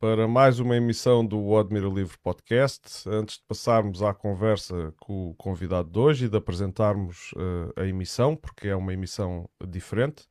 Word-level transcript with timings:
para 0.00 0.28
mais 0.28 0.60
uma 0.60 0.76
emissão 0.76 1.26
do 1.26 1.56
Admira 1.56 1.88
Livre 1.88 2.16
Podcast. 2.18 3.08
Antes 3.08 3.38
de 3.38 3.42
passarmos 3.48 4.02
à 4.02 4.14
conversa 4.14 4.94
com 5.00 5.30
o 5.30 5.34
convidado 5.34 5.90
de 5.90 5.98
hoje 5.98 6.26
e 6.26 6.28
de 6.28 6.36
apresentarmos 6.36 7.32
uh, 7.32 7.72
a 7.76 7.84
emissão, 7.84 8.36
porque 8.36 8.68
é 8.68 8.76
uma 8.76 8.92
emissão 8.92 9.48
diferente, 9.66 10.22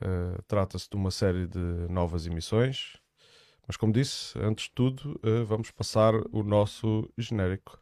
uh, 0.00 0.42
trata-se 0.48 0.88
de 0.88 0.96
uma 0.96 1.10
série 1.10 1.46
de 1.46 1.58
novas 1.90 2.26
emissões. 2.26 2.96
Mas, 3.66 3.76
como 3.76 3.92
disse, 3.92 4.38
antes 4.38 4.64
de 4.64 4.72
tudo, 4.72 5.20
uh, 5.24 5.44
vamos 5.44 5.70
passar 5.70 6.14
o 6.32 6.42
nosso 6.42 7.08
genérico. 7.18 7.78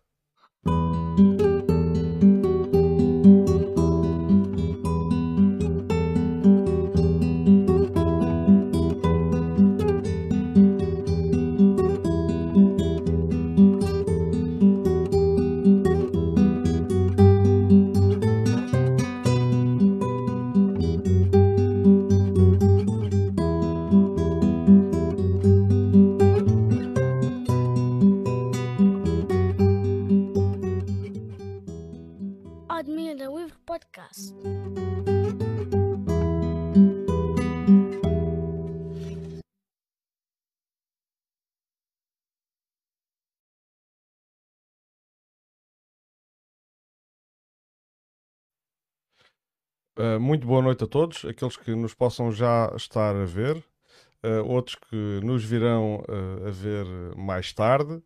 Noite 50.79 50.85
a 50.85 50.87
todos, 50.87 51.25
aqueles 51.25 51.57
que 51.57 51.75
nos 51.75 51.95
possam 51.95 52.31
já 52.31 52.73
estar 52.77 53.17
a 53.17 53.25
ver, 53.25 53.57
uh, 53.57 54.45
outros 54.47 54.77
que 54.77 55.21
nos 55.25 55.45
virão 55.45 56.05
uh, 56.09 56.47
a 56.47 56.51
ver 56.51 56.87
mais 57.17 57.53
tarde. 57.53 58.01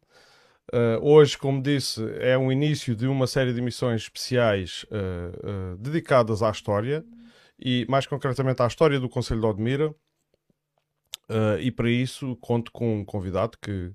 hoje, 1.03 1.37
como 1.37 1.63
disse, 1.63 2.01
é 2.19 2.39
um 2.39 2.51
início 2.51 2.95
de 2.97 3.07
uma 3.07 3.27
série 3.27 3.53
de 3.53 3.59
emissões 3.59 4.03
especiais 4.03 4.87
dedicadas 5.79 6.43
à 6.43 6.51
história 6.51 7.05
e, 7.59 7.85
mais 7.91 8.07
concretamente, 8.07 8.63
à 8.63 8.67
história 8.67 8.99
do 8.99 9.09
Conselho 9.09 9.41
de 9.41 9.47
Odmira. 9.47 9.95
e 11.61 11.71
para 11.71 11.91
isso, 11.91 12.37
conto 12.37 12.73
com 12.73 13.01
um 13.01 13.05
convidado 13.05 13.59
que 13.61 13.93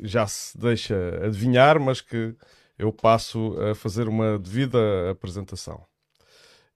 já 0.00 0.26
se 0.28 0.56
deixa 0.56 0.94
adivinhar, 1.24 1.80
mas 1.80 2.00
que 2.00 2.36
eu 2.78 2.92
passo 2.92 3.56
a 3.60 3.74
fazer 3.74 4.06
uma 4.06 4.38
devida 4.38 5.10
apresentação. 5.10 5.91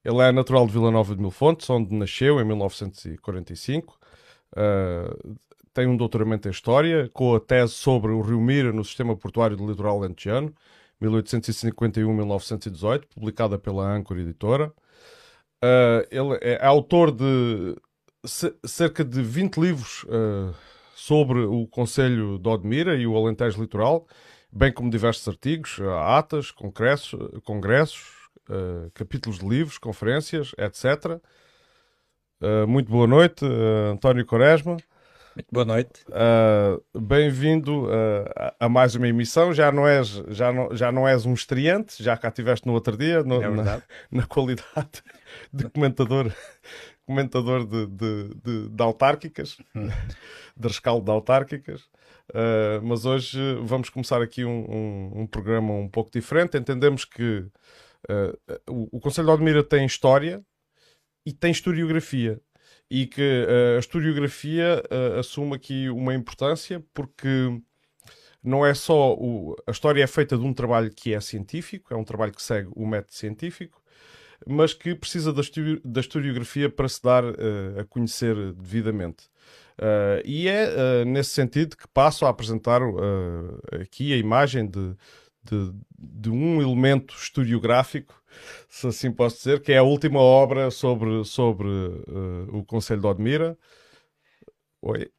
Ele 0.06 0.22
é 0.22 0.30
natural 0.30 0.66
de 0.68 0.72
Vila 0.72 0.92
Nova 0.92 1.16
de 1.16 1.20
Mil 1.20 1.32
Fontes, 1.32 1.68
onde 1.68 1.92
nasceu 1.92 2.40
em 2.40 2.44
1945. 2.44 3.98
Uh, 4.52 5.36
tem 5.74 5.88
um 5.88 5.96
doutoramento 5.96 6.46
em 6.46 6.52
História, 6.52 7.10
com 7.12 7.34
a 7.34 7.40
tese 7.40 7.72
sobre 7.72 8.12
o 8.12 8.20
Rio 8.20 8.40
Mira 8.40 8.72
no 8.72 8.84
sistema 8.84 9.16
portuário 9.16 9.56
do 9.56 9.66
litoral 9.66 9.98
lentejano, 9.98 10.54
1851-1918, 11.02 13.02
publicada 13.12 13.58
pela 13.58 13.96
Anchor 13.96 14.18
Editora. 14.18 14.72
Uh, 15.60 16.06
ele 16.08 16.38
é 16.40 16.64
autor 16.64 17.10
de 17.10 17.74
cerca 18.64 19.04
de 19.04 19.20
20 19.20 19.56
livros 19.56 20.04
uh, 20.04 20.54
sobre 20.94 21.40
o 21.40 21.66
Conselho 21.66 22.38
de 22.38 22.48
Odmira 22.48 22.94
e 22.94 23.08
o 23.08 23.16
Alentejo 23.16 23.60
Litoral, 23.60 24.06
bem 24.52 24.72
como 24.72 24.88
diversos 24.88 25.26
artigos, 25.26 25.80
atas, 25.80 26.52
congressos, 26.52 27.18
congressos 27.42 28.15
uh, 28.48 28.90
capítulos 28.94 29.38
de 29.38 29.48
livros, 29.48 29.78
conferências, 29.78 30.52
etc. 30.58 31.12
Uh, 31.14 31.20
eh, 32.40 32.66
muito 32.66 32.90
boa 32.90 33.06
noite, 33.06 33.44
uh, 33.44 33.92
António 33.92 34.24
Quaresma. 34.26 34.76
Muito 35.34 35.48
boa 35.52 35.66
noite. 35.66 36.02
Bem-vindo 36.98 37.86
a 38.58 38.70
mais 38.70 38.94
uma 38.94 39.06
emissão. 39.06 39.52
Já 39.52 39.70
não, 39.70 39.86
és, 39.86 40.08
já, 40.28 40.50
não, 40.50 40.74
já 40.74 40.90
não 40.90 41.06
és 41.06 41.26
um 41.26 41.34
estreante, 41.34 42.02
já 42.02 42.16
cá 42.16 42.28
estiveste 42.28 42.66
no 42.66 42.72
outro 42.72 42.96
dia, 42.96 43.22
no, 43.22 43.42
é 43.42 43.50
na, 43.50 43.82
na, 44.10 44.26
qualidade 44.26 45.02
de 45.52 45.68
comentador, 45.68 46.32
comentador 47.04 47.66
de, 47.66 47.86
de, 47.86 48.34
de, 48.42 48.68
de 48.70 48.82
autárquicas, 48.82 49.58
hum. 49.74 49.88
de 50.56 50.68
rescaldo 50.68 51.04
de 51.04 51.10
autárquicas. 51.10 51.82
Uh, 52.30 52.82
mas 52.82 53.04
hoje 53.04 53.38
vamos 53.62 53.88
começar 53.88 54.20
aqui 54.20 54.44
um, 54.44 54.66
um, 54.68 55.20
um, 55.20 55.26
programa 55.26 55.72
um 55.72 55.88
pouco 55.88 56.10
diferente. 56.10 56.58
Entendemos 56.58 57.04
que 57.04 57.46
Uh, 58.08 58.60
o, 58.70 58.96
o 58.96 59.00
Conselho 59.00 59.26
de 59.26 59.32
Odmira 59.32 59.62
tem 59.62 59.84
história 59.84 60.42
e 61.24 61.32
tem 61.32 61.50
historiografia. 61.50 62.40
E 62.90 63.06
que 63.06 63.20
uh, 63.20 63.76
a 63.76 63.80
historiografia 63.80 64.82
assume 65.18 65.56
aqui 65.56 65.88
uma 65.90 66.14
importância 66.14 66.84
porque 66.94 67.60
não 68.42 68.64
é 68.64 68.74
só. 68.74 69.14
O, 69.14 69.56
a 69.66 69.70
história 69.70 70.02
é 70.02 70.06
feita 70.06 70.36
de 70.38 70.44
um 70.44 70.54
trabalho 70.54 70.90
que 70.90 71.12
é 71.12 71.20
científico, 71.20 71.92
é 71.92 71.96
um 71.96 72.04
trabalho 72.04 72.32
que 72.32 72.42
segue 72.42 72.68
o 72.76 72.86
método 72.86 73.14
científico, 73.14 73.82
mas 74.46 74.72
que 74.72 74.94
precisa 74.94 75.32
da, 75.32 75.42
da 75.84 76.00
historiografia 76.00 76.70
para 76.70 76.88
se 76.88 77.02
dar 77.02 77.24
a 77.24 77.84
conhecer 77.88 78.36
devidamente. 78.52 79.28
Uh, 79.76 80.24
e 80.24 80.48
é 80.48 80.68
uh, 80.68 81.04
nesse 81.04 81.30
sentido 81.30 81.76
que 81.76 81.86
passo 81.88 82.24
a 82.24 82.30
apresentar 82.30 82.82
uh, 82.82 83.60
aqui 83.82 84.10
a 84.14 84.16
imagem 84.16 84.66
de, 84.66 84.96
de, 85.46 85.72
de, 85.98 86.30
um 86.30 86.60
elemento 86.60 87.14
historiográfico, 87.14 88.14
se 88.68 88.86
assim 88.86 89.10
posso 89.10 89.38
dizer, 89.38 89.60
que 89.60 89.72
é 89.72 89.78
a 89.78 89.82
última 89.82 90.20
obra 90.20 90.70
sobre, 90.70 91.24
sobre 91.24 91.68
uh, 91.68 92.48
o 92.56 92.64
Conselho 92.64 93.00
de 93.00 93.06
Odmira. 93.06 93.58
Oi, 94.82 95.10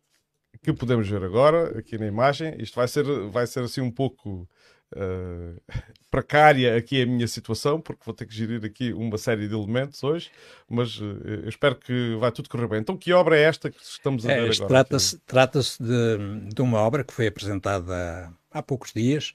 que 0.61 0.73
podemos 0.73 1.07
ver 1.09 1.23
agora 1.23 1.79
aqui 1.79 1.97
na 1.97 2.07
imagem. 2.07 2.55
Isto 2.59 2.75
vai 2.75 2.87
ser, 2.87 3.03
vai 3.29 3.47
ser 3.47 3.61
assim 3.61 3.81
um 3.81 3.91
pouco 3.91 4.47
uh, 4.95 5.61
precária 6.09 6.75
aqui 6.75 7.01
a 7.01 7.05
minha 7.05 7.27
situação, 7.27 7.79
porque 7.79 8.01
vou 8.05 8.13
ter 8.13 8.25
que 8.25 8.35
gerir 8.35 8.63
aqui 8.63 8.93
uma 8.93 9.17
série 9.17 9.47
de 9.47 9.53
elementos 9.53 10.03
hoje, 10.03 10.31
mas 10.69 10.99
uh, 10.99 11.19
eu 11.43 11.49
espero 11.49 11.75
que 11.75 12.15
vai 12.19 12.31
tudo 12.31 12.49
correr 12.49 12.67
bem. 12.67 12.79
Então, 12.79 12.97
que 12.97 13.11
obra 13.13 13.37
é 13.37 13.43
esta 13.43 13.69
que 13.69 13.81
estamos 13.81 14.25
a 14.25 14.27
ver 14.29 14.39
é, 14.39 14.55
agora? 14.55 14.67
Trata-se 14.67 15.19
trata 15.19 15.59
de, 15.59 16.49
de 16.53 16.61
uma 16.61 16.79
obra 16.79 17.03
que 17.03 17.13
foi 17.13 17.27
apresentada 17.27 18.31
há 18.51 18.61
poucos 18.61 18.93
dias, 18.93 19.33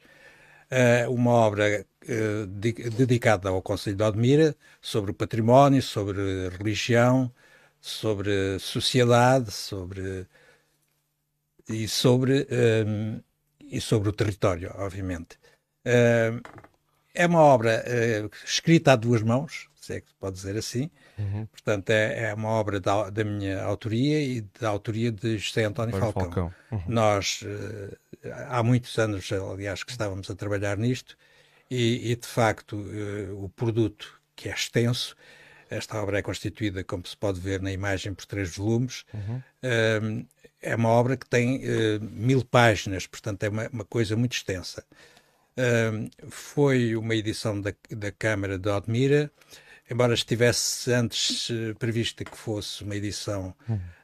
uma 1.08 1.32
obra 1.32 1.84
uh, 2.04 2.46
de, 2.46 2.72
dedicada 2.72 3.48
ao 3.50 3.60
Conselho 3.62 3.96
de 3.96 4.02
Odmira 4.02 4.56
sobre 4.80 5.10
o 5.10 5.14
património, 5.14 5.82
sobre 5.82 6.48
religião, 6.48 7.32
sobre 7.80 8.58
sociedade, 8.58 9.50
sobre 9.50 10.26
e 11.68 11.86
sobre 11.88 12.46
eh, 12.50 13.20
e 13.60 13.80
sobre 13.80 14.08
o 14.08 14.12
território, 14.12 14.72
obviamente. 14.76 15.38
Uh, 15.86 16.40
é 17.14 17.26
uma 17.26 17.40
obra 17.40 17.84
escrita 18.44 18.92
a 18.92 18.96
duas 18.96 19.22
mãos, 19.22 19.68
se 19.82 19.94
é 19.94 20.00
que 20.00 20.09
se 20.09 20.15
pode 20.15 20.37
dizer 20.37 20.56
assim. 20.56 20.88
Uhum. 21.19 21.44
Portanto, 21.47 21.91
é, 21.91 22.31
é, 22.31 22.34
uma 22.34 22.48
obra 22.50 22.78
da, 22.78 23.10
da, 23.10 23.25
minha 23.25 23.62
autoria 23.65 24.22
e 24.22 24.41
da 24.60 24.69
autoria 24.69 25.10
de 25.10 25.38
José 25.38 25.65
António 25.65 25.98
Falcão. 25.98 26.22
Falcão. 26.22 26.54
Uhum. 26.70 26.82
Nós, 26.87 27.43
uh, 27.43 27.98
há 28.48 28.62
muitos 28.62 28.97
anos, 28.98 29.31
aliás, 29.32 29.82
que 29.82 29.91
estávamos 29.91 30.31
a 30.31 30.37
trabalhar 30.37 30.78
nisto 30.78 31.19
e, 31.69 32.12
e 32.12 32.16
de 32.16 32.26
facto, 32.26 32.76
uh, 32.76 33.44
o 33.44 33.48
produto, 33.48 34.20
que 34.37 34.48
é 34.48 34.53
extenso, 34.53 35.16
esta 35.69 36.00
obra 36.00 36.19
é 36.19 36.22
constituída, 36.22 36.84
como 36.84 37.04
se 37.04 37.16
pode 37.16 37.41
ver 37.41 37.60
na 37.60 37.72
imagem, 37.72 38.14
por 38.14 38.25
três 38.25 38.54
volumes. 38.54 39.04
Uhum. 39.12 39.43
Uh, 39.64 40.26
é 40.60 40.76
uma 40.76 40.91
obra 40.91 41.16
que 41.16 41.28
tem 41.28 41.60
mil 42.00 42.44
páginas, 42.44 43.05
portanto, 43.05 43.43
é 43.43 43.49
uma, 43.49 43.69
uma 43.69 43.85
coisa 43.85 44.14
muito 44.14 44.35
extensa. 44.35 44.85
foi 46.28 46.94
uma 46.94 47.17
edição 47.17 47.61
da, 47.61 47.75
da 47.90 48.12
Câmara 48.12 48.56
de 48.56 48.69
Odmira, 48.69 49.28
embora 49.92 50.14
estivesse 50.14 50.92
antes 50.92 51.50
uh, 51.50 51.74
prevista 51.78 52.24
que 52.24 52.36
fosse 52.36 52.82
uma 52.82 52.96
edição 52.96 53.54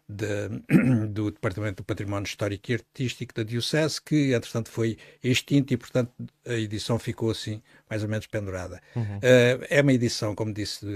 de, 0.08 0.48
do 1.08 1.30
Departamento 1.30 1.82
do 1.82 1.84
Património 1.84 2.26
Histórico 2.26 2.70
e 2.70 2.74
Artístico 2.74 3.34
da 3.34 3.42
Diocese, 3.42 4.00
que 4.00 4.32
entretanto 4.32 4.70
foi 4.70 4.96
extinto 5.22 5.72
e, 5.74 5.76
portanto, 5.76 6.12
a 6.46 6.54
edição 6.54 6.98
ficou 6.98 7.30
assim, 7.30 7.62
mais 7.88 8.02
ou 8.02 8.08
menos 8.08 8.26
pendurada. 8.26 8.80
Uhum. 8.94 9.18
Uh, 9.18 9.66
é 9.68 9.82
uma 9.82 9.92
edição, 9.92 10.34
como 10.34 10.52
disse, 10.52 10.86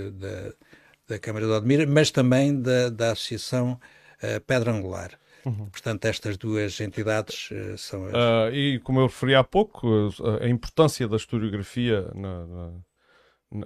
da 1.09 1.19
Câmara 1.19 1.47
de 1.47 1.53
Odmira, 1.53 1.87
mas 1.87 2.11
também 2.11 2.61
da, 2.61 2.89
da 2.89 3.13
Associação 3.13 3.79
uh, 4.23 4.41
Pedra 4.47 4.73
Angular. 4.73 5.11
Uhum. 5.45 5.67
Portanto, 5.67 6.05
estas 6.05 6.37
duas 6.37 6.81
entidades 6.81 7.51
uh, 7.51 7.77
são 7.77 8.07
as... 8.07 8.13
Uh, 8.13 8.55
e 8.55 8.79
como 8.81 9.01
eu 9.01 9.07
referi 9.07 9.35
há 9.35 9.45
pouco, 9.45 10.11
a 10.41 10.49
importância 10.49 11.07
da 11.09 11.17
historiografia 11.17 12.11
na, 12.15 12.47
na, 12.47 12.73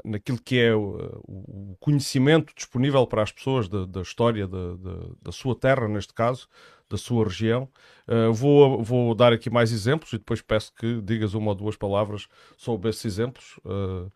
naquilo 0.05 0.41
que 0.41 0.59
é 0.59 0.75
o, 0.75 1.23
o, 1.27 1.77
conhecimento 1.79 2.53
disponível 2.55 3.07
para 3.07 3.23
as 3.23 3.33
pessoas 3.33 3.69
da, 3.69 3.87
da 3.87 4.03
história 4.03 4.47
da, 4.47 4.77
da, 4.77 4.97
da, 5.23 5.33
sua 5.33 5.55
terra, 5.55 5.89
neste 5.89 6.13
caso, 6.13 6.49
da 6.89 6.97
sua 6.97 7.25
região. 7.25 7.69
Uh, 8.09 8.33
vou, 8.33 8.83
vou 8.83 9.15
dar 9.15 9.33
aqui 9.33 9.51
mais 9.51 9.73
exemplos 9.73 10.13
e 10.13 10.19
depois 10.19 10.43
peço 10.43 10.73
que 10.75 11.01
digas 11.03 11.35
uma 11.35 11.51
ou 11.51 11.55
duas 11.55 11.77
palavras 11.77 12.29
sobre 12.57 12.91
esses 12.91 13.05
exemplos. 13.05 13.59
Uh, 13.65 14.11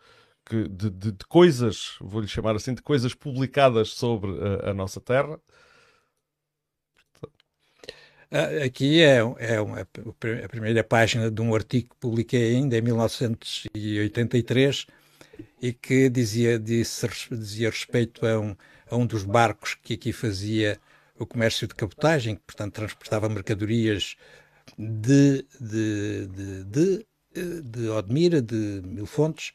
de, 0.51 0.69
de, 0.69 0.91
de 1.13 1.27
coisas, 1.27 1.97
vou-lhe 2.01 2.27
chamar 2.27 2.57
assim, 2.57 2.75
de 2.75 2.83
coisas 2.83 3.15
publicadas 3.15 3.91
sobre 3.91 4.33
a, 4.65 4.71
a 4.71 4.75
nossa 4.75 5.01
terra. 5.01 5.39
Ah, 8.33 8.65
aqui 8.65 9.03
é, 9.03 9.19
é 9.39 9.61
uma, 9.61 9.81
a 9.81 10.49
primeira 10.49 10.85
página 10.85 11.31
de 11.31 11.43
um 11.43 11.55
artigo 11.55 11.91
que 11.91 11.97
publiquei 11.97 12.55
ainda 12.55 12.79
em 12.79 12.81
1983 12.81 14.87
e 15.61 15.73
que 15.73 16.09
dizia, 16.09 16.59
disse, 16.59 17.09
dizia 17.31 17.71
respeito 17.71 18.27
a 18.27 18.39
um, 18.39 18.57
a 18.91 18.97
um 18.97 19.07
dos 19.07 19.23
barcos 19.25 19.77
que 19.83 19.95
aqui 19.95 20.13
fazia 20.13 20.81
o 21.19 21.27
comércio 21.27 21.67
de 21.69 21.75
cabotagem, 21.75 22.37
que 22.37 22.43
portanto 22.43 22.75
transportava 22.75 23.29
mercadorias 23.29 24.17
de, 24.77 25.47
de, 25.61 26.27
de, 26.27 26.65
de, 27.35 27.63
de 27.63 27.89
Odmira, 27.89 28.43
de 28.43 28.83
Mil 28.85 29.07
Fontes, 29.07 29.53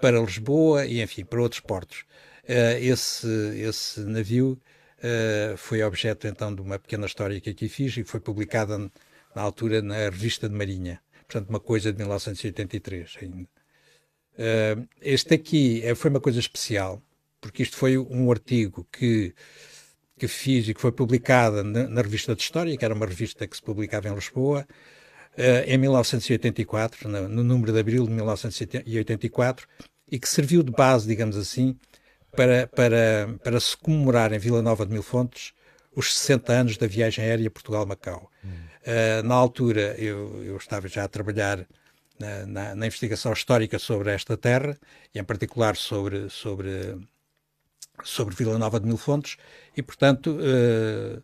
para 0.00 0.20
Lisboa 0.20 0.86
e, 0.86 1.02
enfim, 1.02 1.24
para 1.24 1.42
outros 1.42 1.60
portos. 1.60 2.04
Uh, 2.44 2.78
esse, 2.80 3.26
esse 3.58 4.00
navio 4.00 4.58
uh, 4.98 5.56
foi 5.56 5.82
objeto, 5.82 6.26
então, 6.26 6.54
de 6.54 6.62
uma 6.62 6.78
pequena 6.78 7.06
história 7.06 7.40
que 7.40 7.50
aqui 7.50 7.68
fiz 7.68 7.96
e 7.96 8.04
foi 8.04 8.20
publicada 8.20 8.78
na 9.34 9.42
altura 9.42 9.82
na 9.82 9.96
Revista 9.96 10.48
de 10.48 10.54
Marinha. 10.54 11.00
Portanto, 11.26 11.50
uma 11.50 11.60
coisa 11.60 11.92
de 11.92 11.98
1983 11.98 13.16
ainda. 13.20 13.57
Uh, 14.38 14.86
este 15.02 15.34
aqui 15.34 15.82
foi 15.96 16.10
uma 16.10 16.20
coisa 16.20 16.38
especial, 16.38 17.02
porque 17.40 17.62
isto 17.62 17.76
foi 17.76 17.98
um 17.98 18.30
artigo 18.30 18.86
que, 18.92 19.34
que 20.16 20.28
fiz 20.28 20.68
e 20.68 20.74
que 20.74 20.80
foi 20.80 20.92
publicada 20.92 21.64
na, 21.64 21.88
na 21.88 22.02
Revista 22.02 22.34
de 22.36 22.42
História, 22.42 22.76
que 22.76 22.84
era 22.84 22.94
uma 22.94 23.06
revista 23.06 23.46
que 23.46 23.56
se 23.56 23.62
publicava 23.62 24.08
em 24.08 24.14
Lisboa, 24.14 24.66
uh, 25.36 25.64
em 25.66 25.76
1984, 25.76 27.08
no, 27.08 27.28
no, 27.28 27.42
número 27.42 27.72
de 27.72 27.80
abril 27.80 28.06
de 28.06 28.12
1984, 28.12 29.66
e 30.10 30.18
que 30.18 30.28
serviu 30.28 30.62
de 30.62 30.70
base, 30.70 31.06
digamos 31.06 31.36
assim, 31.36 31.76
para, 32.36 32.66
para, 32.68 33.36
para 33.42 33.58
se 33.58 33.76
comemorar 33.76 34.32
em 34.32 34.38
Vila 34.38 34.62
Nova 34.62 34.86
de 34.86 34.92
Mil 34.92 35.02
Fontes 35.02 35.52
os 35.94 36.16
60 36.16 36.52
anos 36.52 36.76
da 36.76 36.86
viagem 36.86 37.24
aérea 37.24 37.50
Portugal-Macau. 37.50 38.30
Hum. 38.44 38.48
Uh, 38.48 39.22
na 39.26 39.34
altura, 39.34 39.96
eu, 39.98 40.44
eu, 40.44 40.56
estava 40.56 40.86
já 40.86 41.04
a 41.04 41.08
trabalhar 41.08 41.66
na, 42.18 42.46
na, 42.46 42.74
na, 42.74 42.86
investigação 42.86 43.32
histórica 43.32 43.78
sobre 43.78 44.12
esta 44.12 44.36
terra, 44.36 44.78
e 45.14 45.18
em 45.18 45.24
particular 45.24 45.76
sobre, 45.76 46.28
sobre, 46.28 46.96
sobre 48.02 48.34
Vila 48.34 48.58
Nova 48.58 48.80
de 48.80 48.86
Mil 48.86 48.96
Fontes, 48.96 49.36
e, 49.76 49.82
portanto, 49.82 50.38
uh, 50.38 51.22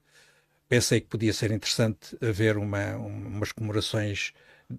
pensei 0.69 1.01
que 1.01 1.09
podia 1.09 1.33
ser 1.33 1.51
interessante 1.51 2.17
haver 2.23 2.57
uma, 2.57 2.97
umas 2.97 3.53
comemorações 3.53 4.33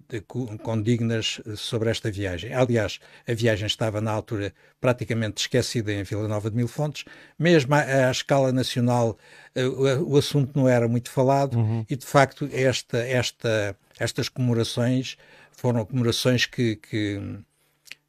de, 0.08 0.20
condignas 0.62 1.40
sobre 1.56 1.90
esta 1.90 2.10
viagem. 2.10 2.52
Aliás, 2.52 2.98
a 3.26 3.32
viagem 3.32 3.66
estava 3.66 4.00
na 4.00 4.10
altura 4.10 4.52
praticamente 4.80 5.42
esquecida 5.42 5.92
em 5.92 6.02
Vila 6.02 6.28
Nova 6.28 6.50
de 6.50 6.56
Mil 6.56 6.68
Fontes, 6.68 7.04
mesmo 7.38 7.74
à, 7.74 8.08
à 8.08 8.10
escala 8.10 8.52
nacional 8.52 9.16
uh, 9.56 9.60
o, 9.60 10.14
o, 10.14 10.16
assunto 10.16 10.58
não 10.58 10.68
era 10.68 10.88
muito 10.88 11.10
falado 11.10 11.56
uhum. 11.56 11.84
e 11.88 11.96
de 11.96 12.06
facto 12.06 12.48
esta, 12.52 12.98
esta, 12.98 13.76
estas 13.98 14.28
comemorações 14.28 15.16
foram 15.56 15.84
comemorações 15.84 16.46
que, 16.46 16.76
que 16.76 17.20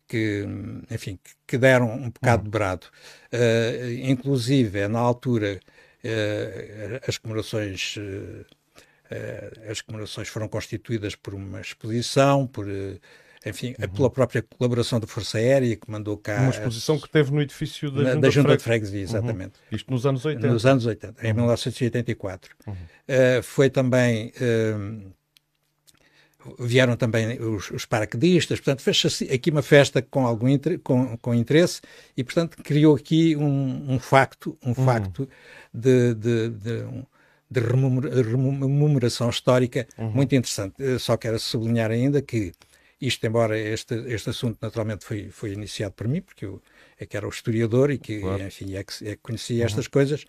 que, 0.07 0.45
enfim, 0.89 1.19
que 1.45 1.57
deram 1.57 1.91
um 1.91 2.09
bocado 2.09 2.43
uhum. 2.43 2.43
de 2.45 2.49
brado. 2.49 2.87
Uh, 3.33 3.91
inclusive, 4.03 4.87
na 4.87 4.99
altura, 4.99 5.59
uh, 6.03 7.01
as 7.05 7.17
comemorações 7.17 7.97
uh, 7.97 8.45
as 9.69 9.81
comemorações 9.81 10.27
foram 10.27 10.47
constituídas 10.47 11.15
por 11.15 11.33
uma 11.33 11.61
exposição, 11.61 12.47
por 12.47 12.67
enfim, 13.45 13.73
uhum. 13.79 13.89
pela 13.89 14.09
própria 14.09 14.41
colaboração 14.41 14.99
da 14.99 15.07
Força 15.07 15.37
Aérea 15.37 15.75
que 15.75 15.89
mandou 15.89 16.17
cá. 16.17 16.41
Uma 16.41 16.49
exposição 16.49 16.99
que 16.99 17.09
teve 17.09 17.31
no 17.31 17.41
edifício 17.41 17.89
da, 17.89 18.01
na, 18.01 18.09
Junta, 18.09 18.21
da 18.21 18.29
Junta 18.29 18.57
de 18.57 18.63
Freguesia, 18.63 19.01
exatamente. 19.01 19.53
Uhum. 19.71 19.77
Isto 19.77 19.91
nos 19.91 20.05
anos 20.05 20.25
80. 20.25 20.47
Nos 20.47 20.65
anos 20.65 20.85
80, 20.85 21.25
em 21.25 21.29
uhum. 21.29 21.35
1984. 21.35 22.55
Uhum. 22.65 22.73
Uh, 22.73 23.43
foi 23.43 23.69
também. 23.69 24.31
Vieram 26.59 26.95
também 26.95 27.41
os, 27.41 27.71
os 27.71 27.85
paraquedistas, 27.85 28.59
portanto, 28.59 28.81
fez 28.81 29.21
aqui 29.33 29.49
uma 29.49 29.61
festa 29.63 30.01
com 30.01 30.25
algum 30.25 30.47
com, 30.83 31.17
com 31.17 31.33
interesse 31.33 31.81
e, 32.15 32.23
portanto, 32.23 32.57
criou 32.63 32.95
aqui 32.95 33.35
um, 33.35 33.93
um 33.93 33.99
facto, 33.99 34.57
um 34.63 34.69
uhum. 34.69 34.75
facto 34.75 35.27
de, 35.73 36.13
de, 36.13 36.49
de, 36.49 36.85
de 37.49 37.59
rememoração 37.59 39.29
histórica 39.29 39.87
uhum. 39.97 40.11
muito 40.11 40.35
interessante. 40.35 40.75
Eu 40.77 40.99
só 40.99 41.17
quero 41.17 41.39
sublinhar 41.39 41.91
ainda 41.91 42.21
que 42.21 42.53
isto, 43.01 43.25
embora 43.25 43.57
este, 43.57 43.95
este 44.07 44.29
assunto 44.29 44.57
naturalmente 44.61 45.05
foi, 45.05 45.29
foi 45.29 45.51
iniciado 45.51 45.93
por 45.93 46.07
mim, 46.07 46.21
porque 46.21 46.45
eu 46.45 46.61
é 46.99 47.05
que 47.05 47.15
era 47.15 47.27
o 47.27 47.29
historiador 47.29 47.91
e 47.91 47.97
que, 47.97 48.19
claro. 48.19 48.43
enfim, 48.43 48.75
é 48.75 48.83
que, 48.83 49.07
é 49.07 49.11
que 49.11 49.21
conhecia 49.21 49.59
uhum. 49.59 49.65
estas 49.65 49.87
coisas, 49.87 50.25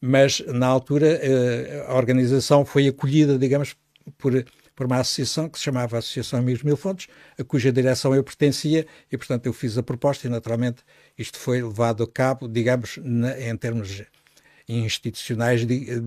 mas 0.00 0.40
na 0.46 0.66
altura 0.66 1.18
eh, 1.20 1.84
a 1.88 1.94
organização 1.94 2.64
foi 2.64 2.86
acolhida, 2.86 3.38
digamos, 3.38 3.76
por 4.16 4.44
por 4.76 4.86
uma 4.86 5.00
associação 5.00 5.48
que 5.48 5.58
se 5.58 5.64
chamava 5.64 5.98
Associação 5.98 6.38
Amigos 6.38 6.62
Mil 6.62 6.76
Fontes, 6.76 7.08
a 7.38 7.42
cuja 7.42 7.72
direção 7.72 8.14
eu 8.14 8.22
pertencia 8.22 8.86
e, 9.10 9.16
portanto, 9.16 9.46
eu 9.46 9.52
fiz 9.52 9.76
a 9.78 9.82
proposta 9.82 10.26
e, 10.26 10.30
naturalmente, 10.30 10.84
isto 11.18 11.38
foi 11.38 11.62
levado 11.62 12.04
a 12.04 12.06
cabo, 12.06 12.46
digamos, 12.46 12.98
na, 13.02 13.40
em 13.40 13.56
termos 13.56 14.04
institucionais 14.68 15.64
de, 15.64 16.00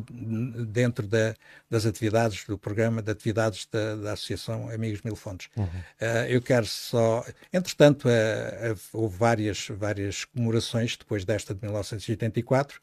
dentro 0.68 1.08
da, 1.08 1.34
das 1.70 1.86
atividades 1.86 2.44
do 2.46 2.58
programa 2.58 3.02
de 3.02 3.10
atividades 3.10 3.68
da, 3.72 3.96
da 3.96 4.14
Associação 4.14 4.70
Amigos 4.70 5.02
Mil 5.02 5.16
Fontes. 5.16 5.50
Uhum. 5.56 5.64
Uh, 5.66 6.28
eu 6.28 6.42
quero 6.42 6.66
só, 6.66 7.26
entretanto, 7.54 8.08
uh, 8.08 8.74
uh, 8.74 8.80
houve 8.94 9.18
várias, 9.18 9.68
várias 9.70 10.26
comemorações 10.26 10.98
depois 10.98 11.24
desta 11.24 11.56
de 11.56 11.62
1984. 11.62 12.82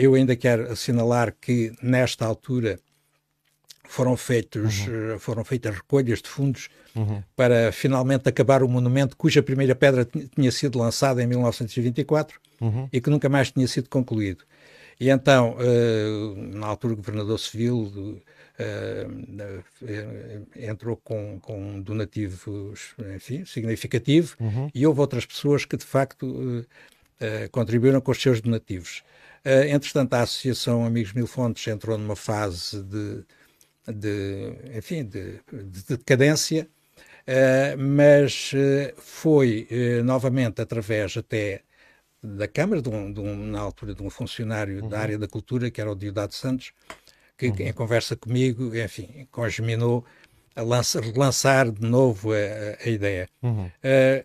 eu 0.00 0.14
ainda 0.14 0.34
quero 0.34 0.72
assinalar 0.72 1.34
que 1.38 1.72
nesta 1.82 2.24
altura 2.24 2.80
foram 3.88 4.16
feitos 4.16 4.86
uhum. 4.86 5.14
Eh, 5.14 5.18
foram 5.18 5.44
feitas 5.44 5.74
recolhas 5.74 6.20
de 6.20 6.28
fundos 6.28 6.68
uhum. 6.94 7.22
para 7.34 7.72
finalmente 7.72 8.28
acabar 8.28 8.62
o 8.62 8.68
monumento 8.68 9.16
cuja 9.16 9.42
primeira 9.42 9.74
pedra 9.74 10.04
tinha 10.04 10.52
sido 10.52 10.78
lançada 10.78 11.22
em 11.22 11.26
1924 11.26 12.40
uhum. 12.60 12.88
e 12.92 13.00
que 13.00 13.10
nunca 13.10 13.28
mais 13.28 13.50
tinha 13.50 13.66
sido 13.66 13.88
concluído 13.88 14.44
e 14.98 15.10
então 15.10 15.56
uh, 15.56 16.56
na 16.56 16.66
altura 16.66 16.94
o 16.94 16.96
governador 16.96 17.38
civil 17.38 17.76
uh, 17.76 18.22
uh, 18.60 20.46
entrou 20.56 20.96
com, 20.96 21.38
com 21.40 21.80
donativos 21.80 22.94
enfim 23.14 23.44
significativo 23.44 24.36
uhum. 24.40 24.70
e 24.74 24.86
houve 24.86 25.00
outras 25.00 25.26
pessoas 25.26 25.64
que 25.64 25.76
de 25.76 25.84
facto 25.84 26.66
contribuíram 27.50 27.98
com 27.98 28.12
os 28.12 28.20
seus 28.20 28.42
donativos 28.42 29.02
entretanto 29.70 30.12
a 30.12 30.20
associação 30.20 30.84
Amigos 30.84 31.14
Mil 31.14 31.26
Fontes 31.26 31.66
entrou 31.66 31.96
numa 31.96 32.16
fase 32.16 32.82
de 32.82 33.24
de, 33.92 34.52
enfim, 34.74 35.04
de, 35.04 35.40
de 35.52 35.96
decadência, 35.96 36.68
uh, 37.26 37.78
mas 37.78 38.52
uh, 38.52 39.00
foi 39.00 39.68
uh, 39.70 40.04
novamente 40.04 40.60
através 40.60 41.16
até 41.16 41.62
da 42.22 42.48
Câmara, 42.48 42.82
de 42.82 42.88
um, 42.88 43.12
de 43.12 43.20
um, 43.20 43.36
na 43.46 43.60
altura 43.60 43.94
de 43.94 44.02
um 44.02 44.10
funcionário 44.10 44.82
uhum. 44.82 44.88
da 44.88 44.98
área 44.98 45.18
da 45.18 45.28
cultura, 45.28 45.70
que 45.70 45.80
era 45.80 45.90
o 45.90 45.94
Diodado 45.94 46.34
Santos, 46.34 46.72
que 47.38 47.48
uhum. 47.48 47.54
em 47.60 47.72
conversa 47.72 48.16
comigo, 48.16 48.74
enfim, 48.76 49.28
congeminou 49.30 50.04
a 50.56 50.62
lança, 50.62 51.00
relançar 51.00 51.70
de 51.70 51.86
novo 51.86 52.32
a, 52.32 52.36
a 52.84 52.88
ideia. 52.88 53.28
Uhum. 53.42 53.70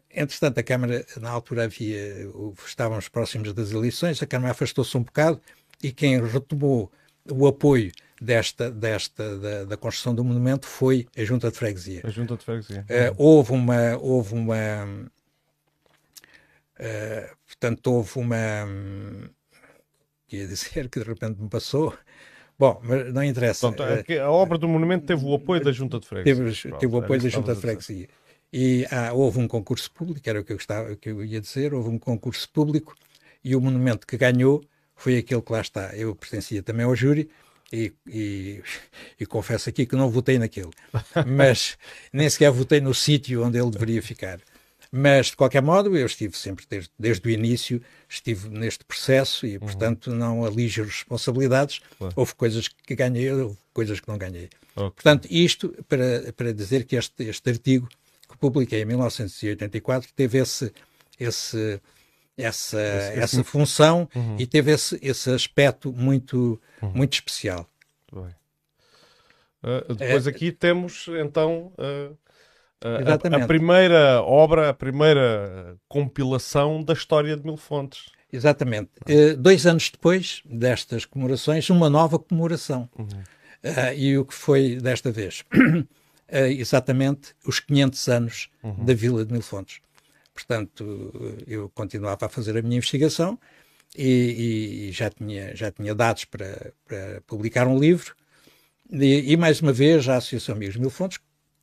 entretanto, 0.09 0.57
a 0.59 0.63
Câmara, 0.63 1.05
na 1.19 1.29
altura 1.29 1.65
havia, 1.65 2.27
estávamos 2.65 3.09
próximos 3.09 3.53
das 3.53 3.71
eleições, 3.71 4.23
a 4.23 4.25
Câmara 4.25 4.51
afastou-se 4.51 4.97
um 4.97 5.03
bocado 5.03 5.39
e 5.83 5.91
quem 5.91 6.25
retomou 6.25 6.89
o 7.29 7.45
apoio 7.45 7.91
desta, 8.21 8.69
desta 8.69 9.37
da, 9.39 9.63
da, 9.65 9.75
construção 9.75 10.13
do 10.13 10.23
monumento 10.23 10.67
foi 10.67 11.07
a 11.17 11.23
Junta 11.23 11.49
de 11.49 11.57
Freguesia. 11.57 12.01
A 12.03 12.09
Junta 12.09 12.37
de 12.37 12.45
Freguesia. 12.45 12.85
Uh, 12.87 13.15
houve 13.17 13.51
uma, 13.51 13.97
houve 13.97 14.35
uma, 14.35 14.85
uh, 16.79 17.35
portanto 17.47 17.87
houve 17.87 18.19
uma, 18.19 18.65
um, 18.65 19.27
ia 20.31 20.45
dizer 20.47 20.87
que 20.87 20.99
de 20.99 21.05
repente 21.05 21.41
me 21.41 21.49
passou. 21.49 21.97
Bom, 22.59 22.79
mas 22.83 23.11
não 23.11 23.23
interessa. 23.23 23.71
Portanto, 23.71 24.05
a 24.11 24.29
obra 24.29 24.55
do 24.55 24.67
monumento 24.67 25.07
teve 25.07 25.25
o 25.25 25.33
apoio 25.33 25.63
da 25.63 25.71
Junta 25.71 25.99
de 25.99 26.05
Freguesia. 26.05 26.45
Teve, 26.45 26.61
Pronto, 26.61 26.79
teve 26.79 26.95
o 26.95 26.99
apoio 26.99 27.21
da 27.21 27.29
Junta 27.29 27.55
de 27.55 27.61
Freguesia. 27.61 28.07
E 28.53 28.85
ah, 28.91 29.13
houve 29.13 29.39
um 29.39 29.47
concurso 29.47 29.89
público, 29.91 30.29
era 30.29 30.41
o 30.41 30.43
que 30.43 30.53
eu, 30.53 30.57
estava, 30.57 30.95
que 30.95 31.09
eu 31.09 31.25
ia 31.25 31.41
dizer, 31.41 31.73
houve 31.73 31.89
um 31.89 31.97
concurso 31.97 32.47
público 32.51 32.93
e 33.43 33.55
o 33.55 33.61
monumento 33.61 34.05
que 34.05 34.15
ganhou 34.15 34.61
foi 34.93 35.17
aquele 35.17 35.41
que 35.41 35.51
lá 35.51 35.61
está. 35.61 35.95
Eu 35.95 36.13
pertencia 36.13 36.61
também 36.61 36.85
ao 36.85 36.95
júri 36.95 37.31
e, 37.71 37.93
e, 38.07 38.63
e, 39.19 39.25
confesso 39.25 39.69
aqui 39.69 39.85
que 39.85 39.95
não 39.95 40.09
votei 40.09 40.37
naquele, 40.37 40.71
mas 41.25 41.77
nem 42.11 42.29
sequer 42.29 42.51
votei 42.51 42.81
no 42.81 42.93
sítio 42.93 43.43
onde 43.43 43.57
ele 43.57 43.71
deveria 43.71 44.01
ficar. 44.01 44.39
Mas, 44.93 45.27
de 45.27 45.37
qualquer 45.37 45.61
modo, 45.61 45.95
eu 45.95 46.05
estive 46.05 46.35
sempre, 46.35 46.65
desde, 46.69 46.91
desde 46.99 47.25
o 47.25 47.31
início, 47.31 47.81
estive 48.09 48.49
neste 48.49 48.83
processo 48.83 49.45
e, 49.45 49.57
portanto, 49.57 50.11
não 50.11 50.43
alijo 50.43 50.83
responsabilidades. 50.83 51.79
Claro. 51.97 52.13
Houve 52.13 52.35
coisas 52.35 52.67
que 52.67 52.93
ganhei, 52.93 53.31
houve 53.31 53.57
coisas 53.73 54.01
que 54.01 54.09
não 54.09 54.17
ganhei. 54.17 54.49
Okay. 54.75 54.89
Portanto, 54.89 55.27
isto 55.31 55.73
para, 55.87 56.33
para 56.33 56.53
dizer 56.53 56.83
que 56.83 56.97
este, 56.97 57.23
este 57.23 57.49
artigo 57.49 57.87
que 58.29 58.37
publiquei 58.37 58.81
em 58.81 58.85
1984 58.85 60.09
teve 60.13 60.39
esse, 60.39 60.73
esse, 61.17 61.79
essa, 62.37 62.81
esse, 62.81 63.19
essa 63.19 63.35
esse... 63.41 63.43
função 63.43 64.07
uhum. 64.15 64.35
e 64.39 64.45
teve 64.45 64.71
esse, 64.71 64.97
esse 65.01 65.29
aspecto 65.29 65.91
muito, 65.93 66.59
uhum. 66.81 66.91
muito 66.93 67.13
especial. 67.13 67.67
Uh, 69.63 69.93
depois 69.93 70.25
é, 70.25 70.29
aqui 70.29 70.51
temos 70.51 71.05
então 71.19 71.71
uh, 71.77 72.11
uh, 72.83 73.37
a, 73.37 73.43
a, 73.43 73.47
primeira 73.47 74.21
obra, 74.23 74.69
a 74.69 74.73
primeira 74.73 75.77
compilação 75.87 76.83
da 76.83 76.93
história 76.93 77.37
de 77.37 77.43
Mil 77.43 77.57
Fontes. 77.57 78.09
Exatamente. 78.33 78.89
Uh, 79.07 79.37
dois 79.37 79.67
anos 79.67 79.91
depois 79.91 80.41
destas 80.45 81.05
comemorações, 81.05 81.69
uma 81.69 81.89
nova 81.89 82.17
comemoração. 82.17 82.89
Uhum. 82.97 83.23
e 83.95 84.17
o 84.17 84.25
que 84.25 84.33
foi 84.33 84.77
desta 84.77 85.11
vez? 85.11 85.45
exatamente 86.57 87.35
os 87.45 87.59
500 87.59 88.07
anos 88.07 88.49
uhum. 88.63 88.85
da 88.85 88.93
Vila 88.93 89.23
de 89.23 89.31
Mil 89.31 89.41
Fontes. 89.41 89.79
Portanto, 90.33 91.43
eu 91.45 91.69
continuava 91.69 92.25
a 92.25 92.29
fazer 92.29 92.57
a 92.57 92.61
minha 92.61 92.77
investigação 92.77 93.37
e, 93.97 94.87
e 94.87 94.91
já, 94.91 95.09
tinha, 95.09 95.55
já 95.55 95.71
tinha 95.71 95.93
dados 95.93 96.25
para, 96.25 96.73
para 96.85 97.21
publicar 97.27 97.67
um 97.67 97.77
livro 97.77 98.15
e, 98.91 99.31
e, 99.31 99.37
mais 99.37 99.61
uma 99.61 99.71
vez, 99.71 100.09
a 100.09 100.17
Associação 100.17 100.55
Amigos 100.55 100.75
Mil 100.75 100.89
Fontes, 100.89 101.19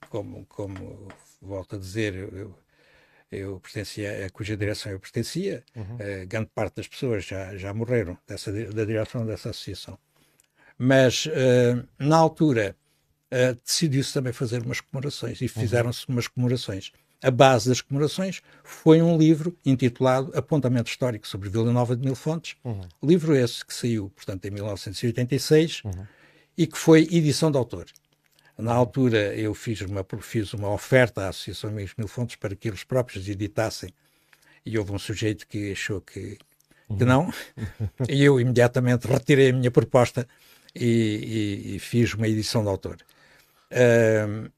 como, 0.09 0.47
como 0.47 1.09
volto 1.43 1.77
a 1.77 1.79
dizer, 1.79 2.15
eu, 2.15 2.59
eu 3.31 3.61
pertencia, 3.61 4.25
a 4.25 4.31
cuja 4.31 4.57
direção 4.57 4.91
eu 4.91 4.99
pertencia, 4.99 5.63
uhum. 5.77 5.97
uh, 5.97 6.27
grande 6.27 6.49
parte 6.55 6.77
das 6.77 6.89
pessoas 6.89 7.27
já, 7.27 7.55
já 7.55 7.75
morreram 7.75 8.17
dessa, 8.27 8.51
da 8.51 8.85
direção 8.85 9.27
dessa 9.27 9.51
associação. 9.51 9.99
Mas, 10.79 11.27
uh, 11.27 11.87
na 11.99 12.17
altura, 12.17 12.75
uh, 13.31 13.61
decidiu-se 13.63 14.15
também 14.15 14.33
fazer 14.33 14.63
umas 14.63 14.81
comemorações 14.81 15.43
e 15.43 15.45
uhum. 15.45 15.51
fizeram-se 15.51 16.09
umas 16.09 16.29
comemorações. 16.29 16.93
A 17.23 17.31
base 17.31 17.69
das 17.69 17.81
comemorações 17.81 18.43
foi 18.63 19.03
um 19.03 19.19
livro 19.19 19.57
intitulado 19.67 20.31
Apontamento 20.37 20.89
Histórico 20.89 21.27
sobre 21.27 21.49
Vila 21.49 21.73
Nova 21.73 21.97
de 21.97 22.05
Mil 22.05 22.15
Fontes, 22.15 22.57
uhum. 22.65 22.83
livro 23.03 23.35
esse 23.35 23.65
que 23.65 23.75
saiu, 23.75 24.11
portanto, 24.15 24.45
em 24.45 24.51
1986, 24.51 25.83
uhum 25.85 26.07
e 26.59 26.67
que 26.67 26.77
foi 26.77 27.03
edição 27.03 27.53
de 27.53 27.57
autor. 27.57 27.87
Na 28.59 28.75
altura 28.75 29.33
eu 29.37 29.55
fiz 29.55 29.81
uma, 29.83 30.05
fiz 30.21 30.53
uma 30.53 30.69
oferta 30.71 31.23
à 31.23 31.29
Associação 31.29 31.71
Amigos 31.71 31.95
Mil 31.97 32.09
Fontes 32.09 32.35
para 32.35 32.57
que 32.57 32.67
eles 32.67 32.83
próprios 32.83 33.29
editassem 33.29 33.91
e 34.67 34.77
houve 34.77 34.91
um 34.91 34.99
sujeito 34.99 35.47
que 35.47 35.71
achou 35.71 36.01
que, 36.01 36.37
que 36.99 37.05
não 37.05 37.33
e 38.11 38.25
eu 38.25 38.41
imediatamente 38.41 39.07
retirei 39.07 39.51
a 39.51 39.53
minha 39.53 39.71
proposta 39.71 40.27
e, 40.75 41.63
e, 41.71 41.77
e 41.77 41.79
fiz 41.79 42.13
uma 42.15 42.27
edição 42.27 42.63
de 42.63 42.69
autor. 42.69 42.97
Uh, 43.71 44.51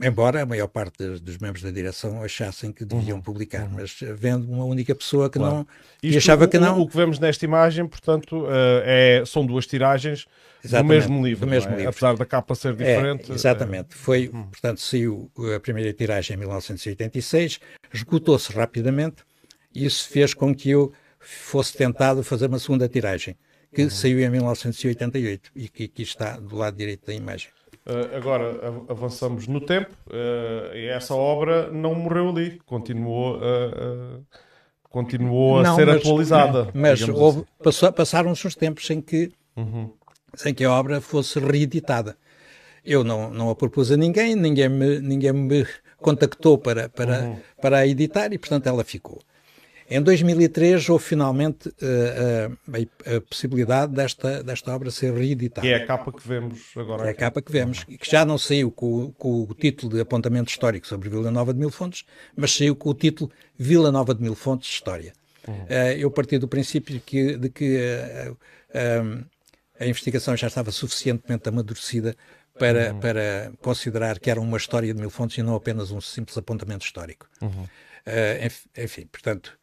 Embora 0.00 0.42
a 0.42 0.46
maior 0.46 0.68
parte 0.68 1.18
dos, 1.18 1.38
membros 1.38 1.62
da 1.62 1.72
direção 1.72 2.22
achassem 2.22 2.70
que 2.70 2.84
deviam 2.84 3.16
uhum. 3.16 3.22
publicar, 3.22 3.64
uhum. 3.64 3.70
mas 3.74 3.98
vendo 4.16 4.48
uma 4.48 4.64
única 4.64 4.94
pessoa 4.94 5.28
que 5.28 5.40
claro. 5.40 5.56
não. 5.56 5.66
Isto, 6.00 6.14
e 6.14 6.16
achava 6.16 6.46
que 6.46 6.56
não. 6.56 6.78
O, 6.78 6.82
o, 6.82 6.88
que 6.88 6.96
vemos 6.96 7.18
nesta 7.18 7.44
imagem, 7.44 7.84
portanto, 7.86 8.44
uh, 8.44 8.48
é, 8.84 9.24
são 9.26 9.44
duas 9.44 9.66
tiragens 9.66 10.26
Exatamente, 10.64 11.06
do 11.06 11.10
mesmo 11.10 11.26
livro. 11.26 11.46
Do 11.46 11.50
mesmo 11.50 11.72
é? 11.72 11.76
livro. 11.76 11.90
Apesar 11.90 12.16
da 12.16 12.24
capa 12.24 12.54
ser 12.54 12.68
é, 12.68 12.72
diferente. 12.72 13.32
É, 13.32 13.34
exatamente. 13.34 13.94
Foi, 13.96 14.28
uhum. 14.28 14.44
portanto, 14.44 14.80
saiu 14.80 15.30
a 15.56 15.58
primeira 15.58 15.92
tiragem 15.92 16.36
em 16.36 16.38
1986, 16.38 17.58
esgotou-se 17.92 18.52
rapidamente 18.52 19.24
e 19.74 19.84
isso 19.84 20.08
fez 20.08 20.32
com 20.32 20.54
que 20.54 20.70
eu 20.70 20.92
fosse 21.18 21.76
tentado 21.76 22.22
fazer 22.22 22.46
uma 22.46 22.60
segunda 22.60 22.88
tiragem, 22.88 23.36
que 23.74 23.82
uhum. 23.82 23.90
saiu 23.90 24.20
em 24.20 24.30
1988 24.30 25.50
e 25.56 25.68
que 25.68 25.84
aqui 25.84 26.02
está 26.02 26.38
do 26.38 26.56
lado 26.56 26.76
direito 26.76 27.06
da 27.06 27.14
imagem. 27.14 27.50
Uh, 27.86 28.16
agora 28.16 28.60
avançamos 28.88 29.46
no 29.46 29.60
tempo 29.60 29.90
uh, 30.08 30.76
e 30.76 30.86
essa 30.86 31.14
obra 31.14 31.70
não 31.70 31.94
morreu 31.94 32.28
ali, 32.28 32.60
continuou, 32.66 33.38
uh, 33.38 34.22
continuou 34.90 35.62
não, 35.62 35.72
a 35.72 35.76
ser 35.76 35.86
mas, 35.86 35.96
atualizada. 35.96 36.68
Mas 36.74 37.08
houve, 37.08 37.38
assim. 37.38 37.46
passou, 37.62 37.92
passaram-se 37.92 38.46
uns 38.46 38.54
tempos 38.54 38.86
sem 38.86 39.00
que, 39.00 39.32
uhum. 39.56 39.90
sem 40.34 40.52
que 40.52 40.64
a 40.64 40.72
obra 40.72 41.00
fosse 41.00 41.38
reeditada. 41.38 42.16
Eu 42.84 43.02
não, 43.02 43.30
não 43.30 43.50
a 43.50 43.54
propus 43.54 43.90
a 43.90 43.96
ninguém, 43.96 44.34
ninguém 44.34 44.68
me, 44.68 45.00
ninguém 45.00 45.32
me 45.32 45.66
contactou 45.98 46.58
para, 46.58 46.88
para, 46.88 47.20
uhum. 47.20 47.36
para 47.60 47.78
a 47.78 47.86
editar 47.86 48.32
e, 48.32 48.38
portanto, 48.38 48.66
ela 48.66 48.84
ficou. 48.84 49.18
Em 49.90 50.02
2003 50.02 50.86
houve 50.90 51.02
finalmente 51.02 51.68
uh, 51.68 51.72
uh, 51.72 52.76
a, 53.06 53.16
a, 53.16 53.20
possibilidade 53.22 53.94
desta, 53.94 54.42
desta 54.42 54.74
obra 54.74 54.90
ser 54.90 55.14
reeditada. 55.14 55.66
Que 55.66 55.72
é 55.72 55.76
a 55.76 55.86
capa 55.86 56.12
que 56.12 56.28
vemos 56.28 56.60
agora. 56.76 57.06
É 57.06 57.10
a 57.10 57.14
capa 57.14 57.40
que 57.40 57.50
vemos, 57.50 57.84
que 57.84 58.10
já 58.10 58.22
não 58.24 58.36
saiu 58.36 58.70
com, 58.70 59.12
com, 59.12 59.44
o 59.44 59.54
título 59.54 59.94
de 59.94 60.00
Apontamento 60.00 60.50
Histórico 60.50 60.86
sobre 60.86 61.08
Vila 61.08 61.30
Nova 61.30 61.54
de 61.54 61.58
Mil 61.58 61.70
Fontes, 61.70 62.04
mas 62.36 62.54
saiu 62.54 62.76
com 62.76 62.90
o 62.90 62.94
título 62.94 63.30
Vila 63.56 63.90
Nova 63.90 64.14
de 64.14 64.22
Mil 64.22 64.34
Fontes 64.34 64.68
História. 64.68 65.14
Uhum. 65.46 65.54
Uh, 65.54 65.96
eu 65.98 66.10
parti 66.10 66.36
do 66.36 66.46
princípio 66.46 66.94
de 66.94 67.00
que, 67.00 67.36
de 67.38 67.48
que 67.48 67.78
a 69.80 69.86
investigação 69.86 70.36
já 70.36 70.48
estava 70.48 70.70
suficientemente 70.70 71.48
amadurecida 71.48 72.14
para, 72.58 72.92
uhum. 72.92 73.00
para 73.00 73.52
considerar 73.62 74.18
que 74.18 74.30
era 74.30 74.38
uma 74.40 74.58
história 74.58 74.92
de 74.92 75.00
Mil 75.00 75.08
Fontes 75.08 75.38
e 75.38 75.42
não 75.42 75.54
apenas 75.54 75.90
um 75.90 76.00
simples 76.02 76.36
apontamento 76.36 76.84
histórico. 76.84 77.26
Uhum. 77.40 77.66
enfim, 78.76 79.06
portanto, 79.06 79.58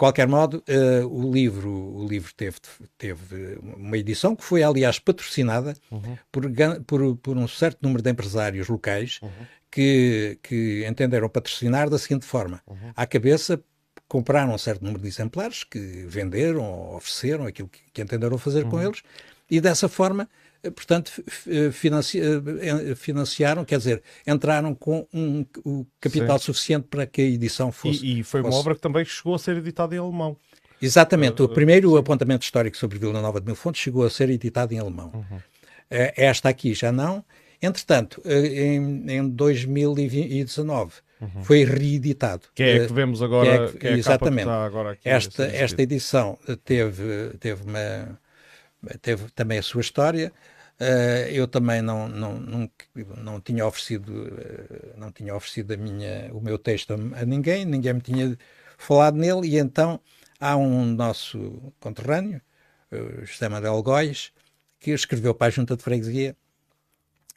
qualquer 0.00 0.26
modo, 0.26 0.64
uh, 0.66 1.06
o 1.06 1.30
livro, 1.30 1.70
o 1.70 2.08
livro 2.08 2.32
teve, 2.34 2.56
teve 2.96 3.58
uma 3.76 3.98
edição 3.98 4.34
que 4.34 4.42
foi, 4.42 4.62
aliás, 4.62 4.98
patrocinada 4.98 5.76
uhum. 5.90 6.16
por, 6.32 6.50
por, 6.86 7.16
por, 7.16 7.36
um 7.36 7.46
certo 7.46 7.80
número 7.82 8.02
de 8.02 8.08
empresários 8.08 8.66
locais 8.66 9.18
uhum. 9.20 9.28
que, 9.70 10.38
que 10.42 10.86
entenderam 10.88 11.28
patrocinar 11.28 11.90
da 11.90 11.98
seguinte 11.98 12.24
forma: 12.24 12.62
uhum. 12.66 12.92
à 12.96 13.06
cabeça 13.06 13.62
compraram 14.08 14.54
um 14.54 14.58
certo 14.58 14.82
número 14.82 15.02
de 15.02 15.08
exemplares 15.08 15.64
que 15.64 15.78
venderam 16.08 16.94
ofereceram 16.96 17.44
aquilo 17.44 17.68
que, 17.68 17.80
que 17.92 18.00
entenderam 18.00 18.38
fazer 18.38 18.64
com 18.64 18.76
uhum. 18.76 18.84
eles 18.84 19.02
e 19.50 19.60
dessa 19.60 19.86
forma 19.86 20.26
portanto, 20.62 21.12
eh, 21.46 21.70
financi 21.70 22.20
eh, 22.20 22.94
financiaram, 22.94 23.64
quer 23.64 23.78
dizer, 23.78 24.02
entraram 24.26 24.74
com 24.74 25.06
um, 25.12 25.44
o 25.64 25.86
capital 26.00 26.38
Sim. 26.38 26.44
suficiente 26.46 26.86
para 26.88 27.06
que 27.06 27.22
a 27.22 27.24
edição 27.24 27.72
fosse. 27.72 28.04
E, 28.04 28.20
e 28.20 28.22
foi 28.22 28.42
fosse... 28.42 28.54
uma 28.54 28.60
obra 28.60 28.74
que 28.74 28.80
também 28.80 29.04
chegou 29.04 29.34
a 29.34 29.38
ser 29.38 29.56
editada 29.56 29.94
em 29.94 29.98
alemão. 29.98 30.36
Exatamente. 30.82 31.42
O 31.42 31.48
primeiro 31.48 31.96
apontamento 31.96 32.44
histórico 32.44 32.76
sobre 32.76 32.98
Vila 32.98 33.20
Nova 33.20 33.40
de 33.40 33.46
Mil 33.46 33.54
Fontes 33.54 33.80
chegou 33.80 34.04
a 34.04 34.10
ser 34.10 34.30
editado 34.30 34.74
em 34.74 34.78
alemão. 34.78 35.10
Uhum. 35.14 35.38
Esta 35.90 36.48
aqui 36.48 36.72
já 36.72 36.90
não. 36.90 37.24
Entretanto, 37.60 38.22
em, 38.24 39.04
em 39.10 39.28
2019 39.28 40.92
uhum. 41.20 41.44
foi 41.44 41.64
reeditado. 41.64 42.42
Que 42.54 42.62
é 42.62 42.76
a 42.76 42.86
que 42.86 42.92
vemos 42.92 43.22
agora. 43.22 43.50
Que 43.50 43.56
é, 43.56 43.68
que, 43.68 43.78
que 43.78 43.86
é 43.88 43.92
exatamente. 43.92 44.48
Agora 44.48 44.96
esta, 45.04 45.44
esta 45.44 45.82
edição 45.82 46.38
teve, 46.64 47.30
teve 47.38 47.62
uma 47.62 48.18
teve 49.00 49.30
também 49.30 49.58
a 49.58 49.62
sua 49.62 49.80
história. 49.80 50.32
Uh, 50.80 51.28
eu 51.30 51.46
também 51.46 51.82
não, 51.82 52.08
não, 52.08 52.40
não, 52.40 52.70
não 53.18 53.40
tinha 53.40 53.66
oferecido, 53.66 54.10
uh, 54.10 54.98
não 54.98 55.12
tinha 55.12 55.34
oferecido 55.34 55.74
a 55.74 55.76
minha, 55.76 56.30
o 56.32 56.40
meu 56.40 56.58
texto 56.58 56.94
a, 56.94 57.24
ninguém, 57.26 57.66
ninguém 57.66 57.92
me 57.92 58.00
tinha 58.00 58.38
falado 58.78 59.14
nele, 59.16 59.46
e 59.46 59.58
então 59.58 60.00
há 60.40 60.56
um 60.56 60.86
nosso 60.86 61.70
conterrâneo, 61.78 62.40
uh, 62.90 63.26
José 63.26 63.46
Manuel 63.46 63.82
Góis, 63.82 64.32
que 64.78 64.92
escreveu 64.92 65.34
para 65.34 65.48
a 65.48 65.50
Junta 65.50 65.76
de 65.76 65.82
Freguesia 65.82 66.34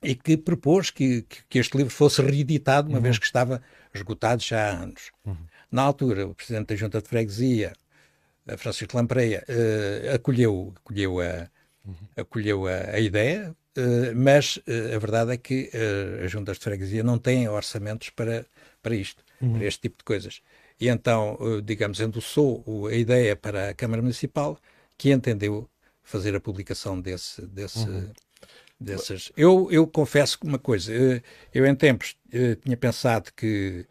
e 0.02 0.16
que 0.16 0.38
propôs 0.38 0.90
que, 0.90 1.24
que, 1.24 1.44
que 1.50 1.60
este 1.60 1.76
livro 1.76 1.92
fosse 1.94 2.22
reeditado, 2.22 2.88
uma 2.88 2.98
uhum. 2.98 3.04
vez 3.04 3.20
que 3.20 3.26
estava 3.26 3.62
esgotado 3.94 4.42
já 4.42 4.70
há 4.70 4.84
anos. 4.84 5.12
Uhum. 5.26 5.36
Na 5.70 5.82
altura, 5.82 6.28
o 6.28 6.34
Presidente 6.34 6.68
da 6.68 6.76
Junta 6.78 7.02
de 7.02 7.10
Freguesia 7.10 7.74
Francisco 8.58 8.98
Lampreia 8.98 9.44
uh, 9.48 10.16
acolheu, 10.16 10.74
acolheu, 10.76 11.22
a, 11.22 11.50
uhum. 11.86 11.96
acolheu 12.18 12.68
a, 12.68 12.96
a 12.96 13.00
ideia, 13.00 13.56
uh, 13.78 14.16
mas 14.16 14.58
uh, 14.58 14.96
a 14.96 15.00
verdade 15.00 15.32
é 15.32 15.38
que 15.38 15.72
as 16.24 16.32
juntas 16.32 16.58
de 16.58 16.64
freguesia 16.64 17.04
não 17.04 17.18
têm 17.18 17.48
orçamentos 17.48 18.10
para, 18.10 18.46
para 18.82 18.96
isto, 18.96 19.24
uhum. 19.42 19.54
para 19.54 19.66
este 19.66 19.82
tipo 19.82 19.98
de 19.98 20.04
coisas. 20.04 20.42
E 20.80 20.90
então, 20.90 21.38
digamos, 21.64 22.02
endossou 22.02 22.88
a 22.88 22.94
ideia 22.94 23.36
para 23.36 23.70
a 23.70 23.74
Câmara 23.74 24.02
Municipal, 24.02 24.60
que 24.98 25.12
entendeu 25.12 25.70
fazer 26.02 26.36
a 26.36 26.42
publicação 26.42 27.00
desse, 27.00 27.42
desse, 27.46 27.88
uhum. 27.88 28.12
dessas. 28.78 29.32
Eu, 29.38 29.70
eu 29.72 29.88
confesso 29.88 30.40
uma 30.44 30.60
coisa, 30.60 30.92
eu 31.54 31.66
em 31.66 31.76
tempos 31.76 32.18
tinha 32.64 32.76
pensado 32.76 33.32
que 33.34 33.86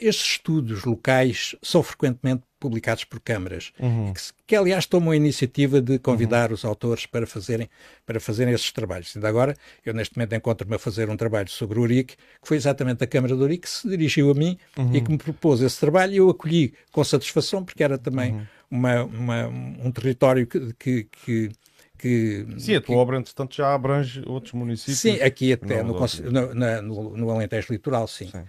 estes 0.00 0.30
estudos 0.30 0.84
locais 0.84 1.54
são 1.60 1.82
frequentemente 1.82 2.45
publicados 2.58 3.04
por 3.04 3.20
câmaras, 3.20 3.72
uhum. 3.78 4.12
que, 4.12 4.20
que, 4.46 4.56
aliás 4.56 4.86
tomam 4.86 5.10
a 5.10 5.16
iniciativa 5.16 5.80
de 5.80 5.98
convidar 5.98 6.48
uhum. 6.48 6.54
os 6.54 6.64
autores 6.64 7.04
para 7.04 7.26
fazerem, 7.26 7.68
para 8.04 8.18
fazerem 8.18 8.54
esses 8.54 8.72
trabalhos. 8.72 9.14
Ainda 9.14 9.28
agora, 9.28 9.54
eu 9.84 9.92
neste 9.92 10.16
momento 10.16 10.34
encontro-me 10.34 10.74
a 10.74 10.78
fazer 10.78 11.10
um 11.10 11.16
trabalho 11.16 11.50
sobre 11.50 11.78
o 11.78 11.82
Urique, 11.82 12.16
que 12.16 12.48
foi 12.48 12.56
exatamente 12.56 13.04
a 13.04 13.06
Câmara 13.06 13.34
do 13.34 13.44
Urique 13.44 13.62
que 13.62 13.70
se 13.70 13.88
dirigiu 13.88 14.30
a 14.30 14.34
mim 14.34 14.58
uhum. 14.76 14.94
e 14.94 15.00
que 15.00 15.10
me 15.10 15.18
propôs 15.18 15.60
esse 15.60 15.78
trabalho 15.78 16.12
e 16.12 16.16
eu 16.16 16.30
acolhi 16.30 16.72
com 16.90 17.04
satisfação, 17.04 17.64
porque 17.64 17.84
era 17.84 17.98
também 17.98 18.32
uhum. 18.32 18.46
uma, 18.70 19.04
uma, 19.04 19.46
um 19.48 19.90
território 19.92 20.46
que, 20.46 20.72
que, 20.74 21.04
que 21.24 21.50
que, 21.98 22.46
sim, 22.58 22.74
a 22.74 22.80
tua 22.80 22.94
que, 22.94 23.00
obra, 23.00 23.16
entretanto, 23.16 23.56
já 23.56 23.72
abrange 23.72 24.22
outros 24.26 24.52
municípios. 24.52 24.98
Sim, 24.98 25.18
aqui 25.22 25.54
até 25.54 25.82
no, 25.82 25.94
no, 25.94 26.82
no, 26.82 27.16
no, 27.16 27.30
Alentejo 27.30 27.72
Litoral, 27.72 28.06
sim. 28.06 28.28
sim 28.28 28.44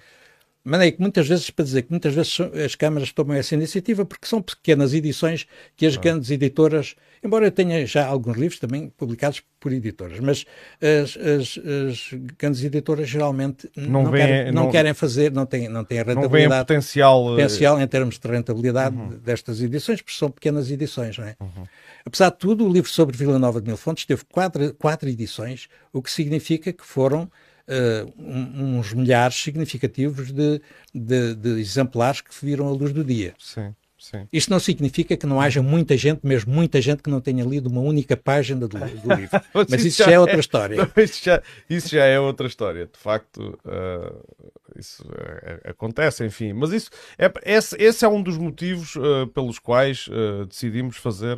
maneira 0.72 0.96
que 0.96 1.02
muitas 1.02 1.28
vezes, 1.28 1.50
para 1.50 1.66
dizer 1.66 1.84
que 1.84 1.92
muitas 1.92 2.14
vezes 2.14 2.38
as 2.64 2.76
câmaras 2.76 3.12
tomam 3.12 3.36
essa 3.36 3.56
iniciativa 3.56 4.06
porque 4.06 4.28
são 4.28 4.42
pequenas 4.42 4.94
edições 4.94 5.48
que 5.76 5.86
as 5.86 5.98
ah. 5.98 6.02
grandes 6.02 6.30
editoras, 6.30 6.96
embora 7.24 7.46
eu 7.46 7.52
tenha 7.52 7.86
já 7.86 8.06
alguns 8.06 8.38
livros 8.38 8.60
também 8.60 8.90
publicados 8.98 9.42
por 9.60 9.72
editoras, 9.72 10.20
mas 10.20 10.46
as, 10.82 11.18
as, 11.18 11.60
as 11.90 12.10
grandes 12.38 12.64
editoras 12.64 13.10
geralmente 13.10 13.70
não, 13.76 14.04
não, 14.04 14.12
vem, 14.12 14.26
querem, 14.26 14.52
não, 14.52 14.64
não, 14.64 14.72
querem, 14.72 14.94
fazer, 14.94 15.32
não 15.32 15.46
têm, 15.46 15.70
não 15.70 15.84
têm 15.84 16.00
a 16.00 16.04
rentabilidade. 16.04 16.50
Não 16.50 16.60
potencial, 16.60 17.28
eh, 17.28 17.30
potencial 17.32 17.82
em 17.82 17.88
termos 17.88 18.20
de 18.20 18.28
rentabilidade 18.28 18.96
uhum. 18.96 19.10
destas 19.24 19.62
edições, 19.62 20.02
porque 20.02 20.18
são 20.18 20.30
pequenas 20.30 20.70
edições, 20.70 21.18
não 21.18 21.26
é? 21.26 21.36
Uhum. 21.40 21.64
Apesar 22.06 22.30
de 22.30 22.38
tudo, 22.38 22.68
o 22.68 22.72
livro 22.72 22.90
sobre 22.90 23.18
Vila 23.18 23.40
Nova 23.40 23.60
de 23.62 23.68
Mil 23.68 23.78
Fontes 23.78 24.06
teve 24.06 24.24
quatro, 24.26 24.74
quatro 24.76 25.10
edições, 25.10 25.68
o 25.92 26.02
que 26.02 26.12
significa 26.12 26.72
que 26.72 26.86
foram 26.86 27.30
uh, 27.68 28.14
uns 28.18 28.94
milhares 28.94 29.36
significativos 29.36 30.32
de, 30.32 30.62
de, 30.94 31.36
de, 31.36 31.50
exemplares 31.60 32.22
que 32.22 32.34
viram 32.44 32.68
a 32.68 32.72
luz 32.72 32.94
do 32.94 33.04
dia. 33.04 33.34
Sim, 33.38 33.76
sim. 33.98 34.28
Isto 34.32 34.52
não 34.52 34.60
significa 34.60 35.18
que 35.18 35.26
não 35.26 35.40
haja 35.42 35.62
muita 35.62 35.98
gente, 35.98 36.26
mesmo 36.26 36.54
muita 36.54 36.82
gente 36.82 37.04
que 37.04 37.10
não 37.10 37.20
tenha 37.20 37.44
lido 37.44 37.70
uma 37.70 37.82
única 37.82 38.16
página 38.16 38.68
do, 38.68 38.78
do 38.78 39.14
livro. 39.16 39.42
Mas, 39.54 39.68
Mas 39.70 39.86
isso 39.86 40.00
já, 40.00 40.06
já 40.06 40.12
é 40.12 40.20
outra 40.20 40.40
história. 40.40 40.78
Não, 40.78 40.92
isso, 41.04 41.24
já, 41.24 41.42
isso 41.70 41.90
já 41.90 42.06
é 42.06 42.20
outra 42.20 42.48
história. 42.48 42.86
De 42.86 42.98
facto, 42.98 43.60
uh, 43.66 44.80
isso 44.80 45.04
uh, 45.04 45.70
acontece, 45.70 46.26
enfim. 46.26 46.54
Mas 46.54 46.72
isso 46.72 46.90
é, 47.18 47.32
esse, 47.46 47.76
esse 47.82 48.06
é 48.06 48.08
um 48.08 48.22
dos 48.22 48.38
motivos 48.38 48.94
pelos 49.34 49.60
quais 49.60 50.08
decidimos 50.48 50.98
fazer 50.98 51.38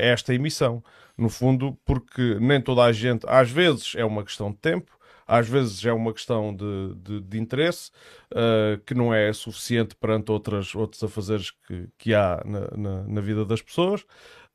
esta 0.00 0.32
emissão 0.32 0.82
no 1.16 1.28
fundo, 1.28 1.76
porque 1.84 2.36
nem 2.40 2.60
toda 2.60 2.84
a 2.84 2.92
gente, 2.92 3.26
às 3.28 3.50
vezes 3.50 3.94
é 3.96 4.04
uma 4.04 4.22
questão 4.22 4.52
de 4.52 4.58
tempo, 4.58 4.97
às 5.28 5.46
vezes 5.46 5.84
é 5.84 5.92
uma 5.92 6.12
questão 6.14 6.56
de, 6.56 6.94
de, 6.96 7.20
de 7.20 7.38
interesse 7.38 7.90
uh, 8.32 8.82
que 8.86 8.94
não 8.94 9.12
é 9.12 9.30
suficiente 9.34 9.94
perante 9.94 10.32
outras, 10.32 10.74
outros 10.74 11.04
afazeres 11.04 11.50
que, 11.50 11.88
que 11.98 12.14
há 12.14 12.42
na, 12.46 12.60
na, 12.76 13.02
na 13.02 13.20
vida 13.20 13.44
das 13.44 13.60
pessoas. 13.60 14.06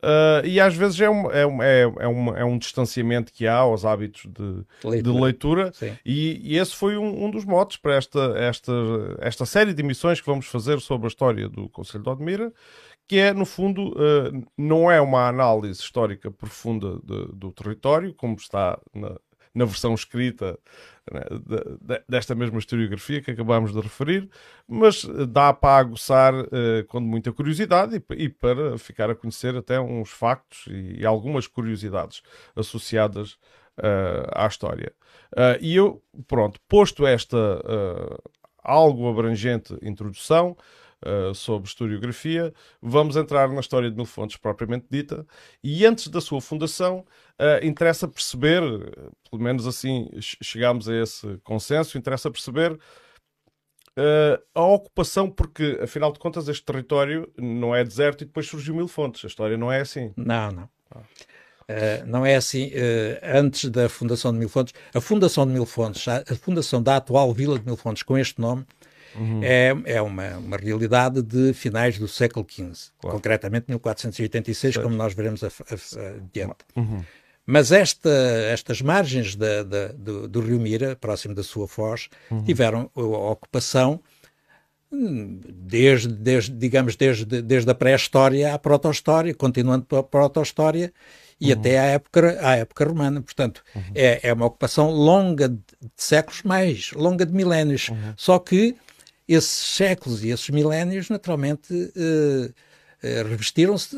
Uh, 0.03 0.45
e 0.45 0.59
às 0.59 0.75
vezes 0.75 0.99
é 0.99 1.09
um, 1.09 1.31
é, 1.31 1.45
um, 1.47 1.63
é, 1.63 1.81
é, 1.83 2.07
um, 2.09 2.35
é 2.35 2.43
um 2.43 2.57
distanciamento 2.57 3.31
que 3.31 3.47
há 3.47 3.55
aos 3.55 3.85
hábitos 3.85 4.23
de 4.25 4.65
leitura, 4.83 5.01
de 5.01 5.21
leitura 5.21 5.73
e, 6.05 6.41
e, 6.43 6.57
esse 6.57 6.75
foi 6.75 6.97
um, 6.97 7.23
um, 7.23 7.31
dos 7.31 7.45
motos 7.45 7.77
para 7.77 7.95
esta, 7.95 8.19
esta, 8.37 8.73
esta 9.19 9.45
série 9.45 9.73
de 9.73 9.81
emissões 9.81 10.19
que 10.19 10.27
vamos 10.27 10.45
fazer 10.47 10.81
sobre 10.81 11.05
a 11.05 11.07
história 11.07 11.47
do 11.47 11.69
Conselho 11.69 12.03
de 12.03 12.09
Odmira, 12.09 12.51
que 13.07 13.17
é, 13.17 13.33
no 13.33 13.45
fundo, 13.45 13.91
uh, 13.91 14.45
não 14.57 14.91
é 14.91 14.99
uma 14.99 15.25
análise 15.25 15.79
histórica 15.79 16.29
profunda 16.29 16.99
de, 17.01 17.27
do 17.33 17.53
território, 17.53 18.13
como 18.13 18.35
está 18.35 18.77
na, 18.93 19.15
na 19.53 19.65
versão 19.65 19.93
escrita 19.93 20.57
né, 21.12 21.22
de, 21.29 21.77
de, 21.81 22.03
desta 22.07 22.33
mesma 22.33 22.57
historiografia 22.57 23.22
que 23.22 23.31
acabámos 23.31 23.72
de 23.72 23.79
referir, 23.79 24.29
mas 24.67 25.03
eh, 25.03 25.25
dá 25.27 25.53
para 25.53 25.77
aguçar 25.77 26.33
uh, 26.33 26.86
com 26.88 27.00
muita 27.00 27.31
curiosidade 27.31 27.95
e, 27.95 28.24
e, 28.24 28.29
para 28.29 28.77
ficar 28.77 29.10
a 29.10 29.15
conhecer 29.15 29.55
até 29.55 29.79
uns 29.79 30.10
factos 30.10 30.65
e, 30.67 31.01
e 31.01 31.05
algumas 31.05 31.45
curiosidades 31.45 32.24
associadas 32.55 33.33
uh, 33.77 34.31
à 34.33 34.48
história. 34.48 34.93
Uh, 35.33 35.60
e 35.62 35.75
eu, 35.75 36.01
pronto, 36.27 36.60
posto 36.67 37.05
esta 37.05 37.38
algo 38.63 39.10
abrangente 39.10 39.77
introdução, 39.81 40.55
uh, 41.05 41.33
sobre 41.36 41.67
historiografia, 41.67 42.53
vamos 42.81 43.15
entrar 43.15 43.50
na 43.50 43.60
história 43.60 43.89
de 43.89 43.95
Mil 43.95 44.05
Fontes 44.05 44.38
propriamente 44.38 44.86
dita, 44.89 45.25
e 45.63 45.86
antes 45.86 46.07
da 46.07 46.22
sua 46.22 46.41
fundação, 46.41 47.05
uh, 47.39 47.65
interessa 47.65 48.07
perceber, 48.07 48.62
pelo 49.29 49.41
menos 49.41 49.67
assim 49.67 50.10
chegámos 50.19 50.89
a 50.89 50.95
esse 50.95 51.38
consenso, 51.43 51.98
interessa 51.98 52.31
perceber 52.31 52.79
Uh, 53.95 54.41
a 54.56 54.63
ocupação, 54.63 55.30
porque 55.30 55.80
afinal 55.84 56.12
de 56.12 56.17
contas 56.17 56.47
este 56.47 56.65
território 56.65 57.32
não 57.38 57.75
é 57.75 57.84
deserto 57.84 58.23
e 58.23 58.25
depois 58.25 58.47
surgiu 58.47 58.73
Mil 58.73 58.88
Fontes. 58.88 59.23
A 59.23 59.27
história 59.27 59.56
não 59.56 59.71
é 59.71 59.82
assim. 59.82 60.12
Não, 60.17 60.51
não. 60.51 60.63
Uh, 60.95 62.06
não 62.08 62.25
é 62.25 62.36
assim. 62.36 62.69
Uh, 62.69 63.19
antes 63.21 63.69
da 63.69 63.88
fundação 63.88 64.34
de 64.34 64.39
Mil 64.39 64.49
Fontes, 64.49 64.73
a 64.95 64.99
fundação 64.99 65.45
de 65.45 65.54
Mil 65.54 65.65
Fontes, 65.67 66.08
a 66.08 66.23
fundação 66.36 66.82
da 66.82 66.95
atual 66.95 67.32
Vila 67.34 67.60
de 67.60 67.65
Mil 67.65 67.77
Fontes 67.77 68.01
com 68.01 68.17
este 68.17 68.41
nome, 68.41 68.65
uhum. 69.15 69.41
é, 69.43 69.76
é 69.86 70.02
uma, 70.02 70.38
uma 70.38 70.58
realidade 70.58 71.21
de 71.21 71.54
finais 71.54 71.97
do 71.97 72.08
século 72.08 72.45
XV, 72.49 72.91
claro. 72.99 73.15
concretamente 73.17 73.65
1486, 73.69 74.78
como 74.78 74.95
nós 74.95 75.13
veremos 75.13 75.41
adiante. 75.43 76.58
Uhum. 76.76 77.04
Mas 77.45 77.71
esta, 77.71 78.10
estas 78.52 78.82
margens 78.82 79.36
da, 79.36 79.63
da, 79.63 79.88
do, 79.89 80.28
do, 80.28 80.39
rio 80.39 80.60
Mira, 80.60 80.95
próximo 80.95 81.36
da 81.36 81.43
sua 81.43 81.67
foz, 81.67 82.10
uhum. 82.32 82.43
tiveram 82.43 82.89
a 82.95 83.02
ocupação 83.02 83.99
hum, 84.89 85.41
desde, 85.49 86.08
desde 86.08 86.52
digamos, 86.52 86.95
desde, 86.95 87.41
desde 87.41 87.69
a 87.69 87.76
pré-história 87.76 88.54
à 88.54 88.58
proto-história, 88.58 89.34
continuando 89.34 89.86
pela 89.86 90.04
proto-história 90.04 90.93
e 91.39 91.52
uhum. 91.52 91.60
até 91.60 91.80
à 91.80 91.84
época, 91.84 92.39
à 92.41 92.56
época 92.56 92.86
romana. 92.86 93.21
Portanto, 93.21 93.62
uhum. 93.76 93.84
é, 93.93 94.21
é 94.23 94.34
uma 94.34 94.45
ocupação 94.45 94.89
longa 94.89 95.49
de, 95.49 95.58
de 95.58 95.91
séculos 95.97 96.43
mais, 96.43 96.93
longa 96.93 97.26
de 97.26 97.34
milénios. 97.34 97.89
Uhum. 97.89 98.13
Só 98.15 98.39
que 98.39 98.73
esses 99.27 99.75
séculos 99.75 100.23
e 100.23 100.29
esses 100.29 100.49
milénios, 100.49 101.09
naturalmente, 101.09 101.73
eh, 101.95 102.51
eh, 103.01 103.23
revestiram-se, 103.23 103.95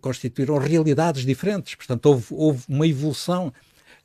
constituíram 0.00 0.58
realidades 0.58 1.24
diferentes. 1.24 1.74
Portanto, 1.74 2.06
houve, 2.06 2.26
houve 2.30 2.64
uma 2.68 2.86
evolução 2.86 3.52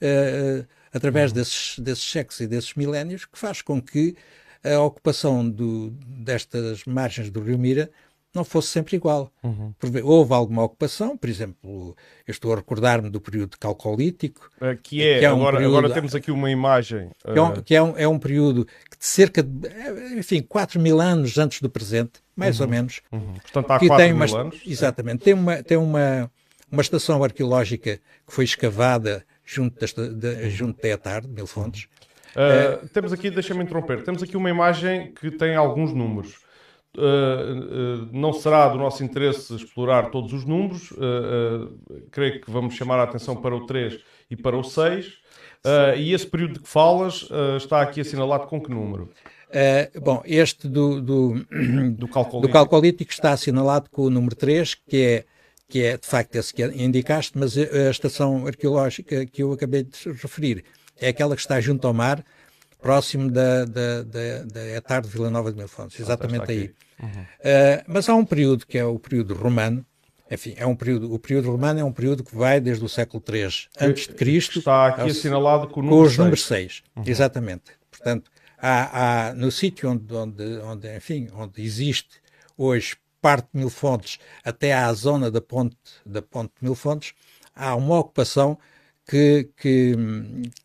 eh, 0.02 0.66
através 0.94 1.32
uhum. 1.32 1.36
desses, 1.36 1.80
desses 1.80 2.04
séculos 2.04 2.40
e 2.40 2.48
desses 2.48 2.74
milénios 2.74 3.26
que 3.26 3.38
faz 3.38 3.62
com 3.62 3.82
que 3.82 4.16
a 4.64 4.80
ocupação 4.80 5.50
do, 5.50 5.92
destas 6.06 6.84
margens 6.86 7.30
do 7.30 7.42
Rio 7.42 7.58
Mira 7.58 7.90
não 8.34 8.44
fosse 8.44 8.68
sempre 8.70 8.96
igual. 8.96 9.32
Uhum. 9.44 9.74
Houve 10.04 10.34
alguma 10.34 10.64
ocupação, 10.64 11.18
por 11.18 11.30
exemplo, 11.30 11.96
eu 12.28 12.32
estou 12.32 12.54
a 12.54 12.58
recordar-me 12.58 13.10
do 13.10 13.20
período 13.20 13.58
calcolítico. 13.58 14.50
Uh, 14.62 14.78
que 14.82 15.02
é, 15.02 15.20
que 15.20 15.26
é 15.26 15.34
um 15.34 15.38
agora, 15.38 15.58
período, 15.58 15.78
agora 15.78 15.94
temos 15.94 16.14
aqui 16.14 16.32
uma 16.32 16.50
imagem. 16.52 17.10
Uh... 17.26 17.34
Que, 17.34 17.40
é 17.40 17.42
um, 17.42 17.54
que 17.62 17.76
é, 17.76 17.82
um, 17.82 17.98
é 17.98 18.08
um 18.08 18.20
período 18.20 18.66
de 18.66 19.06
cerca 19.06 19.42
de, 19.42 19.70
enfim, 20.18 20.42
4 20.42 20.80
mil 20.80 21.02
anos 21.02 21.38
antes 21.38 21.62
do 21.62 21.70
presente, 21.70 22.22
mais 22.36 22.60
uhum. 22.60 22.66
ou 22.66 22.72
menos. 22.72 23.02
Uhum. 23.12 23.34
Portanto, 23.34 23.72
há 23.72 23.80
4 23.80 23.98
tem 23.98 24.14
mil 24.14 24.26
uma, 24.26 24.42
anos. 24.42 24.62
Exatamente. 24.66 25.24
Tem, 25.24 25.34
uma, 25.34 25.64
tem 25.64 25.78
uma, 25.78 26.32
uma 26.72 26.82
estação 26.82 27.24
arqueológica 27.24 27.98
que 27.98 28.34
foi 28.34 28.46
escavada 28.46 29.26
junto, 29.44 29.80
desta, 29.80 30.08
de, 30.08 30.50
junto 30.52 30.80
da 30.80 30.90
Etar, 30.90 31.22
de 31.22 31.30
Mil 31.30 31.48
Fontes. 31.48 31.88
Uh, 32.36 32.88
temos 32.90 33.12
aqui, 33.12 33.32
deixa-me 33.32 33.64
interromper, 33.64 34.04
temos 34.04 34.22
aqui 34.22 34.38
uma 34.38 34.52
imagem 34.52 35.12
que 35.14 35.32
tem 35.32 35.56
alguns 35.56 35.92
números. 35.92 36.38
Uh, 36.98 37.02
uh, 37.02 38.10
não 38.12 38.34
será 38.34 38.68
do 38.68 38.78
nosso 38.80 39.04
interesse 39.04 39.56
explorar 39.56 40.10
todos 40.10 40.34
os 40.34 40.44
números. 40.44 40.92
Uh, 40.92 41.78
creio 42.12 42.42
que 42.42 42.50
vamos 42.50 42.74
chamar 42.74 43.00
a 43.00 43.04
atenção 43.04 43.36
para 43.36 43.56
o 43.56 43.66
3 43.66 44.00
e 44.30 44.36
para 44.36 44.58
o 44.58 44.64
6. 44.64 45.18
e 45.98 46.14
esse 46.14 46.26
período 46.26 46.54
de 46.54 46.60
que 46.62 46.68
falas 46.68 47.28
está 47.58 47.82
aqui 47.82 48.02
assinalado 48.02 48.48
com 48.48 48.60
que 48.60 48.72
número? 48.72 49.10
bom, 50.02 50.22
este 50.26 50.68
do, 50.68 51.02
do, 51.02 51.34
do, 51.98 52.08
calcolítico. 52.08 52.42
do, 52.42 52.50
calcolítico. 52.50 53.12
está 53.12 53.32
assinalado 53.34 53.90
com 53.92 54.04
o 54.04 54.10
número 54.10 54.36
3, 54.36 54.76
que 54.76 54.98
é, 54.98 55.26
que 55.68 55.84
é 55.84 55.98
de 55.98 56.08
facto 56.08 56.36
esse 56.36 56.54
que 56.54 56.64
indicaste, 56.64 57.38
mas 57.38 57.56
a 57.58 57.90
estação 57.90 58.48
arqueológica 58.48 59.26
que 59.26 59.44
eu 59.44 59.52
acabei 59.54 59.84
de 59.84 60.12
referir 60.12 60.64
é 61.00 61.10
aquela 61.10 61.36
que 61.36 61.42
está 61.42 61.60
junto 61.62 61.88
ao 61.88 61.94
mar, 61.94 62.24
próximo 62.82 63.30
da, 63.30 63.66
da, 63.66 64.04
da, 64.04 64.44
da 64.46 64.68
Etar 64.70 65.02
de 65.02 65.10
Vila 65.10 65.30
Nova 65.30 65.52
de 65.52 65.58
Mil 65.58 65.68
Fontes, 65.68 66.00
exatamente 66.00 66.52
aí. 66.52 66.74
Uhum. 67.02 67.22
Uh, 67.22 67.84
mas 67.88 68.10
há 68.10 68.16
um 68.16 68.26
período 68.26 68.66
que 68.66 68.78
é 68.78 68.86
o 68.86 68.98
período 68.98 69.34
romano, 69.34 69.86
enfim, 70.32 70.54
é 70.58 70.66
um 70.66 70.76
período, 70.76 71.12
o 71.14 71.20
período 71.20 71.52
romano 71.52 71.80
é 71.80 71.84
um 71.84 71.92
período 71.92 72.24
que 72.24 72.36
vai 72.36 72.62
desde 72.62 72.84
o 72.86 72.90
século 72.90 73.24
III 73.28 73.50
antes 73.82 74.08
de 74.08 74.14
Cristo. 74.14 74.60
Está 74.60 74.88
aqui 74.88 75.02
ao, 75.02 75.08
assinalado 75.08 75.68
com, 75.68 75.88
com 75.88 76.02
os 76.02 76.18
números 76.18 76.46
6. 76.46 76.84
Uhum. 76.96 77.04
Exatamente. 77.06 77.72
Portanto, 77.90 78.30
há, 78.58 79.30
há 79.30 79.34
no 79.34 79.52
sítio 79.52 79.90
onde, 79.90 80.14
onde, 80.14 80.44
onde, 80.60 80.96
enfim, 80.96 81.30
onde 81.34 81.62
existe 81.64 82.22
hoje 82.56 82.96
parte 83.22 83.50
de 83.54 83.60
Mil 83.60 83.70
Fontes 83.70 84.20
até 84.44 84.74
à 84.74 84.94
zona 84.94 85.32
da 85.32 85.42
ponte, 85.42 85.78
da 86.06 86.22
ponte 86.22 86.54
de 86.60 86.64
Mil 86.64 86.76
Fontes, 86.76 87.14
há 87.56 87.76
uma 87.76 88.00
ocupação 88.00 88.58
que, 89.10 89.50
que, 89.58 89.96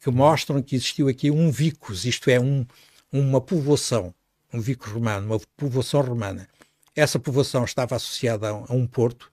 que 0.03 0.11
mostram 0.11 0.63
que 0.63 0.77
existiu 0.77 1.09
aqui 1.09 1.31
um 1.31 1.51
vicus, 1.51 2.05
isto 2.05 2.29
é, 2.29 2.39
um, 2.39 2.67
uma 3.11 3.41
povoação, 3.41 4.15
um 4.53 4.61
vicus 4.61 4.93
romano, 4.93 5.27
uma 5.27 5.41
povoação 5.57 6.03
romana. 6.03 6.47
essa 6.95 7.19
povoação 7.19 7.65
estava 7.65 7.97
associada 7.97 8.51
a, 8.51 8.73
um 8.75 8.87
porto 8.87 9.33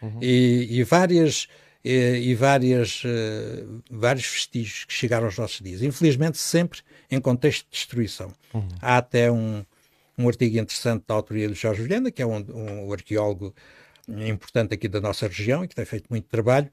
uhum. 0.00 0.20
e, 0.22 0.68
e, 0.70 0.84
várias 0.84 1.48
e, 1.84 2.30
e 2.30 2.34
várias 2.36 3.02
uh, 3.04 3.82
vários 3.90 4.26
vestígios 4.26 4.84
que 4.84 4.92
chegaram 4.92 5.26
aos 5.26 5.36
nossos 5.36 5.60
dias. 5.60 5.82
Infelizmente 5.82 6.38
sempre 6.38 6.82
em 7.10 7.20
contexto 7.20 7.64
de 7.64 7.72
destruição. 7.72 8.32
Uhum. 8.54 8.68
Há 8.80 8.98
até 8.98 9.30
um, 9.30 9.64
um 10.16 10.28
artigo 10.28 10.56
interessante 10.56 11.04
da 11.04 11.14
autoria 11.14 11.48
de 11.48 11.54
Jorge 11.54 11.82
Vilhena, 11.82 12.12
que 12.12 12.22
é 12.22 12.26
um, 12.26 12.44
um 12.54 12.92
arqueólogo 12.92 13.52
importante 14.08 14.72
aqui 14.72 14.86
da 14.86 15.00
nossa 15.00 15.26
região 15.26 15.64
e 15.64 15.68
que 15.68 15.74
tem 15.74 15.84
feito 15.84 16.06
muito 16.08 16.28
trabalho, 16.28 16.70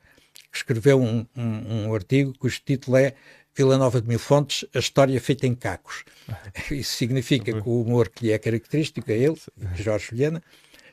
escreveu 0.54 1.02
um, 1.02 1.26
um, 1.36 1.88
um 1.88 1.94
artigo 1.94 2.34
cujo 2.38 2.62
título 2.64 2.98
é 2.98 3.14
Vila 3.56 3.78
Nova 3.78 4.02
de 4.02 4.08
Mil 4.08 4.20
Fontes, 4.20 4.66
a 4.74 4.80
história 4.80 5.20
feita 5.22 5.46
em 5.46 5.54
cacos. 5.54 6.04
Isso 6.72 6.96
significa 6.96 7.54
que 7.54 7.70
o 7.70 7.82
humor 7.82 8.10
que 8.10 8.26
lhe 8.26 8.32
é 8.32 8.40
característico 8.40 9.12
a 9.12 9.14
ele, 9.14 9.38
Jorge 9.76 10.08
Vilhena, 10.12 10.42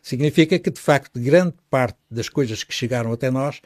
significa 0.02 0.58
que, 0.58 0.70
de 0.70 0.80
facto, 0.80 1.18
grande 1.18 1.54
parte 1.70 1.98
das 2.10 2.28
coisas 2.28 2.62
que 2.62 2.72
chegaram 2.72 3.12
até 3.12 3.30
nós, 3.30 3.60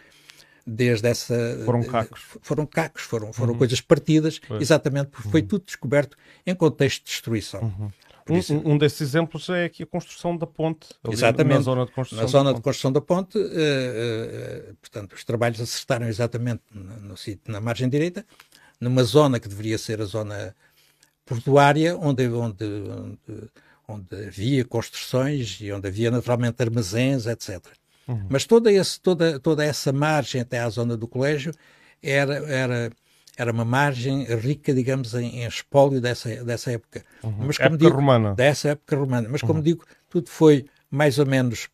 desde 0.67 1.09
essa... 1.09 1.63
Foram 1.65 1.83
cacos. 1.83 2.21
Foram 2.41 2.67
cacos, 2.67 3.03
foram, 3.03 3.33
foram 3.33 3.53
uhum. 3.53 3.59
coisas 3.59 3.81
partidas, 3.81 4.41
exatamente 4.61 5.09
porque 5.09 5.29
uhum. 5.29 5.33
foi 5.33 5.43
tudo 5.43 5.65
descoberto 5.65 6.17
em 6.47 6.55
contexto 6.55 7.05
de 7.05 7.11
destruição. 7.11 7.63
Uhum. 7.63 7.91
Um, 8.29 8.73
um, 8.73 8.79
desses 8.79 9.03
exemplos 9.03 9.49
é 9.51 9.65
aqui 9.67 9.83
a 9.83 9.87
construção 9.87 10.37
da 10.37 10.47
ponte. 10.47 10.89
Exatamente. 11.11 11.57
Na 11.57 11.61
zona 11.61 11.85
de 11.85 11.93
construção, 11.93 12.25
na 12.25 12.31
zona 12.31 12.53
da, 12.53 12.57
de 12.57 12.63
construção 12.63 12.93
da 12.93 13.01
ponte. 13.01 13.37
Uh, 13.37 13.41
uh, 13.41 14.75
portanto, 14.81 15.13
os 15.13 15.25
trabalhos 15.25 15.61
acertaram 15.61 16.07
exatamente 16.07 16.63
no, 16.73 17.01
no 17.01 17.17
sítio, 17.17 17.53
na 17.53 17.61
margem 17.61 17.89
direita, 17.89 18.25
numa 18.81 19.05
zona 19.05 19.39
que 19.39 19.49
deveria 19.49 19.77
ser 19.77 20.01
a 20.01 20.07
zona 20.07 20.55
portuária, 21.27 21.97
onde, 21.99 22.27
onde, 22.29 22.65
onde, 22.65 23.51
onde 23.87 24.27
havia 24.27 24.65
construções 24.65 25.59
e 25.61 25.71
onde 25.71 25.89
havia 25.89 26.11
naturalmente 26.11 26.63
armazéns, 26.63 27.27
etc. 27.27 27.61
Uhum. 28.09 28.27
Mas 28.31 28.45
toda, 28.45 28.73
esse, 28.73 29.01
toda, 29.01 29.39
toda 29.39 29.65
essa 29.65 29.93
margem 29.93 30.41
até 30.41 30.61
à 30.61 30.69
zona 30.69 30.97
do 30.97 31.09
colégio 31.09 31.53
era, 32.03 32.35
era 32.51 32.93
era 33.37 33.53
uma 33.53 33.65
margem 33.65 34.25
rica, 34.25 34.73
digamos, 34.73 35.15
em, 35.15 35.43
em 35.43 35.47
espólio 35.47 36.01
dessa, 36.01 36.45
dessa 36.45 36.73
época. 36.73 37.05
Uhum. 37.23 37.35
Mas, 37.47 37.57
como 37.57 37.75
época 37.75 37.85
digo, 37.85 37.97
romana. 37.97 38.35
Dessa 38.35 38.69
época 38.71 38.97
romana. 38.97 39.29
Mas, 39.31 39.41
como 39.41 39.55
uhum. 39.55 39.63
digo, 39.63 39.85
tudo 40.09 40.31
foi 40.31 40.67
mais 40.91 41.19
ou 41.19 41.27
menos 41.27 41.69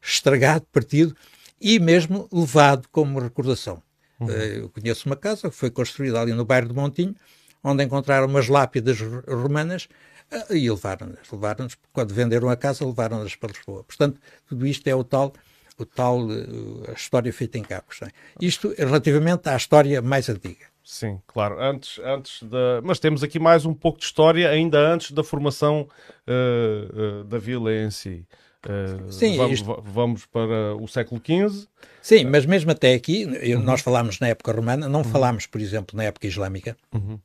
estragado, 0.00 0.66
partido 0.72 1.16
e 1.60 1.78
mesmo 1.78 2.28
levado 2.32 2.88
como 2.90 3.20
recordação. 3.20 3.82
Uhum. 4.20 4.30
Eh, 4.30 4.58
eu 4.58 4.68
conheço 4.68 5.08
uma 5.08 5.16
casa 5.16 5.50
que 5.50 5.56
foi 5.56 5.70
construída 5.70 6.20
ali 6.20 6.32
no 6.32 6.44
bairro 6.44 6.68
de 6.68 6.74
Montinho, 6.74 7.14
onde 7.62 7.84
encontraram 7.84 8.26
umas 8.26 8.48
lápidas 8.48 8.98
romanas 9.26 9.88
eh, 10.30 10.56
e 10.56 10.70
levaram-nas. 10.70 11.30
Levaram-nas, 11.30 11.76
quando 11.92 12.14
venderam 12.14 12.48
a 12.48 12.56
casa, 12.56 12.84
levaram-nas 12.84 13.34
para 13.36 13.52
Lisboa. 13.52 13.84
Portanto, 13.84 14.20
tudo 14.48 14.66
isto 14.66 14.86
é 14.88 14.94
o 14.94 15.04
tal 15.04 15.32
o 15.78 15.86
tal 15.86 16.30
eh, 16.30 16.90
a 16.90 16.92
história 16.92 17.32
feita 17.32 17.58
em 17.58 17.62
capos. 17.62 18.02
É? 18.02 18.08
Isto 18.40 18.74
relativamente 18.76 19.48
à 19.48 19.56
história 19.56 20.02
mais 20.02 20.28
antiga. 20.28 20.71
Sim, 20.84 21.20
claro. 21.26 21.60
Antes, 21.60 22.00
antes 22.00 22.42
da. 22.42 22.80
Mas 22.82 22.98
temos 22.98 23.22
aqui 23.22 23.38
mais 23.38 23.64
um 23.64 23.72
pouco 23.72 23.98
de 23.98 24.04
história, 24.04 24.48
ainda 24.48 24.78
antes 24.78 25.12
da 25.12 25.22
formação 25.22 25.88
uh, 26.26 27.20
uh, 27.20 27.24
da 27.24 27.38
vila 27.38 27.72
em 27.72 27.90
si. 27.90 28.26
Uh, 28.66 29.10
Sim, 29.10 29.36
vamos, 29.36 29.60
isto... 29.60 29.82
vamos, 29.82 30.26
para 30.26 30.74
o 30.76 30.86
século 30.88 31.20
XV. 31.20 31.66
Sim, 32.00 32.24
mas 32.24 32.46
mesmo 32.46 32.70
até 32.70 32.94
aqui, 32.94 33.24
uhum. 33.24 33.62
nós 33.62 33.80
falámos 33.80 34.18
na 34.20 34.28
época 34.28 34.52
romana, 34.52 34.88
não 34.88 35.00
uhum. 35.00 35.04
falámos, 35.04 35.46
por 35.46 35.60
exemplo, 35.60 35.96
na 35.96 36.04
época 36.04 36.26
islâmica, 36.26 36.76
uhum. 36.92 37.18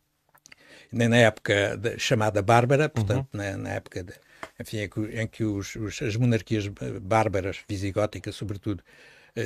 nem 0.91 1.07
na 1.07 1.17
época 1.17 1.77
de, 1.77 1.97
chamada 1.99 2.41
bárbara, 2.41 2.89
portanto, 2.89 3.27
uhum. 3.33 3.39
na, 3.39 3.57
na, 3.57 3.69
época 3.71 4.03
de, 4.03 4.13
enfim, 4.59 4.77
em 4.77 4.89
que, 4.89 4.99
em 4.99 5.27
que 5.27 5.43
os, 5.43 5.75
os, 5.75 6.01
as 6.01 6.15
monarquias 6.15 6.67
bárbaras, 7.01 7.59
visigóticas, 7.67 8.35
sobretudo, 8.35 8.83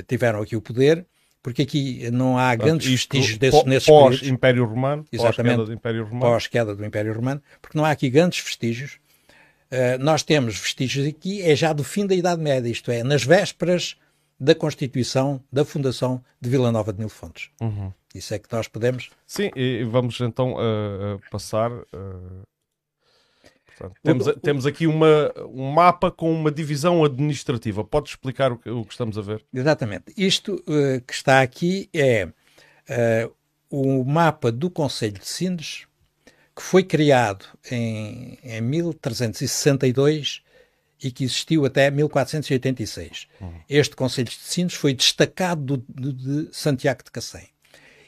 tiveram 0.08 0.42
aqui 0.42 0.56
o 0.56 0.62
poder 0.62 1.06
porque 1.42 1.64
aqui 1.64 2.10
não 2.12 2.38
há 2.38 2.56
grandes 2.56 2.88
vestígios 2.88 3.38
desse, 3.38 3.86
pós 3.86 4.22
Império 4.24 4.66
Romano, 4.66 5.06
exatamente, 5.12 5.56
pós 5.58 5.66
queda 5.66 5.66
do 5.66 5.74
Império 5.74 6.04
Romano, 6.04 6.22
pós 6.22 6.48
queda 6.48 6.76
do 6.76 6.86
Império 6.86 7.14
Romano, 7.14 7.42
porque 7.62 7.78
não 7.78 7.86
há 7.86 7.92
aqui 7.92 8.10
grandes 8.10 8.40
vestígios. 8.40 9.00
Uh, 9.72 9.98
nós 10.00 10.22
temos 10.22 10.60
vestígios 10.60 11.08
aqui 11.08 11.42
é 11.42 11.56
já 11.56 11.72
do 11.72 11.84
fim 11.84 12.06
da 12.06 12.14
Idade 12.14 12.42
Média, 12.42 12.70
isto 12.70 12.92
é, 12.92 13.04
nas 13.04 13.24
vésperas 13.24 13.96
da 14.38 14.54
constituição, 14.54 15.42
da 15.52 15.64
fundação 15.64 16.24
de 16.42 16.50
Vila 16.50 16.72
Nova 16.72 16.92
de 16.92 17.00
Mil 17.00 17.10
Fontes. 17.10 17.50
Uhum. 17.62 17.94
Isso 18.14 18.34
é 18.34 18.40
que 18.40 18.52
nós 18.52 18.68
podemos. 18.68 19.10
Sim, 19.26 19.52
e 19.56 19.84
vamos 19.84 20.20
então 20.20 20.56
uh, 20.56 21.22
passar 21.30 21.72
uh, 21.72 22.42
Portanto, 23.78 24.00
temos, 24.04 24.28
o, 24.28 24.34
temos 24.40 24.66
aqui 24.66 24.88
uma, 24.88 25.34
um 25.48 25.72
mapa 25.72 26.12
com 26.12 26.32
uma 26.32 26.52
divisão 26.52 27.04
administrativa. 27.04 27.84
Pode 27.84 28.10
explicar 28.10 28.52
o 28.52 28.58
que, 28.58 28.70
o 28.70 28.86
que 28.86 28.92
estamos 28.92 29.18
a 29.18 29.22
ver? 29.22 29.44
Exatamente. 29.54 30.14
Isto 30.16 30.56
uh, 30.56 31.02
que 31.06 31.14
está 31.14 31.42
aqui 31.42 31.90
é 31.94 32.26
uh, 32.26 33.34
o 33.70 34.04
mapa 34.04 34.52
do 34.52 34.70
Conselho 34.70 35.20
de 35.20 35.28
Sindes, 35.28 35.88
que 36.56 36.62
foi 36.62 36.84
criado 36.84 37.46
em, 37.72 38.38
em 38.44 38.62
1362 38.62 40.44
e 41.02 41.12
que 41.12 41.24
existiu 41.24 41.66
até 41.66 41.90
1486. 41.90 43.28
Uhum. 43.40 43.54
Este 43.68 43.96
Conselho 43.96 44.30
de 44.30 44.36
Sindes 44.36 44.76
foi 44.76 44.94
destacado 44.94 45.78
do, 45.78 45.78
do, 45.88 46.14
de 46.14 46.56
Santiago 46.56 47.04
de 47.04 47.10
Cacém. 47.10 47.48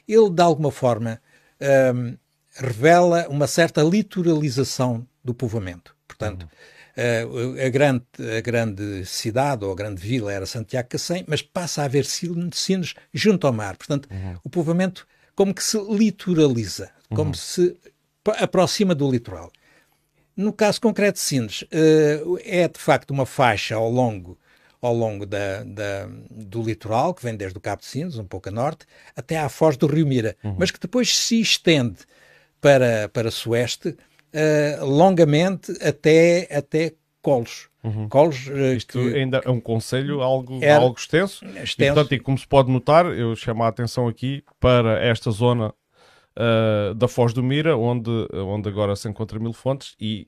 Ele, 0.07 0.29
de 0.29 0.41
alguma 0.41 0.69
forma, 0.69 1.19
um, 1.59 1.65
ehm, 1.65 2.17
revela 2.55 3.27
uma 3.29 3.47
certa 3.47 3.81
litoralização 3.81 5.07
do 5.23 5.33
povoamento. 5.33 5.95
Portanto, 6.07 6.47
uhum. 6.97 7.55
a, 7.57 7.65
a, 7.65 7.69
grande, 7.69 8.05
a 8.37 8.41
grande 8.41 9.05
cidade 9.05 9.63
ou 9.65 9.71
a 9.71 9.75
grande 9.75 10.01
vila 10.01 10.31
era 10.31 10.45
Santiago 10.45 10.89
Cacém, 10.89 11.23
mas 11.27 11.41
passa 11.41 11.81
a 11.81 11.85
haver 11.85 12.05
sinos 12.05 12.93
junto 13.13 13.47
ao 13.47 13.53
mar. 13.53 13.77
Portanto, 13.77 14.07
uhum. 14.11 14.37
o 14.43 14.49
povoamento 14.49 15.07
como 15.35 15.53
que 15.53 15.63
se 15.63 15.77
litoraliza, 15.77 16.91
como 17.09 17.29
uhum. 17.29 17.33
se 17.33 17.75
aproxima 18.39 18.93
do 18.93 19.09
litoral. 19.09 19.51
No 20.35 20.51
caso 20.51 20.81
concreto 20.81 21.15
de 21.15 21.19
Sines, 21.19 21.61
uh, 21.63 22.37
é 22.43 22.67
de 22.67 22.79
facto 22.79 23.11
uma 23.11 23.25
faixa 23.25 23.75
ao 23.75 23.89
longo, 23.89 24.37
ao 24.81 24.93
longo 24.93 25.25
da, 25.25 25.63
da, 25.63 26.07
do 26.29 26.61
litoral, 26.63 27.13
que 27.13 27.23
vem 27.23 27.35
desde 27.35 27.57
o 27.57 27.61
Cabo 27.61 27.81
de 27.81 27.87
Sines, 27.87 28.17
um 28.17 28.25
pouco 28.25 28.49
a 28.49 28.51
norte, 28.51 28.85
até 29.15 29.37
à 29.37 29.47
foz 29.47 29.77
do 29.77 29.87
Rio 29.87 30.07
Mira, 30.07 30.35
uhum. 30.43 30.55
mas 30.57 30.71
que 30.71 30.79
depois 30.79 31.15
se 31.15 31.39
estende 31.39 31.99
para, 32.59 33.09
para 33.09 33.29
sueste, 33.29 33.95
uh, 34.33 34.85
longamente 34.85 35.71
até, 35.81 36.47
até 36.51 36.93
Colos. 37.21 37.69
Uhum. 37.83 38.09
Colos 38.09 38.47
uh, 38.47 38.73
Isto 38.75 38.99
que... 38.99 39.15
ainda 39.15 39.41
é 39.45 39.49
um 39.49 39.59
conselho 39.59 40.21
algo, 40.21 40.59
Era... 40.61 40.83
algo 40.83 40.97
extenso. 40.97 41.45
extenso. 41.45 41.75
E, 41.79 41.85
portanto, 41.87 42.11
e 42.13 42.19
como 42.19 42.37
se 42.37 42.47
pode 42.47 42.71
notar, 42.71 43.05
eu 43.05 43.35
chamo 43.35 43.63
a 43.63 43.67
atenção 43.67 44.07
aqui 44.07 44.43
para 44.59 45.01
esta 45.03 45.31
zona 45.31 45.73
uh, 46.37 46.93
da 46.95 47.07
Foz 47.07 47.33
do 47.33 47.43
Mira, 47.43 47.77
onde, 47.77 48.09
onde 48.33 48.69
agora 48.69 48.95
se 48.95 49.07
encontra 49.07 49.39
Mil 49.39 49.53
Fontes, 49.53 49.95
e 49.99 50.27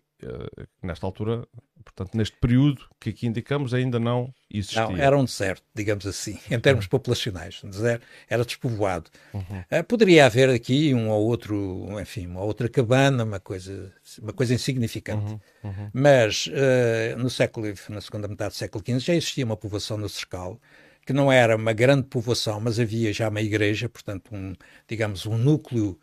nesta 0.81 1.05
altura 1.05 1.47
Portanto, 1.85 2.17
neste 2.17 2.35
período 2.37 2.81
que 2.99 3.11
aqui 3.11 3.27
indicamos, 3.27 3.73
ainda 3.73 3.99
não 3.99 4.33
existia. 4.51 4.81
Não, 4.81 4.97
era 4.97 5.15
um 5.15 5.23
deserto, 5.23 5.63
digamos 5.73 6.05
assim, 6.07 6.39
em 6.49 6.59
termos 6.59 6.87
populacionais. 6.87 7.61
Um 7.63 7.69
deserto, 7.69 8.05
era 8.27 8.43
despovoado. 8.43 9.09
Uhum. 9.33 9.59
Uh, 9.71 9.83
poderia 9.87 10.25
haver 10.25 10.49
aqui 10.49 10.93
um 10.93 11.09
ou 11.09 11.23
outro, 11.25 11.87
enfim, 12.01 12.25
uma 12.25 12.41
outra 12.41 12.67
cabana, 12.67 13.23
uma 13.23 13.39
coisa, 13.39 13.93
uma 14.19 14.33
coisa 14.33 14.53
insignificante. 14.53 15.33
Uhum. 15.33 15.39
Uhum. 15.63 15.89
Mas 15.93 16.47
uh, 16.47 17.17
no 17.17 17.29
século, 17.29 17.71
na 17.89 18.01
segunda 18.01 18.27
metade 18.27 18.55
do 18.55 18.57
século 18.57 18.83
XV, 18.85 18.99
já 18.99 19.15
existia 19.15 19.45
uma 19.45 19.55
povoação 19.55 19.97
no 19.97 20.09
Cercal, 20.09 20.59
que 21.05 21.13
não 21.13 21.31
era 21.31 21.55
uma 21.55 21.71
grande 21.71 22.07
povoação, 22.07 22.59
mas 22.59 22.79
havia 22.79 23.13
já 23.13 23.29
uma 23.29 23.41
igreja, 23.41 23.87
portanto, 23.87 24.33
um, 24.33 24.53
digamos, 24.87 25.27
um 25.27 25.37
núcleo 25.37 25.99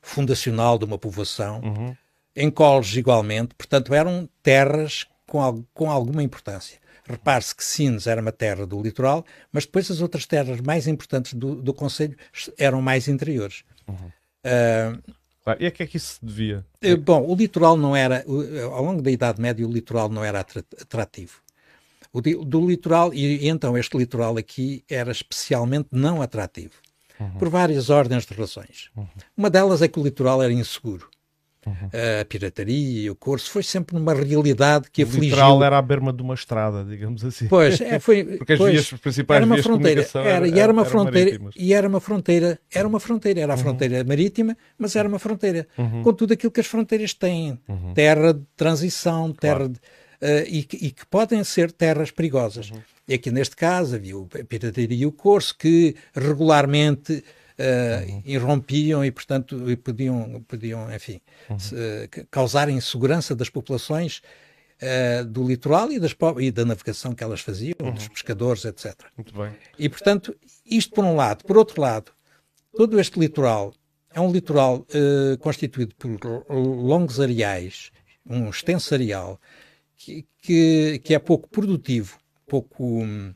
fundacional 0.00 0.78
de 0.78 0.84
uma 0.84 0.96
povoação. 0.96 1.60
Uhum. 1.60 1.96
Em 2.36 2.50
Coles, 2.50 2.94
igualmente, 2.96 3.54
portanto, 3.54 3.94
eram 3.94 4.28
terras 4.42 5.06
com, 5.26 5.64
com 5.72 5.90
alguma 5.90 6.22
importância. 6.22 6.78
Repare-se 7.06 7.54
que 7.54 7.62
Sines 7.62 8.06
era 8.06 8.20
uma 8.20 8.32
terra 8.32 8.66
do 8.66 8.80
litoral, 8.80 9.24
mas 9.52 9.66
depois 9.66 9.90
as 9.90 10.00
outras 10.00 10.24
terras 10.26 10.60
mais 10.60 10.86
importantes 10.88 11.34
do, 11.34 11.54
do 11.54 11.74
Conselho 11.74 12.16
eram 12.56 12.80
mais 12.80 13.08
interiores. 13.08 13.62
Uhum. 13.86 14.10
Uh, 14.46 15.14
e 15.60 15.66
a 15.66 15.70
que 15.70 15.82
é 15.82 15.86
que 15.86 15.98
isso 15.98 16.14
se 16.14 16.24
devia? 16.24 16.64
Uh, 16.82 16.96
bom, 16.96 17.26
o 17.26 17.34
litoral 17.34 17.76
não 17.76 17.94
era, 17.94 18.24
ao 18.72 18.82
longo 18.82 19.02
da 19.02 19.10
Idade 19.10 19.40
Média, 19.40 19.66
o 19.66 19.70
litoral 19.70 20.08
não 20.08 20.24
era 20.24 20.40
atrativo. 20.40 21.42
O 22.10 22.20
do 22.22 22.66
litoral, 22.66 23.12
e, 23.12 23.44
e 23.44 23.48
então 23.48 23.76
este 23.76 23.96
litoral 23.98 24.38
aqui 24.38 24.84
era 24.88 25.10
especialmente 25.10 25.88
não 25.90 26.22
atrativo, 26.22 26.74
uhum. 27.20 27.32
por 27.32 27.48
várias 27.48 27.90
ordens 27.90 28.24
de 28.24 28.32
razões. 28.32 28.88
Uhum. 28.96 29.06
Uma 29.36 29.50
delas 29.50 29.82
é 29.82 29.88
que 29.88 29.98
o 29.98 30.02
litoral 30.02 30.42
era 30.42 30.52
inseguro. 30.52 31.10
Uhum. 31.66 31.88
A 32.20 32.24
pirataria, 32.24 33.10
o 33.10 33.14
curso, 33.14 33.50
foi 33.50 33.62
sempre 33.62 33.96
uma 33.96 34.12
realidade 34.14 34.90
que 34.90 35.02
o 35.02 35.06
afligiu. 35.06 35.22
O 35.22 35.30
litoral 35.30 35.64
era 35.64 35.78
à 35.78 35.82
berma 35.82 36.12
de 36.12 36.22
uma 36.22 36.34
estrada, 36.34 36.84
digamos 36.84 37.24
assim. 37.24 37.46
Pois, 37.48 37.80
é, 37.80 37.98
foi. 37.98 38.24
Porque 38.38 38.52
as 38.52 38.58
pois, 38.58 38.72
vias 38.72 38.92
principais 39.00 39.36
era 39.36 39.46
uma 39.46 39.54
vias 39.54 39.66
fronteira, 39.66 40.06
era, 40.14 40.48
e 40.48 40.58
era 40.58 40.72
uma 40.72 40.84
fronteira, 40.84 41.40
e 41.56 41.74
era 41.74 41.88
uma 41.88 42.00
fronteira, 42.00 42.58
era 42.72 42.88
uma 42.88 43.00
fronteira, 43.00 43.40
era 43.40 43.52
a 43.52 43.56
uhum. 43.56 43.62
fronteira 43.62 44.04
marítima, 44.04 44.56
mas 44.78 44.94
era 44.96 45.08
uma 45.08 45.18
fronteira, 45.18 45.66
uhum. 45.78 46.02
com 46.02 46.12
tudo 46.12 46.32
aquilo 46.32 46.52
que 46.52 46.60
as 46.60 46.66
fronteiras 46.66 47.14
têm. 47.14 47.58
Uhum. 47.68 47.94
Terra 47.94 48.32
de 48.34 48.42
transição, 48.56 49.32
terra 49.32 49.56
claro. 49.56 49.68
de 49.70 49.80
e, 50.48 50.62
que, 50.62 50.76
e, 50.76 50.90
que, 50.90 51.04
podem 51.06 51.44
ser 51.44 51.70
terras 51.70 52.10
perigosas. 52.10 52.70
Uhum. 52.70 52.80
E 53.06 53.14
aqui 53.14 53.30
neste 53.30 53.54
caso 53.54 53.96
havia 53.96 54.16
o 54.16 54.26
Pirataria 54.26 54.96
e 54.96 55.06
o 55.06 55.12
Corso 55.12 55.54
que 55.56 55.94
regularmente 56.14 57.22
uh, 57.58 58.10
uhum. 58.10 58.22
irrompiam 58.24 59.04
e, 59.04 59.10
portanto, 59.10 59.56
podiam, 59.82 60.44
podiam 60.46 60.92
enfim, 60.94 61.20
uhum. 61.48 61.58
se, 61.58 61.74
uh, 61.74 62.26
causar 62.30 62.68
insegurança 62.68 63.34
das 63.34 63.48
populações 63.48 64.22
uh, 64.82 65.24
do 65.24 65.46
litoral 65.46 65.90
e, 65.92 65.98
das, 65.98 66.14
e, 66.40 66.50
da 66.50 66.64
navegação 66.64 67.14
que 67.14 67.22
elas 67.22 67.40
faziam, 67.40 67.76
uhum. 67.82 67.92
dos 67.92 68.08
pescadores, 68.08 68.64
etc. 68.64 68.94
Muito 69.16 69.36
bem. 69.36 69.52
E, 69.78 69.88
portanto, 69.88 70.34
isto 70.64 70.94
por 70.94 71.04
um 71.04 71.14
lado. 71.14 71.44
Por 71.44 71.56
outro 71.56 71.80
lado, 71.80 72.12
todo 72.76 73.00
este 73.00 73.18
litoral 73.18 73.72
é 74.12 74.20
um 74.20 74.30
litoral 74.30 74.86
constituído 75.40 75.92
por 75.96 76.08
longos 76.48 77.18
areais, 77.18 77.90
um 78.24 78.48
extenso 78.48 78.94
areal, 78.94 79.40
que, 79.96 80.24
que, 80.40 81.00
que 81.02 81.14
é 81.14 81.18
pouco 81.18 81.48
produtivo, 81.48 82.16
pouco. 82.46 83.02
Hum, 83.02 83.34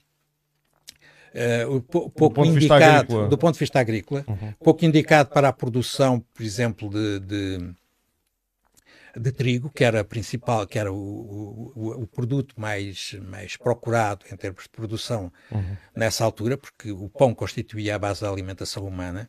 uh, 1.35 1.81
pouco 2.11 2.45
indicado 2.45 3.29
do 3.29 3.39
ponto 3.39 3.55
de 3.55 3.61
vista 3.61 3.81
agrícola, 3.81 4.25
uhum. 4.27 4.53
pouco 4.63 4.85
indicado 4.85 5.31
para 5.31 5.49
a 5.49 5.53
produção, 5.53 6.21
por 6.35 6.43
exemplo, 6.43 6.89
de, 6.89 7.21
de, 7.21 7.75
de 9.17 9.33
trigo, 9.33 9.71
que 9.71 9.85
era 9.85 10.05
principal, 10.05 10.67
que 10.67 10.79
era 10.79 10.93
o, 10.93 10.97
o, 11.75 12.03
o, 12.03 12.07
produto 12.07 12.55
mais, 12.59 13.17
mais 13.23 13.57
procurado 13.57 14.25
em 14.31 14.37
termos 14.37 14.65
de 14.65 14.69
produção 14.71 15.33
uhum. 15.51 15.77
nessa 15.95 16.25
altura, 16.25 16.57
porque 16.57 16.93
o 16.93 17.09
pão 17.09 17.35
constituía 17.35 17.97
a 17.97 17.99
base 17.99 18.21
da 18.21 18.31
alimentação 18.31 18.87
humana. 18.87 19.29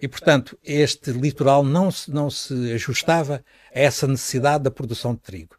E, 0.00 0.06
portanto, 0.06 0.58
este 0.62 1.10
litoral 1.10 1.64
não 1.64 1.90
se, 1.90 2.10
não 2.10 2.28
se 2.28 2.72
ajustava 2.72 3.42
a 3.74 3.80
essa 3.80 4.06
necessidade 4.06 4.64
da 4.64 4.70
produção 4.70 5.14
de 5.14 5.20
trigo. 5.20 5.56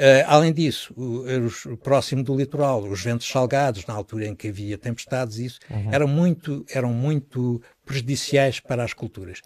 Uhum. 0.00 0.06
Uh, 0.06 0.24
além 0.26 0.52
disso, 0.52 0.94
o, 0.96 1.72
o, 1.72 1.76
próximo 1.76 2.22
do 2.22 2.34
litoral, 2.34 2.82
os 2.82 3.02
ventos 3.02 3.28
salgados, 3.28 3.84
na 3.86 3.94
altura 3.94 4.26
em 4.26 4.34
que 4.34 4.48
havia 4.48 4.78
tempestades, 4.78 5.38
isso, 5.38 5.60
uhum. 5.70 5.92
eram, 5.92 6.08
muito, 6.08 6.64
eram 6.70 6.92
muito 6.92 7.60
prejudiciais 7.84 8.60
para 8.60 8.82
as 8.82 8.94
culturas. 8.94 9.42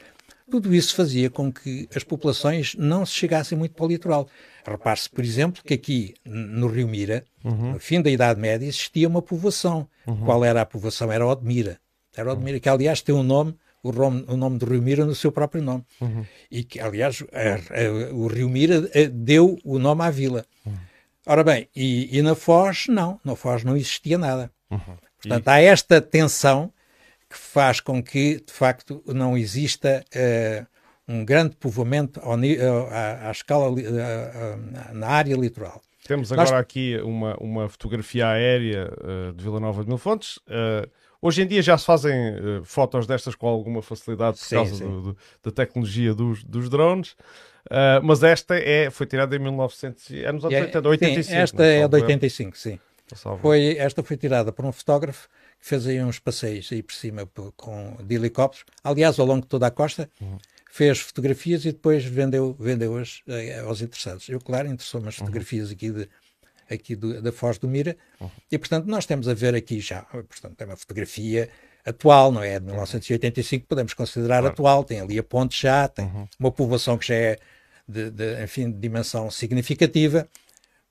Tudo 0.51 0.75
isso 0.75 0.95
fazia 0.95 1.31
com 1.31 1.51
que 1.51 1.89
as 1.95 2.05
populações 2.05 2.75
não 2.79 3.05
se 3.05 3.13
chegassem 3.15 3.57
muito 3.57 3.75
para 3.75 3.85
o 3.85 3.89
litoral. 3.89 4.29
Repare-se, 4.67 5.11
por 5.11 5.25
exemplo, 5.25 5.63
que 5.65 5.75
aqui 5.75 6.15
no 6.25 6.69
Rio 6.69 6.87
Mira, 6.87 7.25
uhum. 7.43 7.73
no 7.73 7.79
fim 7.81 8.01
da 8.01 8.11
Idade 8.11 8.41
Média, 8.41 8.67
existia 8.67 9.09
uma 9.09 9.23
povoação. 9.23 9.89
Uhum. 10.07 10.25
Qual 10.25 10.45
era 10.45 10.61
a 10.61 10.67
povoação? 10.67 11.11
Era 11.11 11.27
Odmira. 11.27 11.79
Era 12.17 12.31
Odmira, 12.31 12.61
que 12.61 12.69
aliás 12.69 13.01
tem 13.01 13.15
um 13.15 13.23
nome 13.23 13.57
o, 13.85 13.93
nome, 13.93 14.25
o 14.27 14.37
nome 14.37 14.59
do 14.59 14.67
Rio 14.67 14.83
Mira 14.83 15.05
no 15.05 15.15
seu 15.15 15.31
próprio 15.31 15.63
nome. 15.63 15.85
Uhum. 16.01 16.25
E 16.51 16.65
que, 16.65 16.81
aliás, 16.81 17.23
a, 17.33 17.81
a, 17.81 18.15
o 18.15 18.27
Rio 18.27 18.49
Mira 18.49 18.91
eh, 18.95 19.07
deu 19.07 19.59
o 19.63 19.79
nome 19.79 20.03
à 20.03 20.11
vila. 20.11 20.47
Uhum. 20.65 20.73
Ora 21.27 21.45
bem, 21.45 21.69
e, 21.77 22.19
e, 22.19 22.23
na 22.23 22.35
Foz, 22.35 22.87
não. 22.89 23.21
Na 23.23 23.37
Foz 23.37 23.63
não 23.63 23.77
existia 23.77 24.17
nada. 24.17 24.51
Uhum. 24.71 24.97
Portanto, 25.21 25.47
e... 25.47 25.51
há 25.51 25.61
esta 25.61 26.01
tensão 26.01 26.73
que 27.29 27.37
faz 27.37 27.79
com 27.79 28.03
que, 28.03 28.41
de 28.41 28.53
facto, 28.53 29.03
não 29.07 29.37
exista 29.37 30.03
uh, 30.15 30.67
um 31.07 31.25
grande 31.25 31.55
povoamento 31.57 32.21
ao, 32.21 32.39
uh, 32.39 32.89
à, 32.91 33.29
à, 33.29 33.31
escala, 33.31 33.71
uh, 33.71 34.95
na 34.95 35.09
área 35.09 35.37
litoral. 35.37 35.83
Temos 36.07 36.33
agora 36.33 36.51
Nós... 36.51 36.61
aqui 36.61 36.99
uma, 37.03 37.37
uma 37.37 37.69
fotografia 37.69 38.29
aérea 38.29 38.91
de 39.35 39.43
Vila 39.43 39.59
Nova 39.59 39.83
de 39.83 39.89
Mil 39.89 39.97
Fontes. 39.97 40.39
Hoje 41.27 41.41
em 41.41 41.47
dia 41.47 41.63
já 41.63 41.79
se 41.79 41.87
fazem 41.87 42.13
uh, 42.35 42.65
fotos 42.65 43.07
destas 43.07 43.35
com 43.35 43.49
alguma 43.49 43.81
facilidade 43.81 44.37
por 44.37 44.45
sim, 44.45 44.57
causa 44.57 44.75
sim. 44.75 44.85
Do, 44.85 45.01
do, 45.01 45.17
da 45.43 45.51
tecnologia 45.51 46.13
dos, 46.13 46.45
dos 46.45 46.69
drones. 46.69 47.13
Uh, 47.65 48.03
mas 48.03 48.23
esta 48.23 48.55
é, 48.55 48.91
foi 48.91 49.07
tirada 49.07 49.35
em 49.35 49.39
1900, 49.39 50.11
anos 50.27 50.45
80, 50.45 50.79
é, 50.79 50.87
85. 50.87 51.23
Sim, 51.25 51.35
esta 51.35 51.65
é 51.65 51.89
de 51.89 51.95
85, 51.97 52.59
sim. 52.59 52.79
Foi, 53.41 53.79
esta 53.79 54.03
foi 54.03 54.19
tirada 54.19 54.53
por 54.53 54.67
um 54.67 54.73
fotógrafo 54.73 55.27
que 55.59 55.67
fez 55.67 55.87
aí 55.87 56.03
uns 56.03 56.19
passeios 56.19 56.69
aí 56.71 56.83
por 56.83 56.95
cima 56.95 57.27
com, 57.57 57.97
de 58.05 58.15
helicópteros. 58.17 58.67
Aliás, 58.83 59.19
ao 59.19 59.25
longo 59.25 59.41
de 59.41 59.49
toda 59.49 59.67
a 59.67 59.71
costa, 59.71 60.11
uhum. 60.21 60.37
fez 60.71 61.01
fotografias 61.01 61.65
e 61.65 61.73
depois 61.73 62.05
vendeu, 62.05 62.55
vendeu-as 62.61 63.23
eh, 63.27 63.61
aos 63.61 63.81
interessados. 63.81 64.29
Eu, 64.29 64.41
claro, 64.41 64.69
interessou-me 64.69 65.09
as 65.09 65.19
uhum. 65.19 65.25
fotografias 65.25 65.71
aqui 65.71 65.91
de, 65.91 66.07
aqui 66.71 66.97
do, 66.97 67.21
da 67.21 67.33
Foz 67.33 67.59
do 67.59 67.69
Mira, 67.69 67.97
uhum. 68.21 68.31
e 68.51 68.59
portanto 68.59 68.87
nós 68.87 69.07
temos 69.07 69.29
a 69.29 69.35
ver 69.35 69.55
aqui 69.55 69.81
já, 69.81 70.03
portanto 70.03 70.55
tem 70.57 70.67
uma 70.67 70.77
fotografia 70.77 71.49
atual, 71.85 72.33
não 72.33 72.43
é? 72.43 72.59
De 72.59 72.67
1985 72.67 73.67
podemos 73.67 73.93
considerar 73.93 74.41
claro. 74.41 74.49
atual, 74.49 74.85
tem 74.85 75.01
ali 75.01 75.19
a 75.19 75.23
ponte 75.23 75.61
já, 75.61 75.87
tem 75.87 76.07
uhum. 76.07 76.29
uma 76.39 76.51
povoação 76.51 76.97
que 76.97 77.07
já 77.07 77.15
é 77.15 77.39
de, 77.87 78.11
de, 78.11 78.43
enfim, 78.43 78.71
de 78.71 78.79
dimensão 78.79 79.31
significativa, 79.31 80.27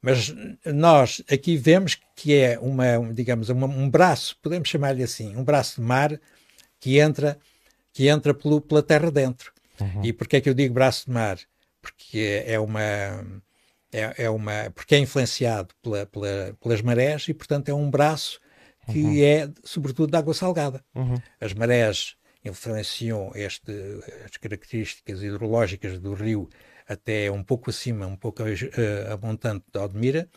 mas 0.02 0.34
nós 0.66 1.24
aqui 1.32 1.58
vemos 1.58 1.98
que 2.16 2.36
é 2.36 2.60
uma, 2.60 3.14
digamos, 3.14 3.50
uma, 3.50 3.68
um 3.68 3.90
braço, 3.90 4.38
podemos 4.42 4.70
chamar-lhe 4.70 5.02
assim, 5.02 5.36
um 5.36 5.44
braço 5.44 5.82
de 5.82 5.88
mar 5.88 6.20
que 6.80 7.00
entra, 7.00 7.40
que 7.94 8.08
entra 8.08 8.34
pelo, 8.34 8.60
pela 8.60 8.84
terra 8.84 9.10
dentro. 9.10 9.52
Uhum. 9.80 10.04
E 10.04 10.14
porquê 10.14 10.38
é 10.38 10.42
que 10.42 10.50
eu 10.50 10.54
digo 10.54 10.74
braço 10.74 11.06
de 11.06 11.12
mar? 11.12 11.40
Porque 11.82 12.44
é 12.46 12.60
uma 12.60 13.42
é, 13.94 14.14
é 14.24 14.30
uma, 14.30 14.72
porque 14.74 14.96
é 14.96 15.00
influenciado 15.00 15.74
pela, 15.82 16.06
pela, 16.06 16.58
pelas 16.62 16.82
marés 16.82 17.28
e, 17.28 17.34
portanto, 17.34 17.70
é 17.70 17.74
um 17.74 17.90
braço 17.90 18.40
que 18.92 19.02
uhum. 19.02 19.24
é, 19.24 19.50
sobretudo, 19.64 20.12
de 20.12 20.18
água 20.18 20.34
salgada. 20.34 20.84
Uhum. 20.94 21.16
As 21.40 21.54
marés 21.54 22.16
influenciam 22.44 23.32
este, 23.36 23.72
as 24.26 24.36
características 24.38 25.24
hidrológicas 25.24 26.00
do 26.00 26.14
rio 26.14 26.50
até 26.88 27.32
um 27.32 27.44
pouco 27.44 27.70
acima, 27.70 28.06
um 28.06 28.16
pouco 28.16 28.44
uh, 28.44 29.14
a 29.14 29.18
montante 29.26 29.66
de 29.72 29.80
Odmira, 29.80 30.30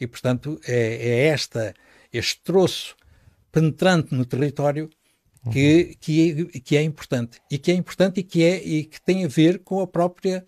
e, 0.00 0.06
portanto, 0.06 0.60
é, 0.64 0.94
é, 0.94 1.26
esta, 1.26 1.74
este 2.12 2.40
troço 2.42 2.94
penetrante 3.50 4.14
no 4.14 4.24
território 4.24 4.88
que, 5.50 5.88
uhum. 5.88 5.94
que, 6.00 6.50
é, 6.54 6.60
que 6.60 6.76
é 6.76 6.82
importante. 6.82 7.40
E 7.50 7.58
que 7.58 7.72
é 7.72 7.74
importante 7.74 8.20
e 8.20 8.22
que, 8.22 8.44
é, 8.44 8.62
e 8.62 8.84
que 8.84 9.00
tem 9.00 9.24
a 9.24 9.28
ver 9.28 9.58
com 9.60 9.80
a 9.80 9.86
própria 9.86 10.46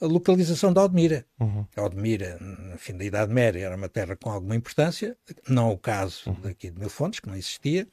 a 0.00 0.06
localização 0.06 0.72
da 0.72 0.84
Odmira. 0.84 1.24
Uhum. 1.40 1.66
A 1.76 1.82
Odmira, 1.82 2.38
no 2.40 2.76
fim 2.78 2.96
da 2.96 3.04
Idade 3.04 3.32
Média, 3.32 3.64
era 3.64 3.76
uma 3.76 3.88
terra 3.88 4.16
com 4.16 4.30
alguma 4.30 4.54
importância, 4.56 5.16
não 5.48 5.72
o 5.72 5.78
caso 5.78 6.30
uhum. 6.30 6.40
daqui 6.42 6.70
de 6.70 6.78
Mil 6.78 6.90
Fontes, 6.90 7.20
que 7.20 7.28
não 7.28 7.36
existia, 7.36 7.86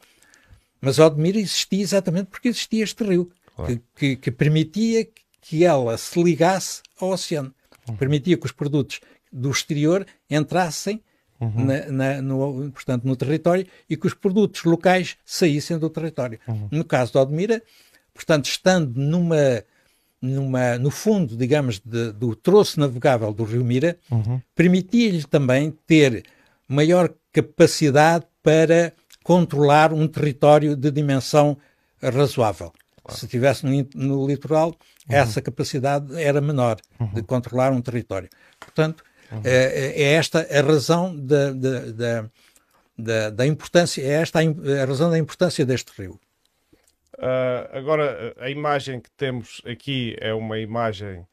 mas 0.81 0.99
a 0.99 1.07
Odmira 1.07 1.39
existia 1.39 1.81
exatamente 1.81 2.27
porque 2.27 2.49
existia 2.49 2.83
este 2.83 3.03
rio, 3.03 3.31
claro. 3.55 3.73
que, 3.73 3.81
que, 3.95 4.15
que, 4.17 4.31
permitia 4.31 5.07
que 5.41 5.63
ela 5.63 5.97
se 5.97 6.21
ligasse 6.21 6.81
ao 6.99 7.09
oceano, 7.09 7.53
uhum. 7.87 7.95
permitia 7.95 8.37
que 8.37 8.45
os 8.45 8.51
produtos 8.51 8.99
do 9.31 9.49
exterior 9.49 10.05
entrassem 10.29 11.01
uhum. 11.39 11.65
na, 11.65 11.85
na, 11.85 12.21
no, 12.21 12.71
portanto, 12.71 13.05
no 13.05 13.15
território 13.15 13.65
e 13.89 13.95
que 13.95 14.07
os 14.07 14.13
produtos 14.13 14.63
locais 14.63 15.17
saíssem 15.25 15.77
do 15.77 15.89
território. 15.89 16.39
Uhum. 16.47 16.67
No 16.71 16.83
caso 16.83 17.13
da 17.13 17.21
Odmira, 17.21 17.61
portanto, 18.13 18.45
estando 18.45 18.99
numa 18.99 19.63
numa, 20.23 20.77
no 20.77 20.89
fundo, 20.89 21.35
digamos, 21.35 21.81
de, 21.83 22.13
do 22.13 22.33
troço 22.33 22.79
navegável 22.79 23.33
do 23.33 23.43
Rio 23.43 23.63
Mira, 23.65 23.97
uhum. 24.09 24.41
permitia-lhe 24.55 25.23
também 25.25 25.71
ter 25.85 26.23
maior 26.65 27.13
capacidade 27.33 28.25
para 28.41 28.93
controlar 29.21 29.91
um 29.91 30.07
território 30.07 30.77
de 30.77 30.89
dimensão 30.91 31.57
razoável. 32.01 32.71
Claro. 33.03 33.19
Se 33.19 33.25
estivesse 33.25 33.65
no, 33.65 33.89
no 33.95 34.25
litoral, 34.25 34.69
uhum. 34.69 34.73
essa 35.09 35.41
capacidade 35.41 36.15
era 36.15 36.39
menor 36.39 36.77
uhum. 36.97 37.13
de 37.13 37.23
controlar 37.23 37.73
um 37.73 37.81
território. 37.81 38.29
Portanto, 38.57 39.03
uhum. 39.29 39.41
é, 39.43 40.01
é, 40.01 40.13
esta 40.13 40.47
a 40.49 40.61
razão 40.61 41.13
da, 41.17 41.51
da, 41.51 41.79
da, 41.91 42.29
da, 42.97 43.29
da 43.29 43.45
importância, 43.45 44.01
é 44.01 44.21
esta 44.21 44.39
a, 44.39 44.43
a 44.43 44.85
razão 44.85 45.09
da 45.09 45.17
importância 45.17 45.65
deste 45.65 45.91
rio. 46.01 46.17
Uh, 47.17 47.77
agora, 47.77 48.33
a 48.39 48.49
imagem 48.49 48.99
que 48.99 49.11
temos 49.11 49.61
aqui 49.65 50.15
é 50.19 50.33
uma 50.33 50.57
imagem 50.57 51.25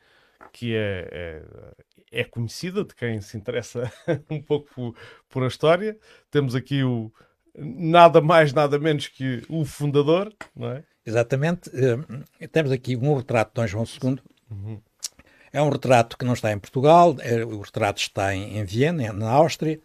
que 0.52 0.74
é, 0.74 1.08
é, 1.10 2.20
é 2.20 2.24
conhecida 2.24 2.84
de 2.84 2.94
quem 2.94 3.20
se 3.20 3.36
interessa 3.36 3.90
um 4.28 4.40
pouco 4.42 4.68
por, 4.74 4.94
por, 5.28 5.44
a 5.44 5.48
história. 5.48 5.96
Temos 6.30 6.54
aqui 6.54 6.82
o 6.82 7.12
nada 7.56 8.20
mais, 8.20 8.52
nada 8.52 8.78
menos 8.78 9.08
que 9.08 9.42
o 9.48 9.64
fundador, 9.64 10.32
não 10.54 10.70
é? 10.70 10.84
Exatamente. 11.04 11.70
Uh, 11.70 12.48
temos 12.48 12.70
aqui 12.70 12.96
um 12.96 13.16
retrato 13.16 13.50
de 13.50 13.54
Dom 13.54 13.66
João 13.66 13.84
II. 13.84 14.18
Uhum. 14.50 14.80
É 15.52 15.60
um 15.60 15.68
retrato 15.68 16.16
que 16.16 16.24
não 16.24 16.34
está 16.34 16.52
em 16.52 16.58
Portugal, 16.58 17.16
é, 17.20 17.44
o 17.44 17.60
retrato 17.60 18.00
está 18.00 18.34
em, 18.34 18.58
em 18.58 18.64
Viena, 18.64 19.12
na 19.12 19.30
Áustria, 19.30 19.80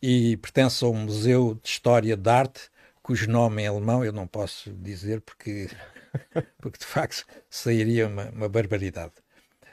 e 0.00 0.36
pertence 0.36 0.84
a 0.84 0.88
um 0.88 0.94
museu 0.94 1.58
de 1.60 1.68
história 1.68 2.16
de 2.16 2.30
arte 2.30 2.70
cujo 3.02 3.30
nome 3.30 3.62
em 3.62 3.66
alemão 3.66 4.04
eu 4.04 4.12
não 4.12 4.26
posso 4.26 4.70
dizer 4.72 5.20
porque, 5.20 5.68
porque 6.58 6.78
de 6.78 6.86
facto 6.86 7.24
sairia 7.48 8.06
uma, 8.06 8.30
uma 8.30 8.48
barbaridade. 8.48 9.12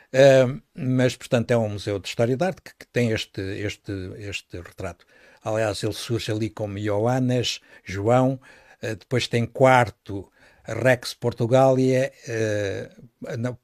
Uh, 0.08 0.62
mas, 0.74 1.18
portanto, 1.18 1.52
é 1.52 1.58
um 1.58 1.70
museu 1.70 2.00
de 2.00 2.08
história 2.08 2.38
da 2.38 2.48
arte 2.48 2.62
que, 2.62 2.72
que, 2.80 2.88
tem 2.88 3.12
este, 3.12 3.42
este, 3.42 3.92
este 4.18 4.58
retrato. 4.62 5.06
Aliás, 5.44 5.84
ele 5.84 5.94
surge 5.94 6.32
ali 6.32 6.50
como 6.50 6.80
Johannes, 6.80 7.60
João, 7.84 8.40
uh, 8.82 8.96
depois 8.96 9.28
tem 9.28 9.46
quarto 9.46 10.32
Rex 10.64 11.14
Portugalia, 11.14 12.12
uh, 12.28 13.38
não, 13.38 13.58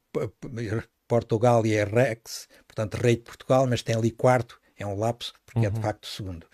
Portugalia 1.07 1.85
Rex, 1.85 2.47
portanto, 2.67 2.95
rei 2.95 3.15
de 3.15 3.23
Portugal, 3.23 3.65
mas 3.67 3.81
tem 3.81 3.95
ali 3.95 4.11
quarto 4.11 4.59
é 4.77 4.85
um 4.85 4.97
lapso, 4.97 5.33
porque 5.45 5.59
uhum. 5.59 5.65
é 5.65 5.69
de 5.69 5.75
uhum. 5.77 5.81
facto 5.81 6.03
o 6.03 6.07
segundo. 6.07 6.47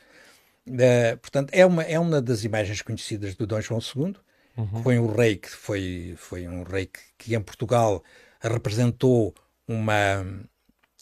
Uh, 0.69 1.17
portanto, 1.17 1.51
é 1.51 1.65
uma, 1.65 1.83
é 1.83 1.99
uma 1.99 2.21
das 2.21 2.43
imagens 2.43 2.81
conhecidas 2.81 3.35
do 3.35 3.47
Dom 3.47 3.59
João 3.59 3.79
II, 3.79 4.15
uhum. 4.55 4.67
que 4.67 4.83
foi 4.83 4.99
um 4.99 5.11
rei 5.11 5.35
que 5.35 5.49
foi, 5.49 6.13
foi 6.17 6.47
um 6.47 6.63
rei 6.63 6.85
que, 6.85 6.99
que 7.17 7.35
em 7.35 7.41
Portugal 7.41 8.03
representou 8.39 9.33
uma, 9.67 10.25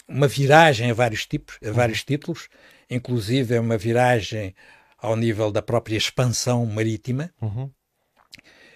uma 0.08 0.28
viragem 0.28 0.90
a 0.90 0.94
vários 0.94 1.26
tipos, 1.26 1.58
a 1.66 1.72
vários 1.72 2.00
uhum. 2.00 2.06
títulos, 2.06 2.48
inclusive 2.90 3.56
é 3.56 3.60
uma 3.60 3.78
viragem 3.78 4.56
ao 4.98 5.16
nível 5.16 5.52
da 5.52 5.62
própria 5.62 5.98
expansão 5.98 6.66
marítima. 6.66 7.32
Uhum. 7.42 7.70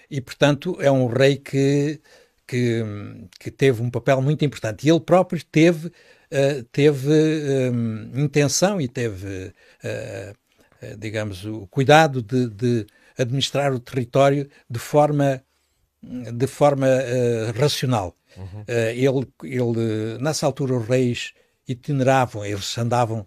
E, 0.10 0.20
portanto, 0.20 0.78
é 0.80 0.92
um 0.92 1.08
rei 1.08 1.38
que, 1.38 2.02
que, 2.46 2.84
que, 3.40 3.50
teve 3.50 3.82
um 3.82 3.90
papel 3.90 4.22
muito 4.22 4.44
importante. 4.44 4.86
E 4.86 4.90
ele 4.90 5.00
próprio 5.00 5.42
teve, 5.46 5.88
uh, 5.88 6.64
teve 6.72 7.10
um, 7.72 8.24
intenção 8.24 8.80
e 8.80 8.90
teve, 8.90 9.48
uh, 9.84 10.36
digamos, 10.98 11.46
o 11.46 11.68
cuidado 11.68 12.22
de, 12.22 12.48
de, 12.48 12.88
administrar 13.18 13.74
o 13.74 13.80
território 13.80 14.50
de 14.70 14.80
forma, 14.80 15.44
de 16.02 16.48
forma 16.48 16.88
racional. 17.60 18.16
Uhum. 18.38 18.64
ele, 18.68 19.28
ele, 19.44 20.18
nessa 20.20 20.46
altura, 20.46 20.78
os 20.78 20.88
reis 20.88 21.34
itineravam, 21.68 22.46
eles 22.46 22.78
andavam 22.78 23.20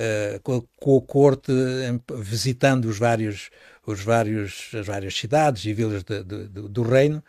uh, 0.00 0.40
com, 0.42 0.56
a, 0.56 0.62
com, 0.76 0.96
a, 0.96 1.02
corte, 1.02 1.52
visitando 2.18 2.86
os 2.86 2.98
vários, 2.98 3.50
os 3.86 4.00
vários, 4.00 4.70
as 4.74 4.86
várias 4.86 5.14
cidades 5.14 5.64
e 5.64 5.72
vilas 5.72 6.02
de, 6.02 6.22
de, 6.22 6.48
de, 6.48 6.68
do 6.68 6.82
reino, 6.82 7.22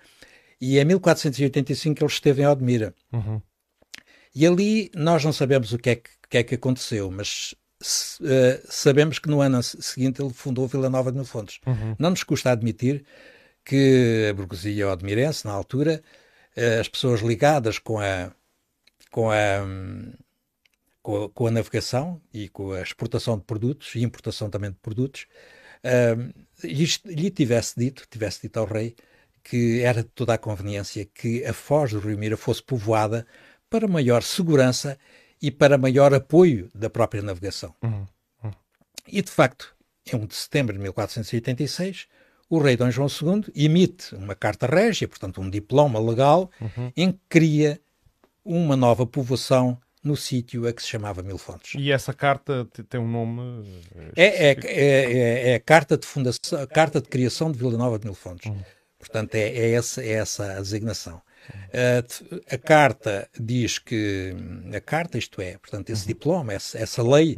e 0.60 0.80
em 0.80 0.86
1485 0.86 2.04
ele 2.04 2.12
esteve 2.12 2.42
em 2.44 2.48
Odmira. 2.48 2.94
Uhum. 3.12 3.42
E 4.34 4.48
ali 4.48 4.92
nós 4.96 5.24
não 5.24 5.34
sabemos 5.34 5.74
o 5.74 5.78
que 5.78 5.90
é 5.90 5.96
que, 5.96 6.10
que, 6.30 6.38
é 6.38 6.44
que 6.44 6.56
aconteceu, 6.56 7.12
mas 7.12 7.54
uh, 7.82 8.62
sabemos 8.70 9.20
que 9.20 9.30
no 9.30 9.42
ano 9.42 9.62
seguinte 9.64 10.22
ele 10.22 10.34
fundou 10.34 10.68
Vila 10.68 10.90
Nova 10.90 11.12
de 11.12 11.18
Mil 11.18 11.26
Fontes. 11.26 11.60
Uhum. 11.66 11.96
Não 11.98 12.12
nos 12.12 12.24
custa 12.24 12.52
admitir 12.52 13.06
que 13.66 14.28
a 14.30 14.34
burguesia 14.34 14.90
odmirense, 14.90 15.46
na 15.46 15.52
altura, 15.52 16.02
uh, 16.58 16.80
as 16.80 16.88
pessoas 16.88 17.22
ligadas 17.22 17.80
com 17.80 18.00
a, 18.00 18.32
com 19.10 19.30
a, 19.30 19.36
com 21.02 21.26
a, 21.26 21.30
com 21.30 21.48
a, 21.48 21.52
navegação 21.52 22.22
e 22.34 22.50
com 22.50 22.72
a 22.72 22.82
exportação 22.82 23.38
de 23.38 23.44
produtos 23.44 23.96
e 23.96 24.04
importação 24.04 24.50
também 24.50 24.72
de 24.72 24.78
produtos, 24.78 25.28
uh, 25.84 26.34
lhe 26.64 27.30
tivesse 27.32 27.80
dito, 27.80 28.08
tivesse 28.10 28.42
dito 28.44 28.58
ao 28.60 28.66
rei 28.66 28.96
que 29.44 29.82
era 29.82 30.04
de 30.04 30.10
toda 30.10 30.34
a 30.34 30.38
conveniência 30.38 31.06
que 31.06 31.44
a 31.46 31.54
foz 31.54 31.92
do 31.92 32.00
Rio 32.00 32.18
Mira 32.18 32.38
fosse 32.38 32.62
povoada 32.62 33.26
para 33.70 33.88
maior 33.88 34.22
segurança 34.22 34.98
e 35.42 35.50
para 35.50 35.78
maior 35.78 36.14
apoio 36.14 36.70
da 36.74 36.90
própria 36.90 37.22
navegação. 37.22 37.74
Uhum. 37.84 38.06
Uhum. 38.44 38.52
E, 39.08 39.22
de 39.22 39.32
facto, 39.32 39.76
em 40.12 40.16
1 40.16 40.26
de 40.26 40.36
setembro 40.36 40.74
de 40.74 40.82
1486, 40.82 42.08
o 42.50 42.60
rei 42.60 42.76
Dom 42.76 42.92
João 42.92 43.08
II 43.08 43.46
emite 43.56 44.14
uma 44.16 44.36
carta 44.36 44.68
régia, 44.68 45.08
portanto 45.08 45.42
um 45.42 45.50
diploma 45.50 46.00
legal, 46.00 46.52
uhum. 46.60 46.92
em 46.96 47.12
que 47.12 47.20
cria 47.30 47.82
uma 48.44 48.76
nova 48.76 49.06
povoação 49.06 49.80
no 50.04 50.18
sítio 50.18 50.68
a 50.68 50.74
que 50.74 50.82
se 50.82 50.90
chamava 50.90 51.22
Mil 51.22 51.38
Fontes. 51.38 51.76
E 51.80 51.92
essa 51.92 52.14
carta 52.14 52.68
tem 52.90 53.00
um 53.00 53.08
nome? 53.08 53.64
É, 54.16 54.50
é, 54.50 54.58
é, 54.64 55.52
é, 55.52 55.56
a 55.56 55.60
carta 55.60 55.98
de 55.98 56.08
fundação, 56.08 56.66
carta 56.68 57.00
de 57.00 57.08
criação 57.08 57.52
de 57.52 57.58
Vila 57.58 57.78
Nova 57.78 58.00
de 58.00 58.06
Mil 58.06 58.16
Fontes. 58.16 58.52
Uhum. 58.52 58.62
Portanto, 58.98 59.36
é, 59.36 59.50
é, 59.50 59.72
essa, 59.72 60.04
é 60.04 60.12
essa 60.12 60.54
a 60.54 60.62
designação. 60.62 61.22
Uh, 61.50 62.42
a 62.50 62.58
carta 62.58 63.30
diz 63.40 63.80
que 63.80 64.36
a 64.76 64.80
carta, 64.80 65.18
isto 65.18 65.42
é, 65.42 65.58
portanto, 65.58 65.90
esse 65.90 66.04
uhum. 66.04 66.08
diploma, 66.08 66.54
essa, 66.54 66.78
essa 66.78 67.02
lei, 67.02 67.38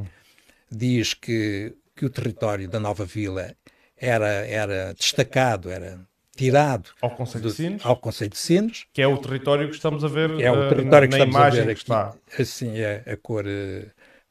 diz 0.70 1.14
que, 1.14 1.74
que 1.96 2.06
o 2.06 2.10
território 2.10 2.68
da 2.68 2.80
nova 2.80 3.06
vila 3.06 3.56
era, 3.98 4.28
era 4.28 4.94
destacado, 4.94 5.70
era 5.70 6.00
tirado 6.36 6.90
ao 7.02 7.12
Conselho, 7.12 7.44
de 7.44 7.54
Sines, 7.54 7.86
ao 7.86 7.96
Conselho 7.96 8.32
de 8.32 8.38
Sines, 8.38 8.86
que 8.92 9.02
é 9.02 9.08
o 9.08 9.18
território 9.18 9.70
que 9.70 9.76
estamos 9.76 10.04
a 10.04 10.08
ver 10.08 10.32
é 10.40 10.52
o 10.52 10.68
território 10.68 11.08
uh, 11.08 11.10
que 11.10 11.16
estamos 11.16 11.36
a 11.36 11.50
ver 11.50 11.70
aqui, 11.70 11.72
está. 11.74 12.16
assim 12.40 12.80
é 12.80 13.04
a 13.06 13.16
cor 13.16 13.46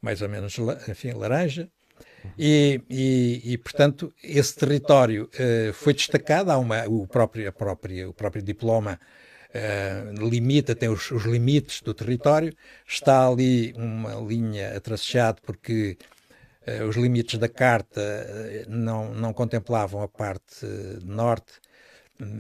mais 0.01 0.21
ou 0.21 0.29
menos 0.29 0.57
enfim 0.89 1.13
laranja. 1.13 1.69
E, 2.39 2.81
e, 2.89 3.53
e, 3.53 3.59
portanto 3.59 4.13
esse 4.23 4.55
território 4.55 5.29
uh, 5.35 5.73
foi 5.73 5.93
destacado. 5.93 6.51
Há 6.51 6.59
uma 6.59 6.85
o 6.87 7.07
próprio 7.07 7.49
a 7.49 7.53
própria 7.53 8.09
o 8.09 8.13
próprio 8.13 8.43
diploma 8.43 8.99
uh, 9.55 10.29
limita 10.29 10.75
tem 10.75 10.88
os, 10.88 11.11
os, 11.11 11.25
limites 11.25 11.81
do 11.83 11.95
território 11.95 12.55
está 12.87 13.29
ali 13.29 13.73
uma 13.77 14.15
linha 14.15 14.77
a 14.77 15.41
porque 15.43 15.97
os 16.88 16.95
limites 16.95 17.41
da 17.41 17.49
carta 17.49 18.01
não, 18.69 19.12
não 19.12 19.33
contemplavam 19.33 20.01
a 20.01 20.07
parte 20.07 20.65
norte 21.05 21.61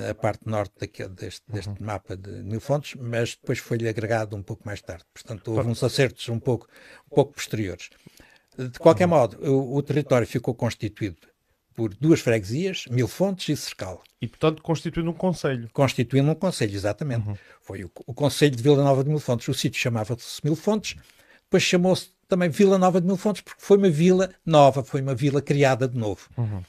a 0.08 0.14
parte 0.14 0.48
norte 0.48 0.74
daquele, 0.78 1.08
deste, 1.08 1.42
deste 1.48 1.70
uhum. 1.70 1.76
mapa 1.80 2.16
de 2.16 2.30
Mil 2.30 2.60
Fontes, 2.60 2.94
mas 2.94 3.34
depois 3.34 3.58
foi-lhe 3.58 3.88
agregado 3.88 4.36
um 4.36 4.42
pouco 4.42 4.62
mais 4.64 4.80
tarde. 4.80 5.04
Portanto, 5.12 5.52
houve 5.52 5.68
uns 5.68 5.82
acertos 5.82 6.28
um 6.28 6.38
pouco, 6.38 6.68
um 7.10 7.14
pouco 7.14 7.32
posteriores. 7.32 7.90
De 8.56 8.78
qualquer 8.78 9.04
uhum. 9.04 9.10
modo, 9.10 9.50
o, 9.50 9.76
o, 9.76 9.82
território 9.82 10.26
ficou 10.26 10.54
constituído 10.54 11.16
por 11.74 11.94
duas 11.94 12.20
freguesias, 12.20 12.86
Mil 12.90 13.08
Fontes 13.08 13.48
e 13.48 13.56
Cercal. 13.56 14.02
E, 14.20 14.28
portanto, 14.28 14.62
constituindo 14.62 15.10
um 15.10 15.14
conselho. 15.14 15.68
Constituindo 15.72 16.30
um 16.30 16.34
conselho, 16.34 16.74
exatamente. 16.74 17.28
Uhum. 17.28 17.36
Foi 17.60 17.84
o, 17.84 17.90
o 18.06 18.14
Conselho 18.14 18.54
de 18.54 18.62
Vila 18.62 18.82
Nova 18.82 19.02
de 19.02 19.10
Mil 19.10 19.18
Fontes. 19.18 19.48
O 19.48 19.54
sítio 19.54 19.80
chamava-se 19.80 20.40
Mil 20.44 20.56
Fontes, 20.56 20.96
depois 21.42 21.62
chamou-se 21.62 22.10
também 22.28 22.48
Vila 22.48 22.78
Nova 22.78 23.00
de 23.00 23.06
Mil 23.06 23.16
Fontes, 23.16 23.42
porque 23.42 23.60
foi 23.60 23.76
uma 23.76 23.90
vila 23.90 24.30
nova, 24.46 24.82
foi 24.82 25.02
uma 25.02 25.14
vila 25.14 25.42
criada 25.42 25.86
de 25.88 25.98
novo. 25.98 26.28
Uhum 26.36 26.62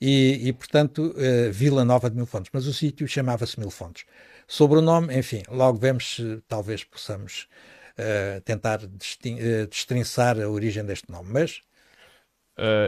e, 0.00 0.48
e 0.48 0.52
portanto, 0.52 1.14
uh, 1.14 1.52
Vila 1.52 1.84
Nova 1.84 2.08
de 2.08 2.16
Mil 2.16 2.26
Fontes, 2.26 2.50
mas 2.52 2.66
o 2.66 2.72
sítio 2.72 3.06
chamava-se 3.06 3.60
Mil 3.60 3.70
Fontes. 3.70 4.04
Sobre 4.48 4.78
o 4.78 4.80
nome, 4.80 5.16
enfim, 5.16 5.42
logo 5.48 5.78
vemos 5.78 6.16
se 6.16 6.42
talvez 6.48 6.82
possamos 6.82 7.46
uh, 7.98 8.40
tentar 8.40 8.80
uh, 8.82 9.66
destrinçar 9.68 10.40
a 10.40 10.48
origem 10.48 10.84
deste 10.84 11.10
nome, 11.10 11.30
mas... 11.30 11.60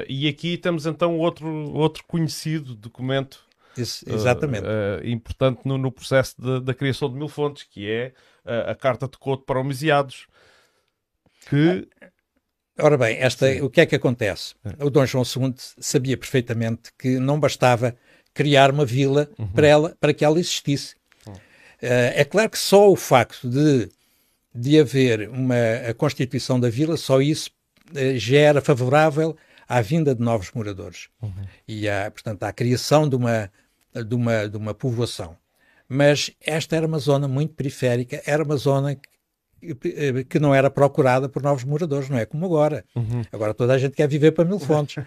e 0.09 0.29
aqui 0.29 0.57
temos 0.57 0.87
então 0.87 1.19
outro, 1.19 1.49
outro 1.73 2.05
conhecido 2.07 2.75
documento 2.75 3.45
Isso, 3.77 4.05
exatamente. 4.09 4.67
importante 5.05 5.61
no, 5.65 5.79
no 5.79 5.91
processo 5.91 6.35
de, 6.39 6.61
da 6.61 6.75
criação 6.75 7.09
de 7.09 7.17
Mil 7.17 7.29
Fontes, 7.29 7.65
que 7.65 7.89
é 7.91 8.13
a 8.45 8.75
Carta 8.75 9.09
de 9.09 9.17
Couto 9.19 9.45
para 9.45 9.61
Homiciados, 9.61 10.27
que... 11.49 11.89
Ora 12.79 12.97
bem, 12.97 13.19
esta, 13.19 13.47
o 13.63 13.69
que 13.69 13.83
é 13.83 13.87
que 13.87 13.95
acontece? 13.95 14.55
O 14.81 14.89
Dom 14.89 15.05
João 15.05 15.25
II 15.25 15.55
sabia 15.57 16.17
perfeitamente 16.17 16.91
que 16.99 17.19
não 17.19 17.39
bastava 17.39 17.95
criar 18.35 18.71
uma 18.71 18.85
vila 18.85 19.29
uhum. 19.39 19.47
para, 19.49 19.67
ela, 19.67 19.97
para 20.01 20.15
que 20.15 20.25
ela 20.25 20.41
existisse. 20.41 20.95
Uhum. 21.27 21.35
Uh, 21.35 21.39
é 22.15 22.25
claro 22.25 22.51
que 22.51 22.59
só 22.59 22.91
o 22.91 22.97
facto 22.97 23.49
de, 23.49 23.89
de 24.55 24.81
haver 24.81 25.29
uma, 25.29 25.55
a 25.89 25.95
constituição 25.95 26.59
da 26.59 26.71
vila, 26.71 26.97
só 26.97 27.21
isso 27.21 27.51
uh, 27.91 28.19
já 28.19 28.39
era 28.39 28.61
favorável 28.61 29.37
à 29.73 29.81
vinda 29.81 30.15
de 30.15 30.21
novos 30.21 30.53
moradores 30.53 31.09
uhum. 31.23 31.33
e, 31.67 31.89
à, 31.89 32.11
portanto, 32.11 32.43
à 32.43 32.53
criação 32.53 33.09
de 33.09 33.17
uma, 33.17 33.51
de, 33.95 34.15
uma, 34.15 34.47
de 34.47 34.57
uma 34.59 34.75
povoação. 34.75 35.35
Mas 35.89 36.31
esta 36.43 36.77
era 36.77 36.87
uma 36.87 36.99
zona 36.99 37.27
muito 37.27 37.55
periférica, 37.55 38.23
era 38.27 38.45
uma 38.45 38.57
zona 38.59 38.99
que 40.29 40.39
não 40.39 40.55
era 40.55 40.69
procurada 40.69 41.27
por 41.27 41.43
novos 41.43 41.65
moradores, 41.65 42.11
não 42.11 42.19
é 42.19 42.27
como 42.27 42.45
agora. 42.45 42.85
Uhum. 42.95 43.23
Agora 43.33 43.55
toda 43.55 43.73
a 43.73 43.79
gente 43.79 43.95
quer 43.95 44.07
viver 44.07 44.33
para 44.33 44.45
Mil 44.45 44.59
Fontes, 44.61 45.03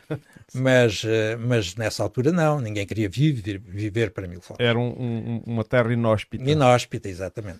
mas, 0.51 1.03
eh, 1.05 1.35
mas 1.35 1.75
nessa 1.75 2.01
altura 2.01 2.31
não, 2.31 2.59
ninguém 2.59 2.87
queria 2.87 3.07
viver, 3.07 3.59
viver 3.59 4.11
para 4.11 4.27
Mil 4.27 4.41
Fontes. 4.41 4.65
Era 4.65 4.79
um, 4.79 4.87
um, 4.87 5.43
uma 5.45 5.63
terra 5.63 5.93
inóspita. 5.93 6.49
Inóspita, 6.49 7.07
exatamente. 7.07 7.59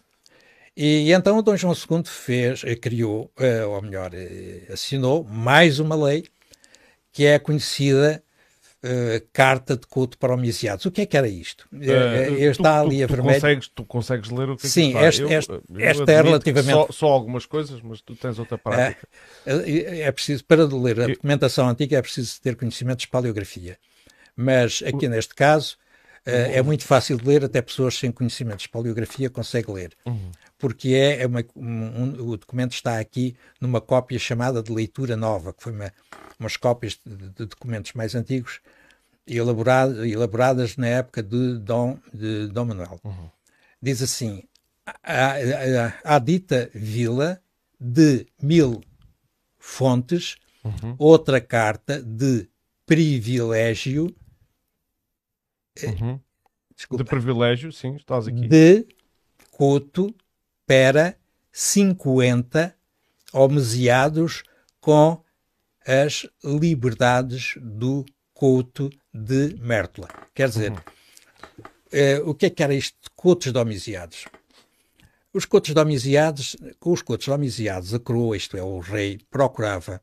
E, 0.75 1.09
e, 1.09 1.11
então 1.11 1.37
o 1.37 1.41
Dom 1.43 1.55
João 1.55 1.73
II 1.73 2.03
fez, 2.05 2.63
eh, 2.63 2.75
criou, 2.75 3.31
eh, 3.37 3.63
ou 3.63 3.79
melhor, 3.81 4.09
assinou 4.71 5.23
mais 5.23 5.79
uma 5.79 5.95
lei 5.95 6.23
que 7.15 7.25
é 7.25 7.39
conhecida 7.39 8.21
Uh, 8.84 9.19
carta 9.34 9.75
de 9.75 9.88
culto 9.88 10.15
para 10.15 10.32
homicidados. 10.32 10.86
O 10.86 10.91
que 10.91 11.01
é 11.01 11.06
que 11.08 11.17
era 11.17 11.28
isto? 11.28 11.67
Uh, 11.73 12.38
está 12.38 12.82
tu, 12.84 12.86
ali 12.86 13.04
a 13.04 13.08
vermelho. 13.08 13.34
Consegues, 13.34 13.67
tu 13.67 13.84
consegues 13.84 14.30
ler 14.30 14.47
o 14.47 14.56
que 14.56 14.67
Sim, 14.67 14.95
é 14.95 15.10
que 15.10 15.17
Sim, 15.17 15.34
esta, 15.34 16.12
é 16.12 16.21
relativamente. 16.21 16.71
Só, 16.71 16.88
só, 16.91 17.08
algumas 17.08 17.47
coisas, 17.47 17.82
mas 17.82 17.99
tu 18.01 18.15
tens 18.15 18.38
outra 18.38 18.60
prática. 18.60 19.08
É, 19.43 20.01
é 20.01 20.12
preciso, 20.12 20.45
para 20.45 20.63
ler 20.65 21.01
a 21.01 21.08
documentação 21.08 21.67
antiga, 21.67 21.97
é 21.97 22.01
preciso 22.04 22.39
ter 22.39 22.56
conhecimentos 22.56 23.06
de 23.06 23.08
paleografia. 23.08 23.75
Mas 24.35 24.83
aqui 24.85 25.08
neste 25.08 25.33
caso. 25.33 25.77
Uh, 26.27 26.54
é 26.54 26.62
muito 26.62 26.83
fácil 26.83 27.17
de 27.17 27.27
ler, 27.27 27.46
até 27.46 27.62
pessoas 27.62 28.00
sem 28.00 28.12
conhecimentos 28.12 28.63
de 28.63 28.69
paleografia 28.69 29.29
conseguem 29.31 29.73
ler. 29.73 29.94
Uhum. 30.06 30.31
Porque 30.58 30.89
é, 30.89 31.21
é 31.21 31.27
uma, 31.27 31.43
um, 31.56 32.03
um, 32.03 32.29
o 32.29 32.37
documento 32.37 32.71
está 32.71 32.99
aqui 32.99 33.35
numa 33.60 33.81
cópia 33.81 34.17
chamada 34.17 34.63
de 34.63 34.71
leitura 34.71 35.17
nova, 35.17 35.53
que 35.53 35.62
foi 35.62 35.73
uma, 35.73 35.91
umas 36.39 36.56
cópias 36.56 36.99
de, 37.06 37.29
de 37.29 37.45
documentos 37.45 37.93
mais 37.93 38.15
antigos 38.15 38.62
elaborado, 39.27 40.06
elaboradas 40.06 40.77
na 40.77 40.87
época 40.87 41.21
de 41.21 41.58
Dom, 41.60 41.97
de 42.13 42.47
Dom 42.47 42.65
Manuel. 42.65 42.99
Uhum. 43.03 43.29
Diz 43.81 44.01
assim: 44.01 44.43
a, 45.03 45.33
a, 45.33 46.15
a, 46.15 46.19
dita 46.19 46.69
vila 46.73 47.41
de 47.79 48.25
mil 48.41 48.81
fontes 49.58 50.37
uhum. 50.63 50.95
outra 50.97 51.41
carta 51.41 52.01
de 52.01 52.47
privilégio. 52.85 54.15
Uhum. 55.83 56.19
Desculpa, 56.75 57.03
de 57.03 57.10
privilégio, 57.10 57.71
sim, 57.71 57.95
estás 57.95 58.27
aqui. 58.27 58.47
De 58.47 58.85
Couto 59.51 60.13
para 60.65 61.17
50 61.51 62.75
homeziados 63.31 64.43
com 64.79 65.21
as 65.85 66.27
liberdades 66.43 67.55
do 67.61 68.05
Couto 68.33 68.89
de 69.13 69.55
Mértola. 69.59 70.09
Quer 70.33 70.49
dizer, 70.49 70.71
uhum. 70.71 70.77
eh, 71.91 72.21
o 72.25 72.33
que 72.33 72.47
é 72.47 72.49
que 72.49 72.63
era 72.63 72.73
isto 72.73 72.97
de 73.01 73.09
Coutos 73.15 73.51
domiciados? 73.51 74.25
Os 75.33 75.45
Coutos 75.45 75.73
domiciados, 75.73 76.55
com 76.79 76.91
os 76.91 77.01
Coutos 77.01 77.27
domiciados, 77.27 77.93
a 77.93 77.99
coroa, 77.99 78.35
isto 78.35 78.57
é, 78.57 78.63
o 78.63 78.79
rei, 78.79 79.19
procurava 79.29 80.01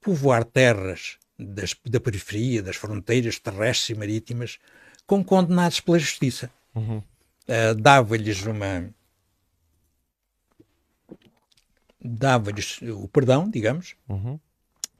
povoar 0.00 0.44
terras 0.44 1.18
das, 1.38 1.74
da 1.84 2.00
periferia, 2.00 2.62
das 2.62 2.76
fronteiras 2.76 3.38
terrestres 3.38 3.90
e 3.90 3.98
marítimas, 3.98 4.58
com 5.06 5.22
condenados 5.22 5.80
pela 5.80 5.98
justiça. 5.98 6.50
Uhum. 6.74 6.98
Uh, 6.98 7.74
dava-lhes 7.78 8.44
uma. 8.44 8.90
Dava-lhes 12.02 12.80
o 12.82 13.08
perdão, 13.08 13.48
digamos, 13.48 13.94
uhum. 14.08 14.38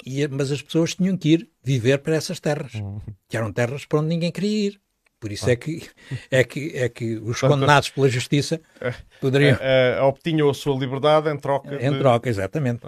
e, 0.04 0.26
mas 0.28 0.50
as 0.50 0.62
pessoas 0.62 0.94
tinham 0.94 1.16
que 1.16 1.30
ir 1.30 1.50
viver 1.62 1.98
para 1.98 2.16
essas 2.16 2.40
terras, 2.40 2.74
uhum. 2.74 3.00
que 3.28 3.36
eram 3.36 3.52
terras 3.52 3.84
para 3.84 4.00
onde 4.00 4.08
ninguém 4.08 4.32
queria 4.32 4.68
ir. 4.68 4.80
Por 5.18 5.32
isso 5.32 5.48
ah. 5.48 5.52
é, 5.52 5.56
que, 5.56 5.88
é, 6.30 6.44
que, 6.44 6.72
é 6.74 6.88
que 6.88 7.16
os 7.16 7.40
condenados 7.40 7.88
pela 7.88 8.08
justiça 8.08 8.60
é, 8.80 8.94
poderiam. 9.20 9.56
É, 9.60 9.96
é, 9.98 10.00
obtinham 10.02 10.48
a 10.48 10.54
sua 10.54 10.78
liberdade 10.78 11.30
em 11.30 11.38
troca. 11.38 11.74
Em 11.74 11.90
de... 11.90 11.98
troca, 11.98 12.28
exatamente. 12.28 12.86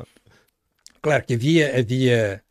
Claro 1.00 1.24
que 1.24 1.34
havia, 1.34 1.78
havia 1.78 2.42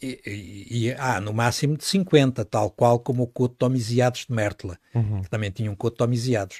e, 0.00 0.20
e, 0.24 0.86
e, 0.86 0.92
ah, 0.92 1.20
no 1.20 1.32
máximo 1.32 1.76
de 1.76 1.84
50, 1.84 2.44
tal 2.44 2.70
qual 2.70 3.00
como 3.00 3.24
o 3.24 3.26
Couto 3.26 3.68
de 3.68 3.78
de 3.78 4.26
Mértola, 4.30 4.78
uhum. 4.94 5.22
que 5.22 5.30
também 5.30 5.50
tinha 5.50 5.70
um 5.70 5.74
Couto 5.74 6.06
de 6.06 6.56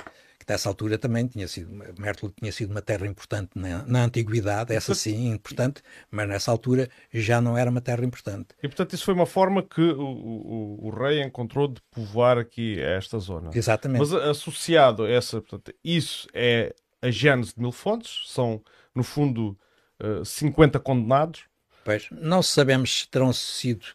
nessa 0.49 0.69
altura 0.69 0.97
também 0.97 1.27
tinha 1.27 1.47
sido, 1.47 1.71
Mértola 1.99 2.33
tinha 2.39 2.51
sido 2.51 2.71
uma 2.71 2.81
terra 2.81 3.07
importante 3.07 3.51
na, 3.55 3.85
na 3.85 4.05
antiguidade, 4.05 4.75
essa 4.75 4.95
sim, 4.95 5.31
importante, 5.31 5.83
mas 6.11 6.29
nessa 6.29 6.51
altura 6.51 6.89
já 7.13 7.41
não 7.41 7.57
era 7.57 7.71
uma 7.71 7.81
terra 7.81 8.05
importante. 8.05 8.49
E 8.63 8.69
portanto 8.69 8.95
isso 8.95 9.05
foi 9.05 9.15
uma 9.15 9.27
forma 9.27 9.63
que 9.63 9.81
o, 9.81 10.01
o, 10.01 10.87
o 10.87 10.91
rei 10.91 11.23
encontrou 11.23 11.69
de 11.69 11.81
povoar 11.91 12.39
aqui 12.39 12.81
esta 12.81 13.19
zona. 13.19 13.51
Exatamente. 13.55 14.01
Mas 14.01 14.13
associado 14.13 15.05
a 15.05 15.11
essa, 15.11 15.41
portanto, 15.41 15.75
isso 15.85 16.27
é 16.33 16.75
a 17.03 17.11
Gênese 17.11 17.55
de 17.55 17.61
Mil 17.61 17.73
Fontes, 17.73 18.23
são 18.27 18.63
no 18.95 19.05
fundo 19.05 19.57
50 20.25 20.79
eh, 20.79 20.81
condenados, 20.81 21.43
Pois, 21.85 22.07
não 22.11 22.43
sabemos 22.43 23.01
se 23.01 23.09
terão 23.09 23.33
sido, 23.33 23.87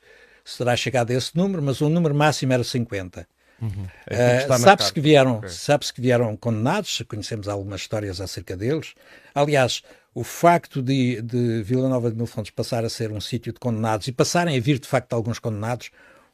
se 0.43 0.57
terá 0.57 0.75
chegado 0.75 1.11
a 1.11 1.13
esse 1.13 1.37
número, 1.37 1.61
mas 1.61 1.79
o 1.79 1.89
número 1.89 2.15
máximo 2.15 2.51
era 2.51 2.63
50. 2.63 3.27
Uhum. 3.63 3.87
É 4.07 4.45
uh, 4.45 4.59
sabe-se 4.59 4.91
que 4.91 4.99
vieram, 4.99 5.37
okay. 5.37 5.49
sabe 5.49 5.85
que 5.93 6.01
vieram 6.01 6.35
condenados, 6.35 7.01
conhecemos 7.07 7.47
algumas 7.47 7.79
histórias 7.79 8.19
acerca 8.19 8.57
deles. 8.57 8.93
Aliás, 9.33 9.81
o 10.13 10.23
facto 10.23 10.81
de, 10.81 11.21
de 11.21 11.63
Vila 11.63 11.87
Nova 11.87 12.11
de 12.11 12.17
Mil 12.17 12.25
Fontes 12.27 12.51
passar 12.51 12.83
a 12.83 12.89
ser 12.89 13.09
um 13.09 13.21
sítio 13.21 13.53
de 13.53 13.59
condenados 13.59 14.07
e 14.07 14.11
passarem 14.11 14.57
a 14.57 14.59
vir 14.59 14.79
de 14.79 14.87
facto 14.87 15.13
alguns 15.13 15.39
condenados, 15.39 15.91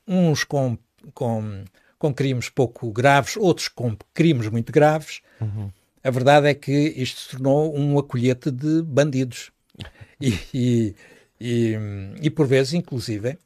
uns 0.07 0.43
com, 0.43 0.75
com, 1.13 1.63
com 1.99 2.13
crimes 2.13 2.49
pouco 2.49 2.91
graves, 2.91 3.37
outros 3.37 3.67
com 3.67 3.95
crimes 4.11 4.49
muito 4.49 4.71
graves, 4.73 5.21
uhum. 5.39 5.69
a 6.03 6.09
verdade 6.09 6.47
é 6.47 6.55
que 6.55 6.71
isto 6.71 7.21
se 7.21 7.29
tornou 7.29 7.77
um 7.77 7.99
acolhete 7.99 8.49
de 8.49 8.81
bandidos. 8.81 9.51
E, 10.19 10.37
e, 10.53 10.95
e, 11.39 11.77
e 12.23 12.29
por 12.29 12.45
vezes, 12.45 12.73
inclusive, 12.73 13.37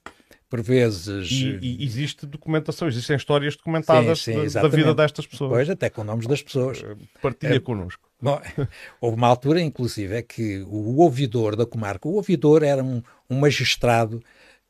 por 0.54 0.62
vezes. 0.62 1.32
E, 1.32 1.58
e, 1.64 1.84
existe 1.84 2.28
documentação, 2.28 2.88
existem 2.88 3.16
histórias 3.16 3.56
documentadas 3.56 4.22
sim, 4.22 4.47
sim, 4.47 4.54
da, 4.54 4.68
vida 4.68 4.93
destas 4.93 5.26
pessoas. 5.26 5.49
Pois, 5.49 5.68
até 5.68 5.89
com 5.89 6.04
nomes 6.04 6.28
das 6.28 6.43
pessoas. 6.43 6.84
Eh, 6.84 6.95
partilha 7.20 7.56
é, 7.56 7.60
connosco. 7.60 8.08
Bom, 8.22 8.39
houve 9.01 9.18
uma 9.18 9.28
altura, 9.28 9.60
inclusive, 9.60 10.14
é 10.14 10.22
que 10.22 10.64
o 10.68 10.97
ouvidor 11.01 11.56
da 11.56 11.66
comarca, 11.66 12.08
o 12.08 12.14
ouvidor 12.14 12.62
era 12.62 12.84
um, 12.84 13.01
um 13.28 13.39
magistrado 13.39 14.22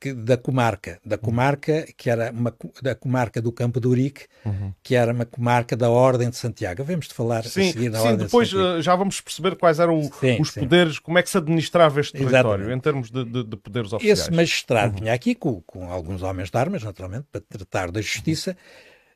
que, 0.04 0.14
da 0.14 0.36
comarca, 0.36 0.99
da 1.06 1.18
comarca 1.18 1.88
que 1.95 2.10
era 2.10 2.30
uma, 2.30 2.54
da 2.82 2.93
comarca 2.93 3.41
do 3.41 3.54
Campo 3.54 3.80
do 3.80 3.89
Urique, 3.89 4.26
uhum. 4.43 4.74
que 4.84 4.95
era 4.95 5.14
uma 5.14 5.26
comarca 5.26 5.78
da 5.78 5.89
Ordem 5.89 6.30
de 6.30 6.36
Santiago. 6.36 6.84
Vamos 6.84 7.08
de 7.08 7.14
falar 7.14 7.45
sim, 7.45 7.70
a 7.70 7.72
seguir 7.72 7.89
na 7.89 7.99
sim, 7.99 8.08
Ordem 8.08 8.26
depois 8.26 8.49
de 8.49 8.56
Santiago. 8.56 8.80
Eh, 8.80 8.82
já 8.82 8.95
vamos 8.97 9.22
perceber 9.22 9.56
quais 9.56 9.80
eram 9.80 10.04
sim, 10.20 10.41
os 10.41 10.51
sim. 10.51 10.60
poderes, 10.60 10.99
como 10.99 11.18
é 11.18 11.24
que 11.24 11.30
se 11.30 11.38
administrava 11.38 12.01
este 12.01 12.18
território 12.18 12.70
em 12.70 12.80
termos 12.82 13.10
de, 13.10 13.24
de, 13.24 13.43
de, 13.45 13.56
poderes 13.56 13.93
oficiais. 13.93 14.20
Esse 14.20 14.32
magistrado 14.32 14.95
uhum. 14.95 14.99
vinha 14.99 15.14
aqui 15.14 15.34
com, 15.34 15.62
com 15.62 15.89
alguns 15.89 16.22
homens 16.22 16.51
de 16.51 16.58
armas, 16.58 16.84
naturalmente, 16.84 17.26
para 17.32 17.39
tratar 17.39 17.89
da 17.89 18.01
justiça 18.01 18.51
uhum. 18.51 18.58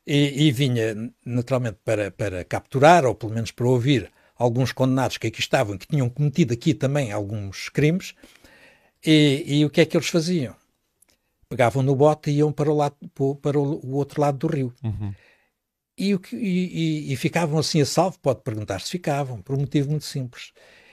e, 0.06 0.48
e, 0.48 0.50
vinha 0.50 1.12
naturalmente 1.22 1.76
para, 1.84 2.10
para 2.10 2.44
capturar 2.44 3.04
ou 3.04 3.14
pelo 3.14 3.34
menos 3.34 3.50
para 3.50 3.68
ouvir 3.68 4.10
alguns 4.38 4.72
condenados 4.72 5.18
que 5.18 5.26
aqui 5.26 5.40
estavam, 5.40 5.76
que 5.76 5.86
tinham 5.86 6.08
cometido 6.08 6.54
aqui 6.54 6.72
também 6.72 7.12
alguns 7.12 7.68
crimes. 7.68 8.14
E, 9.04 9.44
e 9.46 9.64
o 9.66 9.70
que 9.70 9.82
é 9.82 9.84
que 9.84 9.94
eles 9.94 10.08
faziam? 10.08 10.56
Pegavam 11.48 11.82
no 11.82 11.94
bote 11.94 12.30
e 12.30 12.38
iam 12.38 12.52
para 12.52 12.70
o, 12.70 12.76
lado, 12.76 12.96
para 13.40 13.58
o 13.58 13.92
outro 13.92 14.20
lado 14.20 14.38
do 14.38 14.46
rio. 14.46 14.72
Uhum. 14.84 15.14
E, 15.96 16.16
e, 16.32 17.12
e, 17.12 17.16
ficavam 17.16 17.58
assim 17.58 17.80
a 17.80 17.86
salvo, 17.86 18.18
pode 18.20 18.42
perguntar 18.42 18.80
se 18.80 18.90
ficavam, 18.90 19.42
por 19.42 19.56
um 19.56 19.60
motivo 19.60 19.90
muito 19.90 20.04
simples. 20.04 20.52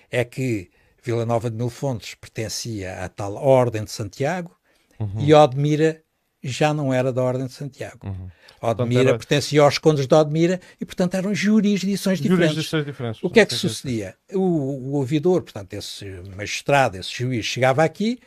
É 0.09 0.23
que 0.23 0.71
Vila 1.03 1.25
Nova 1.25 1.51
de 1.51 1.55
Mil 1.55 1.69
Fontes 1.69 2.15
pertencia 2.15 3.03
à 3.03 3.07
tal 3.07 3.35
Ordem 3.35 3.83
de 3.83 3.91
Santiago 3.91 4.57
uhum. 4.99 5.19
e 5.19 5.33
Odmira 5.33 6.01
já 6.41 6.73
não 6.73 6.91
era 6.91 7.13
da 7.13 7.21
Ordem 7.21 7.45
de 7.45 7.53
Santiago. 7.53 8.07
Uhum. 8.07 8.29
Odmira 8.61 9.09
era... 9.09 9.17
pertencia 9.17 9.61
aos 9.61 9.77
condes 9.77 10.07
de 10.07 10.15
Odmira 10.15 10.59
e, 10.81 10.85
portanto, 10.85 11.13
eram 11.15 11.35
jurisdições 11.35 12.19
diferentes. 12.19 12.53
Jurisdições 12.53 12.85
diferentes. 12.85 13.23
O 13.23 13.29
que 13.29 13.39
é 13.39 13.45
que 13.45 13.53
sucedia? 13.53 14.15
O, 14.33 14.39
o 14.39 14.93
ouvidor, 14.93 15.43
portanto, 15.43 15.73
esse 15.73 16.05
magistrado, 16.35 16.97
esse 16.97 17.11
juiz, 17.11 17.45
chegava 17.45 17.83
aqui, 17.83 18.19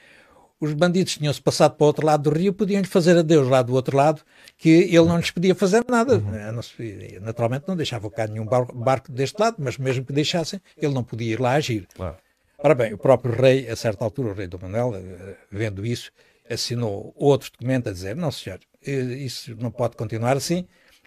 os 0.61 0.73
bandidos 0.75 1.17
tinham-se 1.17 1.41
passado 1.41 1.77
para 1.77 1.85
o 1.85 1.87
outro 1.87 2.05
lado 2.05 2.29
do 2.29 2.37
rio, 2.37 2.53
podiam-lhe 2.53 2.87
fazer 2.87 3.17
adeus 3.17 3.49
lá 3.49 3.63
do 3.63 3.75
outro 3.75 3.97
lado, 3.97 4.23
que 4.57 4.69
ele 4.69 5.05
não 5.05 5.17
lhes 5.17 5.31
podia 5.31 5.55
fazer 5.55 5.85
nada. 5.89 6.17
Uhum. 6.17 7.21
Naturalmente 7.21 7.67
não 7.69 7.77
deixava 7.77 8.11
cá 8.11 8.27
nenhum 8.27 8.47
barco 8.47 9.13
deste 9.13 9.39
lado, 9.41 9.57
mas 9.59 9.79
mesmo 9.79 10.05
que 10.05 10.13
deixassem, 10.13 10.61
ele 10.77 10.93
não 10.93 11.05
podia 11.05 11.33
ir 11.33 11.41
lá 11.41 11.53
agir. 11.53 11.87
Claro. 11.95 12.17
Ora 12.59 12.75
bem, 12.75 12.93
o 12.93 12.99
próprio 12.99 13.33
rei, 13.35 13.69
a 13.69 13.77
certa 13.77 14.05
altura, 14.05 14.31
o 14.31 14.35
rei 14.35 14.49
do 14.49 14.59
Manuel, 14.61 14.97
eh, 14.97 15.37
vendo 15.51 15.87
isso, 15.87 16.11
assinou 16.51 17.13
outro 17.15 17.53
documento 17.53 17.89
a 17.89 17.93
dizer, 17.93 18.17
não 18.17 18.33
senhor, 18.33 18.59
eh, 18.85 18.91
isso 18.91 19.55
não 19.61 19.71
pode 19.71 19.97
continuar 19.97 20.37
assim, 20.37 20.67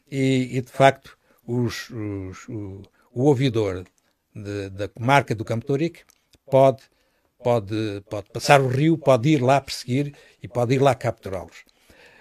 e, 0.10 0.50
e 0.58 0.62
de 0.62 0.72
facto 0.72 1.18
os, 1.46 1.90
os, 1.90 2.48
o, 2.48 2.82
o 3.14 3.24
ouvidor 3.24 3.84
de, 4.34 4.70
da 4.70 4.88
comarca 4.88 5.36
do 5.36 5.44
Campo 5.44 5.78
de 5.78 5.92
pode 6.50 6.84
pode, 7.44 8.02
pode 8.10 8.30
passar 8.30 8.62
o 8.62 8.68
rio, 8.68 8.98
pode 8.98 9.30
ir 9.30 9.42
lá 9.42 9.60
perseguir 9.60 10.14
e 10.42 10.48
pode 10.48 10.76
ir 10.76 10.80
lá 10.80 10.96
capturá-los. 10.96 11.64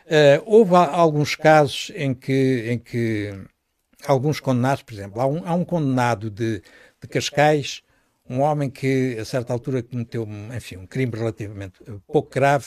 Uh, 0.06 0.42
houve 0.44 0.74
alguns 0.74 1.36
casos 1.36 1.92
em 1.94 2.12
que, 2.12 2.64
em 2.68 2.78
que 2.78 3.32
alguns 4.06 4.40
condenados, 4.40 4.82
por 4.82 4.92
exemplo, 4.94 5.20
há 5.20 5.26
um, 5.26 5.46
há 5.46 5.54
um 5.54 5.64
condenado 5.64 6.30
de, 6.30 6.62
de 7.00 7.08
Cascais, 7.08 7.82
um 8.28 8.40
homem 8.40 8.68
que 8.70 9.16
a 9.18 9.24
certa 9.24 9.52
altura 9.52 9.82
cometeu, 9.82 10.26
enfim, 10.56 10.76
um 10.76 10.86
crime 10.86 11.12
relativamente 11.16 11.80
pouco 12.06 12.30
grave 12.30 12.66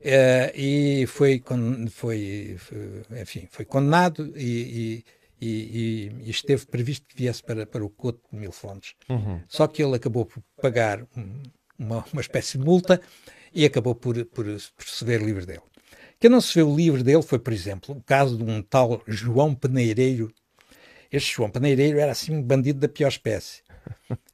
uh, 0.00 0.52
e 0.54 1.06
foi, 1.06 1.42
foi, 1.90 2.56
foi, 2.58 3.02
enfim, 3.20 3.48
foi 3.50 3.64
condenado 3.64 4.32
e, 4.36 5.04
e, 5.40 6.12
e, 6.22 6.30
esteve 6.30 6.66
previsto 6.66 7.06
que 7.06 7.16
viesse 7.16 7.42
para, 7.42 7.64
para 7.64 7.84
o 7.84 7.88
Couto 7.88 8.20
de 8.30 8.38
Mil 8.38 8.52
Fontes. 8.52 8.94
Uhum. 9.08 9.40
Só 9.48 9.66
que 9.66 9.82
ele 9.82 9.96
acabou 9.96 10.26
por 10.26 10.42
pagar 10.60 11.06
uma, 11.78 12.04
uma 12.12 12.20
espécie 12.20 12.58
de 12.58 12.64
multa 12.64 13.00
e 13.54 13.64
acabou 13.64 13.94
por, 13.94 14.22
por, 14.26 14.44
por 14.44 14.84
se 14.86 15.04
ver 15.04 15.22
livre 15.22 15.46
dele. 15.46 15.62
Quem 16.20 16.30
não 16.30 16.40
se 16.40 16.54
viu 16.54 16.74
livre 16.74 17.02
dele 17.02 17.22
foi, 17.22 17.38
por 17.38 17.52
exemplo, 17.52 17.96
o 17.96 18.02
caso 18.02 18.36
de 18.36 18.44
um 18.44 18.62
tal 18.62 19.02
João 19.06 19.54
Peneireiro. 19.54 20.32
Este 21.10 21.34
João 21.34 21.50
Peneireiro 21.50 21.98
era 21.98 22.12
assim 22.12 22.32
um 22.32 22.42
bandido 22.42 22.78
da 22.78 22.88
pior 22.88 23.08
espécie. 23.08 23.62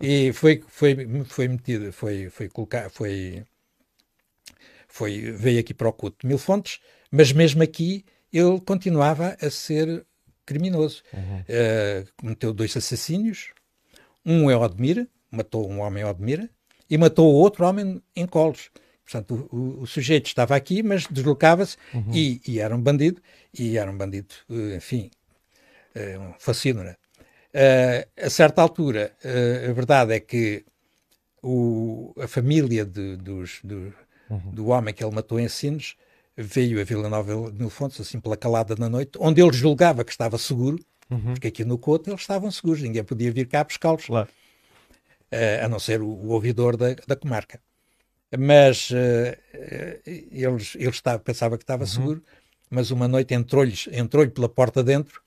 E 0.00 0.32
foi, 0.32 0.62
foi, 0.66 0.96
foi 1.26 1.48
metido, 1.48 1.92
foi, 1.92 2.28
foi 2.28 2.48
colocar, 2.48 2.90
foi, 2.90 3.44
foi, 4.88 5.30
veio 5.30 5.60
aqui 5.60 5.72
para 5.72 5.88
o 5.88 5.92
culto 5.92 6.18
de 6.20 6.26
Mil 6.26 6.38
Fontes, 6.38 6.80
mas 7.10 7.32
mesmo 7.32 7.62
aqui 7.62 8.04
ele 8.32 8.60
continuava 8.60 9.36
a 9.40 9.50
ser 9.50 10.04
criminoso. 10.46 11.02
Uhum. 11.12 11.40
Uh, 11.40 12.08
cometeu 12.16 12.54
dois 12.54 12.74
assassínios, 12.76 13.50
um 14.24 14.50
é 14.50 14.56
Odmira, 14.56 15.06
matou 15.30 15.68
um 15.70 15.80
homem 15.80 16.04
Odmira, 16.04 16.48
e 16.88 16.96
matou 16.96 17.34
outro 17.34 17.66
homem 17.66 18.00
em 18.14 18.26
colos. 18.26 18.70
Portanto, 19.04 19.48
o, 19.52 19.56
o, 19.56 19.82
o 19.82 19.86
sujeito 19.86 20.26
estava 20.26 20.56
aqui, 20.56 20.82
mas 20.82 21.06
deslocava-se 21.06 21.76
uhum. 21.92 22.12
e, 22.12 22.40
e, 22.46 22.58
era 22.58 22.74
um 22.74 22.80
bandido, 22.80 23.20
e 23.56 23.76
era 23.76 23.90
um 23.90 23.96
bandido, 23.96 24.34
eh, 24.50 24.76
enfim, 24.76 25.10
uh, 25.94 26.20
um 26.20 26.34
fascínora. 26.38 26.98
Uh, 27.54 28.26
a 28.26 28.30
certa 28.30 28.60
altura, 28.62 29.12
uh, 29.24 29.70
a 29.70 29.72
verdade 29.72 30.12
é 30.12 30.20
que 30.20 30.64
o, 31.40 32.12
a 32.18 32.26
família 32.26 32.84
de, 32.84 33.16
dos, 33.16 33.60
do, 33.62 33.94
uhum. 34.28 34.50
do 34.52 34.66
homem 34.68 34.92
que 34.92 35.04
ele 35.04 35.14
matou 35.14 35.38
em 35.38 35.48
Sines 35.48 35.94
veio 36.36 36.80
a 36.80 36.84
Vila 36.84 37.08
Nova 37.08 37.50
de 37.50 37.70
Fontes, 37.70 38.00
assim 38.00 38.20
pela 38.20 38.36
calada 38.36 38.74
da 38.74 38.88
noite, 38.88 39.12
onde 39.18 39.40
ele 39.40 39.52
julgava 39.52 40.04
que 40.04 40.10
estava 40.10 40.36
seguro, 40.36 40.78
uhum. 41.10 41.32
porque 41.32 41.48
aqui 41.48 41.64
no 41.64 41.78
Couto 41.78 42.10
eles 42.10 42.20
estavam 42.20 42.50
seguros, 42.50 42.82
ninguém 42.82 43.02
podia 43.02 43.32
vir 43.32 43.46
cá 43.46 43.64
buscá-los, 43.64 44.08
uh, 44.08 44.26
a 45.62 45.68
não 45.68 45.78
ser 45.78 46.02
o, 46.02 46.06
o 46.06 46.28
ouvidor 46.30 46.76
da, 46.76 46.94
da 47.06 47.16
comarca. 47.16 47.60
Mas 48.38 48.90
uh, 48.90 48.94
eles, 50.04 50.74
ele 50.74 50.90
estava, 50.90 51.18
pensava 51.18 51.56
que 51.56 51.64
estava 51.64 51.84
uhum. 51.84 51.88
seguro, 51.88 52.24
mas 52.68 52.90
uma 52.90 53.08
noite 53.08 53.32
entrou-lhe 53.32 53.74
entrou 53.92 54.28
pela 54.28 54.48
porta 54.48 54.82
dentro 54.82 55.22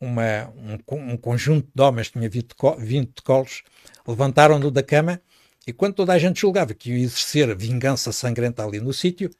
uma, 0.00 0.52
um, 0.56 1.12
um, 1.12 1.16
conjunto 1.16 1.68
de 1.74 1.82
homens 1.82 2.10
tinha 2.10 2.28
vindo 2.28 2.46
de, 2.46 2.86
vindo 2.86 3.12
de 3.14 3.22
colos, 3.22 3.62
levantaram-no 4.06 4.70
da 4.70 4.82
cama 4.82 5.20
e 5.66 5.72
quando 5.72 5.94
toda 5.94 6.12
a 6.12 6.18
gente 6.18 6.40
julgava 6.40 6.72
que 6.72 6.90
ia 6.90 7.04
exercer 7.04 7.54
vingança 7.56 8.12
sangrenta 8.12 8.64
ali 8.64 8.80
no 8.80 8.92
sítio, 8.92 9.30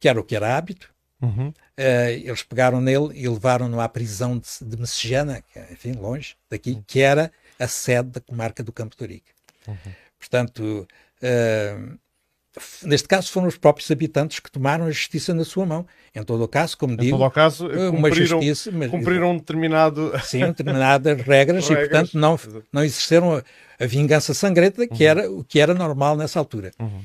que 0.00 0.08
era 0.08 0.18
o 0.18 0.24
que 0.24 0.34
era 0.34 0.56
hábito, 0.56 0.92
uhum. 1.20 1.48
uh, 1.48 2.10
eles 2.10 2.42
pegaram 2.42 2.80
nele 2.80 3.10
e 3.14 3.28
levaram-no 3.28 3.78
à 3.78 3.88
prisão 3.88 4.38
de, 4.38 4.48
de 4.62 4.76
Messejana, 4.78 5.44
é, 5.54 5.72
enfim, 5.72 5.92
longe 5.92 6.34
daqui, 6.48 6.72
uhum. 6.72 6.84
que 6.86 7.00
era 7.00 7.30
a 7.58 7.68
sede 7.68 8.08
da 8.08 8.20
comarca 8.20 8.62
do 8.62 8.72
Campo 8.72 8.96
Torique. 8.96 9.30
Uhum. 9.68 9.76
Portanto, 10.18 10.88
uh, 11.22 11.98
neste 12.82 13.06
caso 13.06 13.30
foram 13.30 13.46
os 13.46 13.58
próprios 13.58 13.90
habitantes 13.90 14.40
que 14.40 14.50
tomaram 14.50 14.86
a 14.86 14.90
justiça 14.90 15.34
na 15.34 15.44
sua 15.44 15.66
mão. 15.66 15.86
Em 16.14 16.22
todo 16.22 16.42
o 16.42 16.48
caso, 16.48 16.78
como 16.78 16.94
em 16.94 16.96
digo, 16.96 17.18
todo 17.18 17.26
o 17.26 17.30
caso, 17.30 17.68
uma 17.90 18.10
justiça, 18.10 18.70
mas, 18.72 18.90
cumpriram 18.90 19.32
um 19.32 19.36
determinado 19.36 20.12
sim, 20.24 20.40
determinadas 20.40 21.20
regras, 21.20 21.68
regras, 21.68 21.70
e 21.70 21.74
portanto 21.76 22.14
não 22.14 22.38
não 22.72 22.82
exerceram 22.82 23.36
a, 23.36 23.42
a 23.78 23.86
vingança 23.86 24.32
sangrenta 24.32 24.86
que 24.88 25.04
uhum. 25.04 25.10
era 25.10 25.30
o 25.30 25.44
que 25.44 25.60
era 25.60 25.74
normal 25.74 26.16
nessa 26.16 26.38
altura. 26.38 26.72
Uhum. 26.78 27.04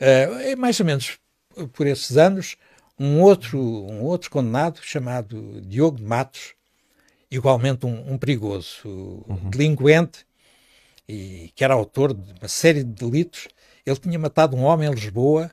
Uh, 0.00 0.40
é 0.42 0.54
mais 0.54 0.78
ou 0.78 0.86
menos 0.86 1.18
por 1.66 1.86
esses 1.86 2.16
anos 2.16 2.56
um 2.98 3.20
outro 3.20 3.58
um 3.58 4.02
outro 4.02 4.30
condenado 4.30 4.80
chamado 4.82 5.60
Diogo 5.62 5.98
de 5.98 6.04
Matos, 6.04 6.54
igualmente 7.30 7.86
um, 7.86 8.12
um 8.12 8.18
perigoso 8.18 8.80
uhum. 8.86 9.50
delinquente 9.50 10.26
e 11.08 11.50
que 11.54 11.64
era 11.64 11.74
autor 11.74 12.14
de 12.14 12.32
uma 12.32 12.48
série 12.48 12.84
de 12.84 12.92
delitos 12.92 13.48
ele 13.88 13.98
tinha 13.98 14.18
matado 14.18 14.56
um 14.56 14.64
homem 14.64 14.88
em 14.88 14.94
Lisboa 14.94 15.50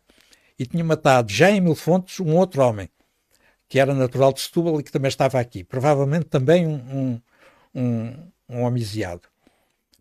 e 0.59 0.65
tinha 0.65 0.83
matado 0.83 1.31
já 1.31 1.49
em 1.49 1.61
Mil 1.61 1.75
Fontes 1.75 2.19
um 2.19 2.35
outro 2.35 2.61
homem, 2.61 2.89
que 3.67 3.79
era 3.79 3.93
natural 3.93 4.33
de 4.33 4.41
Setúbal 4.41 4.79
e 4.79 4.83
que 4.83 4.91
também 4.91 5.09
estava 5.09 5.39
aqui. 5.39 5.63
Provavelmente 5.63 6.25
também 6.25 6.67
um, 6.67 6.73
um, 6.75 7.21
um, 7.73 8.31
um 8.49 8.61
homiciado. 8.63 9.27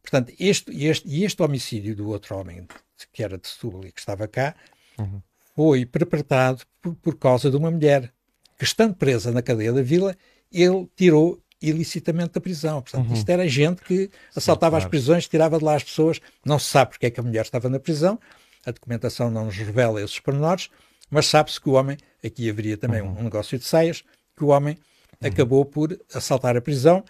Portanto, 0.03 0.33
este, 0.39 0.71
este, 0.85 1.23
este 1.23 1.43
homicídio 1.43 1.97
do 1.97 2.09
outro 2.09 2.37
homem, 2.37 2.67
que 3.13 3.23
era 3.23 3.39
de 3.39 3.49
Setúbal 3.49 3.87
e 3.87 3.93
que 3.93 4.01
estava 4.01 4.29
cá, 4.29 4.55
uhum. 4.99 5.23
Foi 5.55 5.87
perpetrado 5.87 6.63
por, 6.81 6.95
por 6.97 7.17
causa 7.17 7.51
de 7.51 7.57
uma 7.57 7.71
mulher 7.71 8.13
que, 8.59 8.65
estando 8.65 8.95
presa 8.95 9.33
na 9.33 9.43
cadeia 9.43 9.73
da 9.73 9.83
vila, 9.83 10.17
ele 10.53 10.89
tirou 10.97 11.41
ilicitamente 11.61 12.35
da 12.35 12.41
prisão. 12.41 12.83
Portanto, 12.83 13.09
uhum. 13.09 13.15
isto 13.15 13.29
era 13.29 13.49
gente 13.49 13.83
que 13.83 14.11
assaltava 14.37 14.77
Sim, 14.77 14.81
claro. 14.81 14.85
as 14.85 14.91
prisões, 14.91 15.29
tirava 15.29 15.59
de 15.59 15.65
lá 15.65 15.77
as 15.77 15.85
pessoas. 15.85 16.21
Não 16.45 16.59
se 16.59 16.67
sabe 16.67 16.93
porque 16.93 17.07
é 17.07 17.11
que 17.11 17.21
a 17.21 17.23
mulher 17.23 17.43
estava 17.43 17.69
na 17.69 17.79
prisão. 17.79 18.19
A 18.67 18.71
documentação 18.71 19.31
não 19.31 19.47
nos 19.47 19.57
revela 19.57 20.01
esses 20.01 20.19
pormenores, 20.21 20.71
mas 21.11 21.27
sabe-se 21.27 21.61
que 21.61 21.69
o 21.69 21.73
homem, 21.73 21.97
aqui 22.25 22.49
haveria 22.49 22.77
também 22.77 23.03
uhum. 23.03 23.19
um, 23.19 23.23
negócio 23.25 23.59
de 23.59 23.65
saias, 23.65 24.03
que 24.37 24.45
o 24.45 24.49
homem 24.49 24.77
uhum. 25.23 25.29
acabou 25.29 25.65
por 25.65 25.99
assaltar 26.15 26.57
a 26.57 26.61
prisão, 26.61 27.05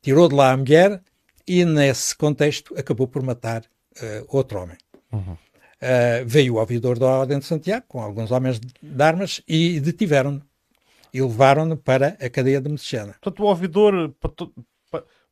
tirou 0.00 0.28
de 0.28 0.34
lá 0.34 0.52
a 0.52 0.56
mulher 0.56 1.00
e, 1.46 1.64
nesse 1.64 2.14
contexto, 2.16 2.74
acabou 2.78 3.06
por 3.06 3.22
matar 3.22 3.62
uh, 3.62 4.26
outro 4.28 4.60
homem. 4.60 4.76
Uh, 5.82 6.24
veio 6.24 6.54
o 6.54 6.58
ouvidor 6.58 6.96
da 6.96 7.06
Ordem 7.06 7.40
de 7.40 7.44
Santiago, 7.44 7.84
com 7.88 8.00
alguns 8.00 8.30
homens 8.30 8.60
de 8.60 9.02
armas, 9.02 9.42
e 9.48 9.80
detiveram-no 9.80 10.40
e 11.12 11.20
levaram-no 11.20 11.76
para 11.76 12.16
a 12.20 12.30
cadeia 12.30 12.60
de 12.60 12.68
Messejana. 12.68 13.14
Portanto, 13.20 13.42
o 13.42 13.46
ouvidor, 13.46 14.14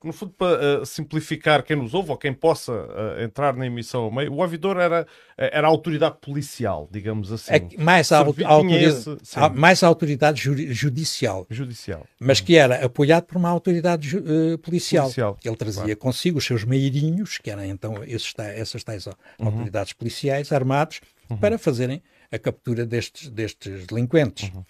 no 0.03 0.13
fundo, 0.13 0.33
para 0.33 0.81
uh, 0.81 0.87
simplificar 0.87 1.63
quem 1.63 1.77
nos 1.77 1.93
ouve 1.93 2.11
ou 2.11 2.17
quem 2.17 2.33
possa 2.33 2.73
uh, 2.73 3.21
entrar 3.23 3.55
na 3.55 3.67
emissão 3.67 4.05
ao 4.05 4.11
meio, 4.11 4.33
o 4.33 4.39
ouvidor 4.39 4.79
era, 4.79 5.07
eh, 5.37 5.51
era 5.53 5.67
a 5.67 5.71
autoridade 5.71 6.17
policial, 6.21 6.89
digamos 6.91 7.31
assim. 7.31 7.53
É 7.53 7.83
mais, 7.83 8.11
a, 8.11 8.19
autoridade, 8.19 8.75
esse, 8.75 9.17
mais 9.55 9.83
a 9.83 9.87
autoridade 9.87 10.41
judicial. 10.73 11.47
Judicial. 11.51 12.07
Mas 12.19 12.41
que 12.41 12.57
era 12.57 12.85
apoiado 12.85 13.25
por 13.25 13.37
uma 13.37 13.51
autoridade 13.51 14.17
uh, 14.17 14.57
policial. 14.59 15.05
policial. 15.05 15.39
Ele 15.45 15.57
trazia 15.57 15.83
claro. 15.83 15.97
consigo 15.97 16.39
os 16.39 16.47
seus 16.47 16.65
meirinhos, 16.65 17.37
que 17.37 17.51
eram 17.51 17.65
então 17.65 18.03
esses, 18.05 18.33
essas 18.39 18.83
tais 18.83 19.07
uhum. 19.07 19.13
autoridades 19.39 19.93
policiais 19.93 20.51
armados, 20.51 21.01
uhum. 21.29 21.37
para 21.37 21.59
fazerem 21.59 22.03
a 22.33 22.39
captura 22.39 22.87
destes, 22.87 23.29
destes 23.29 23.87
delinquentes. 23.87 24.51
Uhum. 24.55 24.65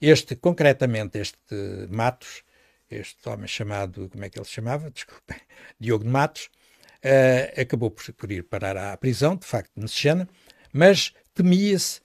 Este, 0.00 0.36
concretamente, 0.36 1.18
este 1.18 1.36
Matos, 1.90 2.42
este 2.90 3.28
homem 3.28 3.46
chamado, 3.46 4.08
como 4.08 4.24
é 4.24 4.30
que 4.30 4.38
ele 4.38 4.46
se 4.46 4.52
chamava? 4.52 4.90
Desculpe, 4.92 5.34
Diogo 5.78 6.04
de 6.04 6.10
Matos, 6.10 6.48
uh, 7.04 7.60
acabou 7.60 7.90
por, 7.90 8.12
por, 8.14 8.30
ir 8.30 8.42
parar 8.44 8.76
à 8.76 8.96
prisão, 8.96 9.36
de 9.36 9.46
facto, 9.46 9.70
Messejana, 9.76 10.28
mas 10.72 11.12
temia-se 11.34 12.00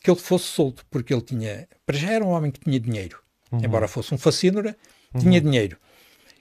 que 0.00 0.10
ele 0.10 0.20
fosse 0.20 0.46
solto, 0.46 0.84
porque 0.90 1.12
ele 1.12 1.22
tinha, 1.22 1.68
para 1.84 1.96
já 1.96 2.12
era 2.12 2.24
um 2.24 2.28
homem 2.28 2.50
que 2.50 2.60
tinha 2.60 2.78
dinheiro, 2.78 3.20
uhum. 3.50 3.60
embora 3.64 3.88
fosse 3.88 4.14
um 4.14 4.18
facínora, 4.18 4.76
uhum. 5.14 5.20
tinha 5.20 5.40
dinheiro 5.40 5.78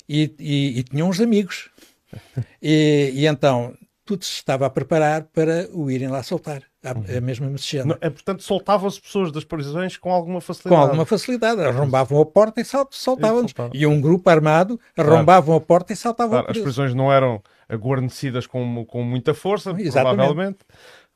e, 0.08 0.34
e, 0.40 0.80
e, 0.80 0.84
tinha 0.84 1.06
uns 1.06 1.20
amigos. 1.20 1.70
e, 2.62 3.12
e 3.14 3.28
então 3.28 3.78
tudo 4.06 4.24
se 4.24 4.34
estava 4.34 4.66
a 4.66 4.70
preparar 4.70 5.24
para 5.24 5.70
o 5.74 5.92
irem 5.92 6.08
lá 6.08 6.24
soltar 6.24 6.64
a, 6.84 7.18
a 7.18 7.22
mesma 7.22 7.48
mexicana. 7.48 7.98
É, 8.02 8.10
portanto, 8.10 8.44
soltavam-se 8.44 9.02
pessoas 9.02 9.32
das 9.32 9.44
prisões 9.44 9.98
com 9.98 10.12
alguma 10.12 10.40
facilidade. 10.40 10.76
Com 10.76 10.82
alguma 10.82 11.06
facilidade. 11.06 11.62
Arrombavam 11.62 12.22
a 12.22 12.26
porta 12.26 12.62
e 12.62 12.66
soltavam-nos. 12.66 13.54
E 13.74 13.86
um 13.86 14.00
grupo 14.00 14.30
armado 14.30 14.80
arrombavam 14.96 15.56
claro. 15.56 15.64
a 15.64 15.66
porta 15.66 15.94
e 15.94 15.96
saltavam 15.96 16.40
claro, 16.40 16.52
As 16.52 16.58
prisões 16.58 16.94
não 16.94 17.12
eram 17.12 17.42
guarnecidas 17.74 18.48
com, 18.48 18.86
com 18.86 19.04
muita 19.04 19.34
força, 19.34 19.72
Exatamente. 19.72 20.16
provavelmente. 20.16 20.60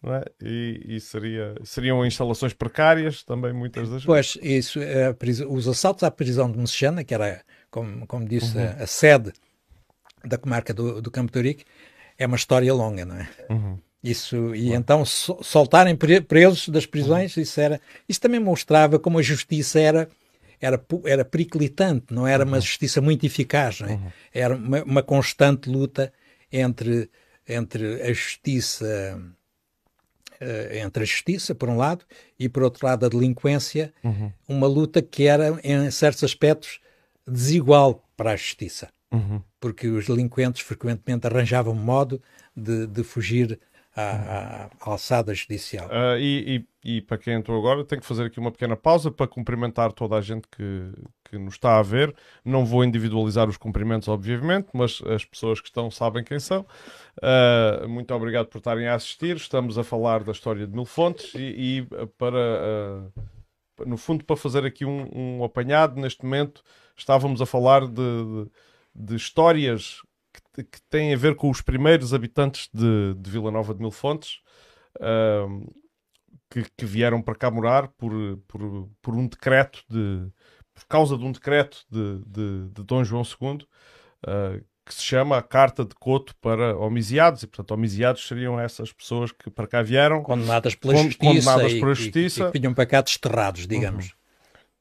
É? 0.03 0.32
E, 0.41 0.95
e, 0.95 0.99
seria, 0.99 1.53
seriam 1.64 2.03
instalações 2.03 2.53
precárias 2.53 3.22
também, 3.24 3.53
muitas 3.53 3.84
das 3.84 4.03
vezes. 4.03 4.05
Pois, 4.05 4.38
isso, 4.41 4.80
os 5.47 5.68
assaltos 5.68 6.03
à 6.03 6.09
prisão 6.09 6.51
de 6.51 6.57
Mexicana, 6.57 7.03
que 7.03 7.14
era, 7.14 7.43
como, 7.70 8.07
como 8.07 8.28
disse, 8.28 8.57
uhum. 8.57 8.64
a, 8.64 8.84
a, 8.84 8.88
sede 8.88 9.32
da 10.26 10.39
comarca 10.39 10.74
do, 10.74 11.03
do 11.03 11.12
Campo 11.12 11.32
Torique, 11.32 11.66
é 12.18 12.26
uma 12.26 12.36
história 12.36 12.74
longa, 12.74 13.05
não 13.05 13.16
é? 13.16 13.30
Uhum. 13.47 13.78
Isso, 14.03 14.55
e 14.55 14.73
então 14.73 15.05
soltarem 15.05 15.95
presos 15.95 16.69
das 16.69 16.87
prisões, 16.87 17.35
uhum. 17.37 17.43
isso 17.43 17.61
era. 17.61 17.79
Isso 18.09 18.19
também 18.19 18.39
mostrava 18.39 18.97
como 18.97 19.19
a 19.19 19.21
justiça 19.21 19.79
era 19.79 20.09
era, 20.59 20.83
era 21.05 21.25
periclitante, 21.25 22.13
não 22.13 22.27
era 22.27 22.45
uma 22.45 22.57
uhum. 22.57 22.61
justiça 22.61 23.01
muito 23.01 23.25
eficaz, 23.25 23.81
é? 23.81 23.93
Uhum. 23.93 24.11
era 24.31 24.55
uma, 24.55 24.83
uma, 24.83 25.03
constante 25.03 25.67
luta 25.67 26.13
entre, 26.51 27.09
entre 27.47 28.01
a 28.03 28.13
justiça 28.13 29.19
uh, 30.41 30.75
entre 30.75 31.03
a 31.03 31.05
justiça, 31.05 31.55
por 31.55 31.69
um 31.69 31.77
lado, 31.77 32.05
e 32.37 32.49
por 32.49 32.63
outro 32.63 32.85
lado 32.85 33.05
a 33.05 33.09
delinquência, 33.09 33.93
uhum. 34.03 34.31
uma 34.47 34.67
luta 34.67 35.01
que 35.01 35.25
era, 35.25 35.59
em 35.63 35.89
certos 35.89 36.23
aspectos, 36.23 36.79
desigual 37.27 38.03
para 38.15 38.31
a 38.31 38.35
justiça. 38.35 38.89
Uhum. 39.11 39.41
Porque 39.59 39.87
os 39.87 40.05
delinquentes 40.05 40.61
frequentemente 40.61 41.27
arranjavam 41.27 41.73
modo 41.75 42.21
de, 42.55 42.87
de 42.87 43.03
fugir 43.03 43.59
à, 43.95 44.69
à 44.79 44.89
alçada 44.89 45.33
judicial. 45.33 45.87
Uh, 45.87 46.17
e, 46.17 46.65
e, 46.83 46.97
e, 46.97 47.01
para 47.01 47.17
quem 47.17 47.33
entrou 47.33 47.57
agora, 47.57 47.83
tenho 47.83 48.01
que 48.01 48.07
fazer 48.07 48.25
aqui 48.25 48.39
uma 48.39 48.51
pequena 48.51 48.75
pausa 48.75 49.11
para 49.11 49.27
cumprimentar 49.27 49.91
toda 49.91 50.15
a 50.15 50.21
gente 50.21 50.47
que, 50.47 50.91
que 51.25 51.37
nos 51.37 51.55
está 51.55 51.77
a 51.77 51.81
ver. 51.81 52.15
Não 52.43 52.65
vou 52.65 52.83
individualizar 52.83 53.49
os 53.49 53.57
cumprimentos, 53.57 54.07
obviamente, 54.07 54.69
mas 54.73 55.01
as 55.05 55.25
pessoas 55.25 55.59
que 55.59 55.67
estão 55.67 55.91
sabem 55.91 56.23
quem 56.23 56.39
são. 56.39 56.65
Uh, 57.17 57.87
muito 57.87 58.13
obrigado 58.13 58.47
por 58.47 58.59
estarem 58.59 58.87
a 58.87 58.95
assistir. 58.95 59.35
Estamos 59.35 59.77
a 59.77 59.83
falar 59.83 60.23
da 60.23 60.31
história 60.31 60.65
de 60.65 60.73
Mil 60.73 60.85
Fontes 60.85 61.33
e, 61.35 61.79
e 61.79 61.87
para, 62.17 63.11
uh, 63.17 63.85
no 63.85 63.97
fundo, 63.97 64.23
para 64.23 64.37
fazer 64.37 64.65
aqui 64.65 64.85
um, 64.85 65.09
um, 65.13 65.43
apanhado, 65.43 65.99
neste 65.99 66.23
momento 66.23 66.63
estávamos 66.95 67.41
a 67.41 67.45
falar 67.45 67.87
de, 67.87 67.93
de, 67.93 68.51
de 68.95 69.15
histórias 69.15 70.01
que 70.53 70.81
tem 70.89 71.13
a 71.13 71.17
ver 71.17 71.35
com 71.35 71.49
os 71.49 71.61
primeiros 71.61 72.13
habitantes 72.13 72.69
de, 72.73 73.13
de 73.15 73.31
Vila 73.31 73.51
Nova 73.51 73.73
de 73.73 73.79
Mil 73.79 73.91
Fontes, 73.91 74.39
uh, 74.97 75.73
que, 76.49 76.65
que, 76.75 76.85
vieram 76.85 77.21
para 77.21 77.35
cá 77.35 77.49
morar 77.49 77.87
por, 77.89 78.11
por, 78.47 78.89
por, 79.01 79.15
um 79.15 79.27
decreto 79.27 79.83
de 79.89 80.27
por 80.73 80.85
causa 80.87 81.17
de 81.17 81.23
um 81.23 81.31
decreto 81.31 81.85
de, 81.89 82.19
de, 82.25 82.69
de 82.69 82.83
Dom 82.83 83.03
João 83.03 83.23
II 83.23 83.57
uh, 83.57 83.67
ah, 84.27 84.59
que 84.83 84.95
se 84.95 85.03
chama 85.03 85.37
a 85.37 85.41
Carta 85.41 85.85
de 85.85 85.93
Coto 85.95 86.35
para 86.41 86.75
Homiciados, 86.75 87.43
e 87.43 87.47
portanto 87.47 87.71
homiciados 87.71 88.27
seriam 88.27 88.59
essas 88.59 88.91
pessoas 88.91 89.31
que 89.31 89.49
para 89.49 89.67
cá 89.67 89.81
vieram 89.81 90.23
condenadas 90.23 90.75
pela 90.75 90.95
justiça, 90.95 91.19
condenadas 91.19 91.73
pela 91.73 91.93
justiça. 91.93 92.39
E, 92.39 92.43
e, 92.43 92.47
e, 92.47 92.51
que 92.51 92.59
vinham 92.59 92.73
para 92.73 92.85
cá 92.85 93.01
desterrados, 93.01 93.67
digamos. 93.67 94.13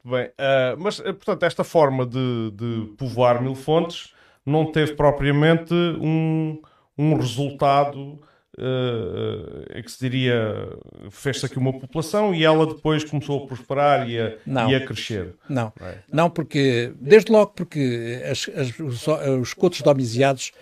Uhum. 0.05 0.13
Bem, 0.13 0.27
uh, 0.29 0.79
mas 0.79 1.01
portanto 1.01 1.43
esta 1.43 1.63
forma 1.63 2.07
de, 2.07 2.51
de 2.53 2.95
povoar 2.97 3.43
Mil 3.43 3.55
Fontes 3.55 4.15
não 4.45 4.71
teve 4.71 4.95
propriamente 4.95 5.75
um, 5.75 6.61
um 6.97 7.15
resultado 7.15 8.21
uh, 8.59 9.65
é 9.71 9.83
que 9.83 9.91
se 9.91 9.99
diria, 10.01 10.69
fez-se 11.11 11.47
aqui 11.47 11.59
uma 11.59 11.73
população 11.73 12.35
e 12.35 12.45
ela 12.45 12.67
depois 12.67 13.05
começou 13.05 13.45
a 13.45 13.47
prosperar 13.47 14.09
e 14.09 14.19
a, 14.19 14.37
e 14.69 14.75
a 14.75 14.87
crescer. 14.87 15.35
Não, 15.49 15.73
é. 15.81 15.99
não, 16.13 16.31
porque, 16.31 16.93
desde 17.01 17.33
logo 17.33 17.53
porque 17.53 18.23
as, 18.25 18.49
as, 18.55 18.79
os, 18.79 19.07
os 19.41 19.55
cotos 19.55 19.81
domiciados 19.83 20.53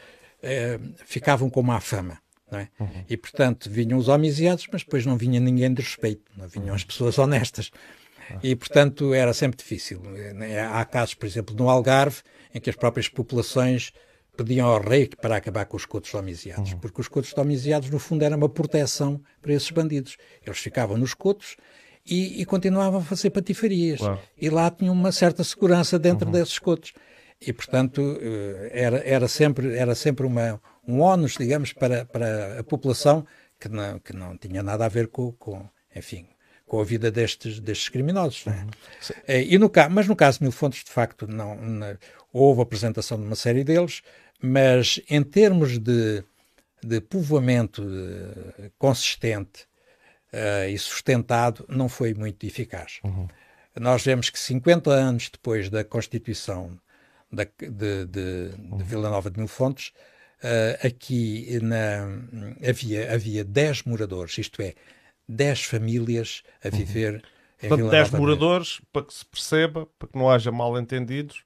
uh, 0.43 0.95
ficavam 1.05 1.51
com 1.51 1.62
má 1.62 1.81
fama. 1.81 2.18
É? 2.51 2.66
Uhum. 2.81 3.05
E, 3.11 3.14
portanto, 3.14 3.68
vinham 3.68 3.99
os 3.99 4.09
homiciados, 4.09 4.66
mas 4.72 4.83
depois 4.83 5.05
não 5.05 5.18
vinha 5.18 5.39
ninguém 5.39 5.72
de 5.74 5.83
respeito, 5.83 6.22
não 6.35 6.49
vinham 6.49 6.74
as 6.74 6.83
pessoas 6.83 7.18
honestas. 7.18 7.70
E, 8.43 8.55
portanto, 8.55 9.14
era 9.14 9.33
sempre 9.33 9.59
difícil. 9.59 10.03
Há 10.72 10.85
casos, 10.85 11.14
por 11.14 11.26
exemplo, 11.26 11.55
no 11.57 11.68
Algarve, 11.68 12.22
em 12.55 12.61
que 12.61 12.70
as 12.70 12.76
próprias 12.76 13.09
populações 13.09 13.93
pediam 14.37 14.68
ao 14.68 14.81
rei 14.81 15.09
para 15.20 15.37
acabar 15.37 15.64
com 15.64 15.76
os 15.76 15.85
cotos 15.85 16.12
domiciados, 16.12 16.72
uhum. 16.72 16.79
porque 16.79 17.01
os 17.01 17.09
cotos 17.09 17.33
domiciados, 17.33 17.91
no 17.91 17.99
fundo, 17.99 18.24
era 18.24 18.37
uma 18.37 18.49
proteção 18.49 19.20
para 19.43 19.53
esses 19.53 19.70
bandidos. 19.70 20.16
Eles 20.47 20.59
ficavam 20.59 20.97
nos 20.97 21.12
cotos 21.12 21.57
e, 22.07 22.41
e 22.41 22.45
continuavam 22.45 23.01
a 23.01 23.05
fazer 23.05 23.31
patifarias. 23.31 23.99
Claro. 23.99 24.20
E 24.41 24.49
lá 24.49 24.70
tinham 24.70 24.95
uma 24.95 25.11
certa 25.11 25.43
segurança 25.43 25.99
dentro 25.99 26.26
uhum. 26.26 26.33
desses 26.33 26.59
cotos. 26.59 26.93
E, 27.41 27.53
portanto, 27.53 28.18
eh, 28.20 28.70
era, 28.72 28.99
era 28.99 29.29
sempre, 29.29 29.76
era 29.76 29.95
sempre 29.95 30.26
uma, 30.26 30.61
um 30.87 31.01
ónus, 31.01 31.35
digamos, 31.39 31.72
para, 31.72 32.05
para 32.05 32.61
a 32.61 32.64
população 32.64 33.26
que 33.61 33.68
não, 33.68 33.99
que 33.99 34.12
não 34.12 34.37
tinha 34.37 34.62
nada 34.62 34.85
a 34.85 34.89
ver 34.89 35.09
com, 35.09 35.33
com 35.33 35.68
enfim, 35.95 36.29
com 36.69 36.81
a 36.81 36.85
vida 36.85 37.11
destes, 37.11 37.59
destes 37.59 37.89
criminosos. 37.89 38.47
Uhum. 38.47 38.69
É, 39.27 39.43
e 39.43 39.59
no, 39.59 39.71
mas 39.91 40.07
no 40.07 40.14
caso 40.14 40.39
de 40.39 40.45
Mil 40.45 40.53
Fontes, 40.53 40.85
de 40.85 40.91
facto, 40.91 41.27
não, 41.27 41.57
não, 41.57 41.99
houve 42.33 42.61
apresentação 42.61 43.19
de 43.19 43.25
uma 43.25 43.35
série 43.35 43.64
deles, 43.64 44.03
mas 44.41 45.01
em 45.09 45.23
termos 45.23 45.79
de, 45.79 46.23
de 46.83 47.01
povoamento 47.01 47.83
uh, 47.83 48.71
consistente 48.79 49.62
uh, 50.33 50.69
e 50.69 50.79
sustentado, 50.79 51.64
não 51.69 51.89
foi 51.89 52.14
muito 52.14 52.47
eficaz. 52.47 53.01
Uhum. 53.03 53.27
Nós 53.81 54.05
vemos 54.05 54.31
que 54.31 54.39
50 54.39 54.91
anos 54.91 55.31
depois 55.31 55.71
da 55.71 55.83
constituição 55.85 56.79
da, 57.33 57.45
de, 57.45 58.05
de, 58.07 58.51
de 58.51 58.85
Vila 58.85 59.11
Nova 59.11 59.31
de 59.31 59.39
Mil 59.39 59.49
Fontes, 59.49 59.93
uh, 60.43 60.87
aqui 60.87 61.59
na, 61.62 62.07
havia, 62.69 63.12
havia 63.12 63.45
10 63.45 63.85
moradores, 63.85 64.37
isto 64.39 64.61
é, 64.62 64.75
10 65.29 65.64
famílias 65.64 66.43
a 66.64 66.68
viver 66.70 67.14
uhum. 67.14 67.20
em 67.62 67.68
Portanto, 67.68 67.91
10 67.91 68.11
moradores, 68.12 68.81
para 68.93 69.03
que 69.03 69.14
se 69.14 69.24
perceba, 69.24 69.87
para 69.99 70.09
que 70.09 70.18
não 70.18 70.31
haja 70.31 70.51
mal 70.51 70.79
entendidos, 70.79 71.43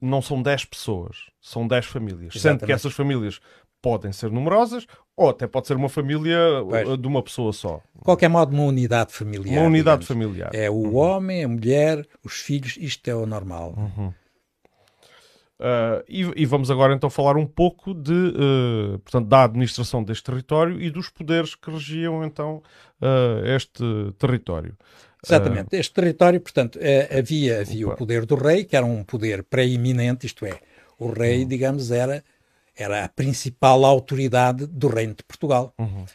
não 0.00 0.22
são 0.22 0.40
10 0.42 0.66
pessoas, 0.66 1.16
são 1.40 1.66
10 1.66 1.86
famílias. 1.86 2.34
Exatamente. 2.34 2.60
Sendo 2.60 2.66
que 2.66 2.72
essas 2.72 2.92
famílias 2.92 3.40
podem 3.82 4.12
ser 4.12 4.30
numerosas 4.30 4.86
ou 5.16 5.30
até 5.30 5.46
pode 5.46 5.66
ser 5.66 5.76
uma 5.76 5.88
família 5.88 6.38
pois. 6.68 6.88
Uh, 6.88 6.96
de 6.96 7.06
uma 7.06 7.22
pessoa 7.22 7.52
só. 7.52 7.82
De 7.94 8.02
qualquer 8.02 8.28
modo, 8.28 8.54
uma 8.54 8.64
unidade 8.64 9.12
familiar. 9.12 9.58
Uma 9.58 9.66
unidade 9.66 10.02
digamos. 10.02 10.06
familiar. 10.06 10.50
É 10.54 10.70
o 10.70 10.74
uhum. 10.74 10.96
homem, 10.96 11.44
a 11.44 11.48
mulher, 11.48 12.06
os 12.24 12.34
filhos, 12.34 12.76
isto 12.78 13.08
é 13.08 13.14
o 13.14 13.26
normal. 13.26 13.74
Uhum. 13.76 14.12
Uh, 15.60 16.02
e, 16.08 16.42
e, 16.42 16.46
vamos 16.46 16.70
agora 16.70 16.94
então 16.94 17.10
falar 17.10 17.36
um 17.36 17.44
pouco 17.44 17.92
de, 17.92 18.12
uh, 18.14 18.98
portanto, 19.00 19.28
da 19.28 19.44
administração 19.44 20.02
deste 20.02 20.24
território 20.24 20.80
e 20.80 20.88
dos 20.88 21.10
poderes 21.10 21.54
que 21.54 21.70
regiam 21.70 22.24
então 22.24 22.62
uh, 22.98 23.46
este 23.46 23.84
território. 24.18 24.74
Exatamente. 25.22 25.76
Este 25.76 25.92
território, 25.92 26.40
portanto, 26.40 26.78
havia, 27.14 27.60
havia 27.60 27.88
o 27.88 27.94
poder 27.94 28.24
do 28.24 28.36
rei, 28.36 28.64
que 28.64 28.74
era 28.74 28.86
um 28.86 29.04
poder 29.04 29.42
preeminente, 29.42 30.24
isto 30.24 30.46
é, 30.46 30.58
o 30.98 31.12
rei, 31.12 31.42
uhum. 31.42 31.48
digamos, 31.48 31.90
era, 31.90 32.24
era 32.74 33.04
a 33.04 33.08
principal 33.10 33.84
autoridade 33.84 34.66
do 34.66 34.88
reino 34.88 35.14
de 35.14 35.22
Portugal. 35.24 35.74
Uhum. 35.78 36.06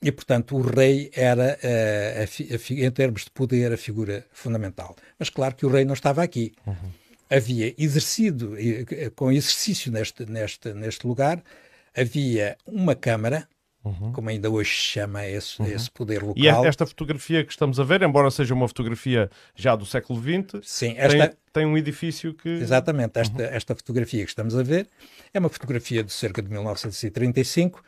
e, 0.00 0.12
portanto, 0.12 0.54
o 0.54 0.60
rei 0.60 1.10
era, 1.12 1.58
a, 1.60 2.22
a, 2.22 2.72
em 2.72 2.90
termos 2.92 3.24
de 3.24 3.32
poder, 3.32 3.72
a 3.72 3.76
figura 3.76 4.24
fundamental. 4.30 4.94
Mas 5.18 5.28
claro 5.28 5.56
que 5.56 5.66
o 5.66 5.68
rei 5.68 5.84
não 5.84 5.94
estava 5.94 6.22
aqui. 6.22 6.52
Uhum 6.64 7.05
havia 7.30 7.74
exercido, 7.78 8.54
com 9.14 9.30
exercício 9.30 9.90
neste, 9.90 10.24
neste, 10.26 10.72
neste 10.72 11.06
lugar, 11.06 11.42
havia 11.96 12.56
uma 12.66 12.94
Câmara, 12.94 13.48
uhum. 13.84 14.12
como 14.12 14.28
ainda 14.28 14.50
hoje 14.50 14.70
se 14.70 14.82
chama 14.82 15.26
esse, 15.26 15.60
uhum. 15.60 15.68
esse 15.68 15.90
poder 15.90 16.22
local. 16.22 16.36
E 16.36 16.48
esta 16.48 16.86
fotografia 16.86 17.44
que 17.44 17.50
estamos 17.50 17.80
a 17.80 17.84
ver, 17.84 18.02
embora 18.02 18.30
seja 18.30 18.54
uma 18.54 18.68
fotografia 18.68 19.30
já 19.54 19.74
do 19.74 19.86
século 19.86 20.20
XX, 20.20 20.60
Sim, 20.62 20.94
esta... 20.96 21.28
tem, 21.28 21.36
tem 21.52 21.66
um 21.66 21.76
edifício 21.76 22.34
que... 22.34 22.48
Exatamente, 22.48 23.18
esta, 23.18 23.42
uhum. 23.42 23.48
esta 23.48 23.74
fotografia 23.74 24.24
que 24.24 24.30
estamos 24.30 24.56
a 24.56 24.62
ver 24.62 24.86
é 25.32 25.38
uma 25.38 25.48
fotografia 25.48 26.04
de 26.04 26.12
cerca 26.12 26.42
de 26.42 26.50
1935, 26.50 27.82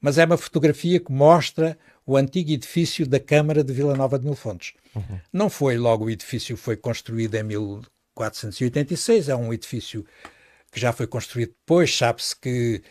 mas 0.00 0.16
é 0.16 0.24
uma 0.24 0.36
fotografia 0.36 0.98
que 0.98 1.12
mostra 1.12 1.76
o 2.06 2.16
antigo 2.16 2.50
edifício 2.50 3.06
da 3.06 3.20
Câmara 3.20 3.62
de 3.62 3.72
Vila 3.72 3.94
Nova 3.96 4.18
de 4.18 4.24
Mil 4.24 4.34
Fontes. 4.34 4.72
Uhum. 4.94 5.20
Não 5.32 5.50
foi 5.50 5.76
logo 5.76 6.06
o 6.06 6.10
edifício 6.10 6.56
foi 6.56 6.76
construído 6.76 7.34
em 7.34 7.42
mil, 7.42 7.82
486, 8.14 9.28
é 9.28 9.36
um 9.36 9.52
edifício 9.52 10.04
que 10.70 10.80
já 10.80 10.92
foi 10.92 11.06
construído 11.06 11.50
depois, 11.50 11.94
sabe-se 11.96 12.34
que, 12.36 12.82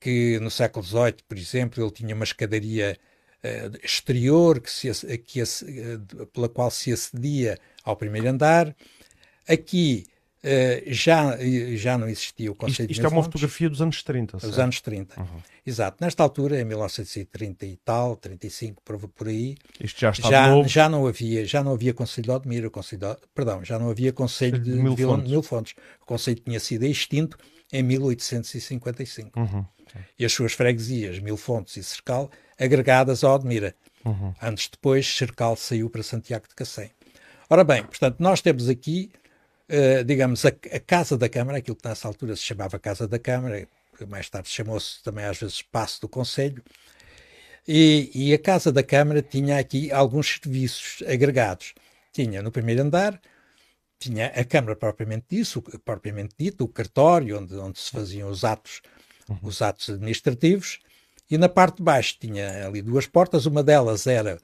que 0.00 0.38
no 0.40 0.50
século 0.50 0.84
XVIII, 0.84 1.16
por 1.28 1.36
exemplo, 1.36 1.82
ele 1.82 1.90
tinha 1.90 2.14
uma 2.14 2.24
escadaria 2.24 2.98
uh, 3.44 3.84
exterior 3.84 4.60
que 4.60 4.70
se, 4.70 5.18
que, 5.18 5.42
uh, 5.42 6.26
pela 6.32 6.48
qual 6.48 6.70
se 6.70 6.92
acedia 6.92 7.58
ao 7.84 7.96
primeiro 7.96 8.28
andar. 8.28 8.74
Aqui 9.48 10.06
já, 10.86 11.36
já 11.76 11.98
não 11.98 12.08
existia 12.08 12.50
o 12.50 12.54
conceito 12.54 12.90
isto, 12.90 13.00
isto 13.02 13.06
é 13.06 13.08
uma 13.08 13.22
fotografia 13.22 13.68
dos 13.68 13.82
anos 13.82 14.02
30, 14.02 14.38
Dos 14.38 14.58
anos 14.58 14.80
30, 14.80 15.20
uhum. 15.20 15.26
exato. 15.66 15.98
Nesta 16.00 16.22
altura, 16.22 16.60
em 16.60 16.64
1930 16.64 17.66
e 17.66 17.76
tal, 17.76 18.16
35, 18.16 18.82
por, 18.82 18.98
por 19.08 19.28
aí, 19.28 19.56
isto 19.78 20.00
já, 20.00 20.10
está 20.10 20.30
já, 20.30 20.62
já 20.62 20.88
não 20.88 21.06
havia 21.06 21.44
Já 21.44 21.62
não 21.62 21.72
havia 21.72 21.92
Conselho 21.92 22.24
de 22.24 22.30
Odmira, 22.30 22.70
Conselho 22.70 23.00
de, 23.00 23.16
perdão, 23.34 23.62
já 23.64 23.78
não 23.78 23.90
havia 23.90 24.12
Conselho 24.12 24.58
de, 24.58 24.72
de 24.72 24.82
Mil, 24.82 24.94
Vila, 24.94 25.16
Fontes. 25.16 25.30
Mil 25.30 25.42
Fontes. 25.42 25.74
O 26.00 26.06
Conselho 26.06 26.40
tinha 26.40 26.58
sido 26.58 26.86
extinto 26.86 27.36
em 27.72 27.82
1855. 27.82 29.38
Uhum. 29.38 29.64
E 30.18 30.24
as 30.24 30.32
suas 30.32 30.52
freguesias, 30.52 31.18
Mil 31.18 31.36
Fontes 31.36 31.76
e 31.76 31.82
Cercal, 31.82 32.30
agregadas 32.58 33.24
a 33.24 33.34
Odmira. 33.34 33.74
Uhum. 34.04 34.34
Antes 34.40 34.68
depois, 34.70 35.06
Cercal 35.06 35.56
saiu 35.56 35.90
para 35.90 36.02
Santiago 36.02 36.48
de 36.48 36.54
Cacém. 36.54 36.90
Ora 37.48 37.64
bem, 37.64 37.82
portanto, 37.82 38.20
nós 38.20 38.40
temos 38.40 38.68
aqui 38.68 39.10
uh, 39.70 40.04
digamos, 40.04 40.44
a, 40.44 40.48
a, 40.48 40.80
Casa 40.80 41.16
da 41.16 41.28
Câmara, 41.28 41.58
aquilo 41.58 41.76
que 41.76 41.88
nessa 41.88 42.08
altura 42.08 42.36
se 42.36 42.42
chamava 42.42 42.78
Casa 42.78 43.06
da 43.06 43.18
Câmara, 43.18 43.66
mais 44.08 44.28
tarde 44.28 44.48
chamou-se 44.48 45.02
também 45.02 45.24
às 45.24 45.38
vezes 45.38 45.56
Espaço 45.56 46.00
do 46.00 46.08
Conselho, 46.08 46.62
e, 47.68 48.10
e, 48.14 48.34
a 48.34 48.38
Casa 48.38 48.72
da 48.72 48.82
Câmara 48.82 49.22
tinha 49.22 49.58
aqui 49.58 49.92
alguns 49.92 50.40
serviços 50.40 51.06
agregados. 51.06 51.74
Tinha 52.12 52.42
no 52.42 52.50
primeiro 52.50 52.82
andar, 52.82 53.20
tinha 53.98 54.26
a 54.28 54.44
Câmara 54.44 54.74
propriamente 54.74 55.26
disso, 55.30 55.62
propriamente 55.84 56.34
dito, 56.36 56.64
o 56.64 56.68
cartório, 56.68 57.38
onde, 57.38 57.54
onde 57.56 57.78
se 57.78 57.90
faziam 57.90 58.30
os 58.30 58.44
atos, 58.44 58.80
uhum. 59.28 59.38
os 59.42 59.62
atos 59.62 59.90
administrativos, 59.90 60.80
e 61.30 61.38
na 61.38 61.48
parte 61.48 61.76
de 61.76 61.82
baixo 61.82 62.16
tinha 62.18 62.66
ali 62.66 62.82
duas 62.82 63.06
portas, 63.06 63.46
uma 63.46 63.62
delas 63.62 64.06
era, 64.06 64.38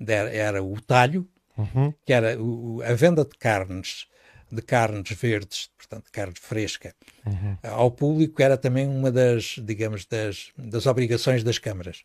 era 0.00 0.62
o 0.62 0.80
talho, 0.80 1.28
uhum. 1.56 1.92
que 2.04 2.12
era 2.12 2.42
o, 2.42 2.82
a 2.82 2.94
venda 2.94 3.24
de 3.24 3.36
carnes 3.38 4.06
de 4.54 4.62
carnes 4.62 5.10
verdes, 5.12 5.70
portanto, 5.76 6.10
carne 6.12 6.34
fresca, 6.40 6.94
uhum. 7.26 7.56
ao 7.62 7.90
público 7.90 8.42
era 8.42 8.56
também 8.56 8.86
uma 8.86 9.10
das, 9.10 9.56
digamos, 9.62 10.06
das, 10.06 10.52
das 10.56 10.86
obrigações 10.86 11.42
das 11.42 11.58
câmaras. 11.58 12.02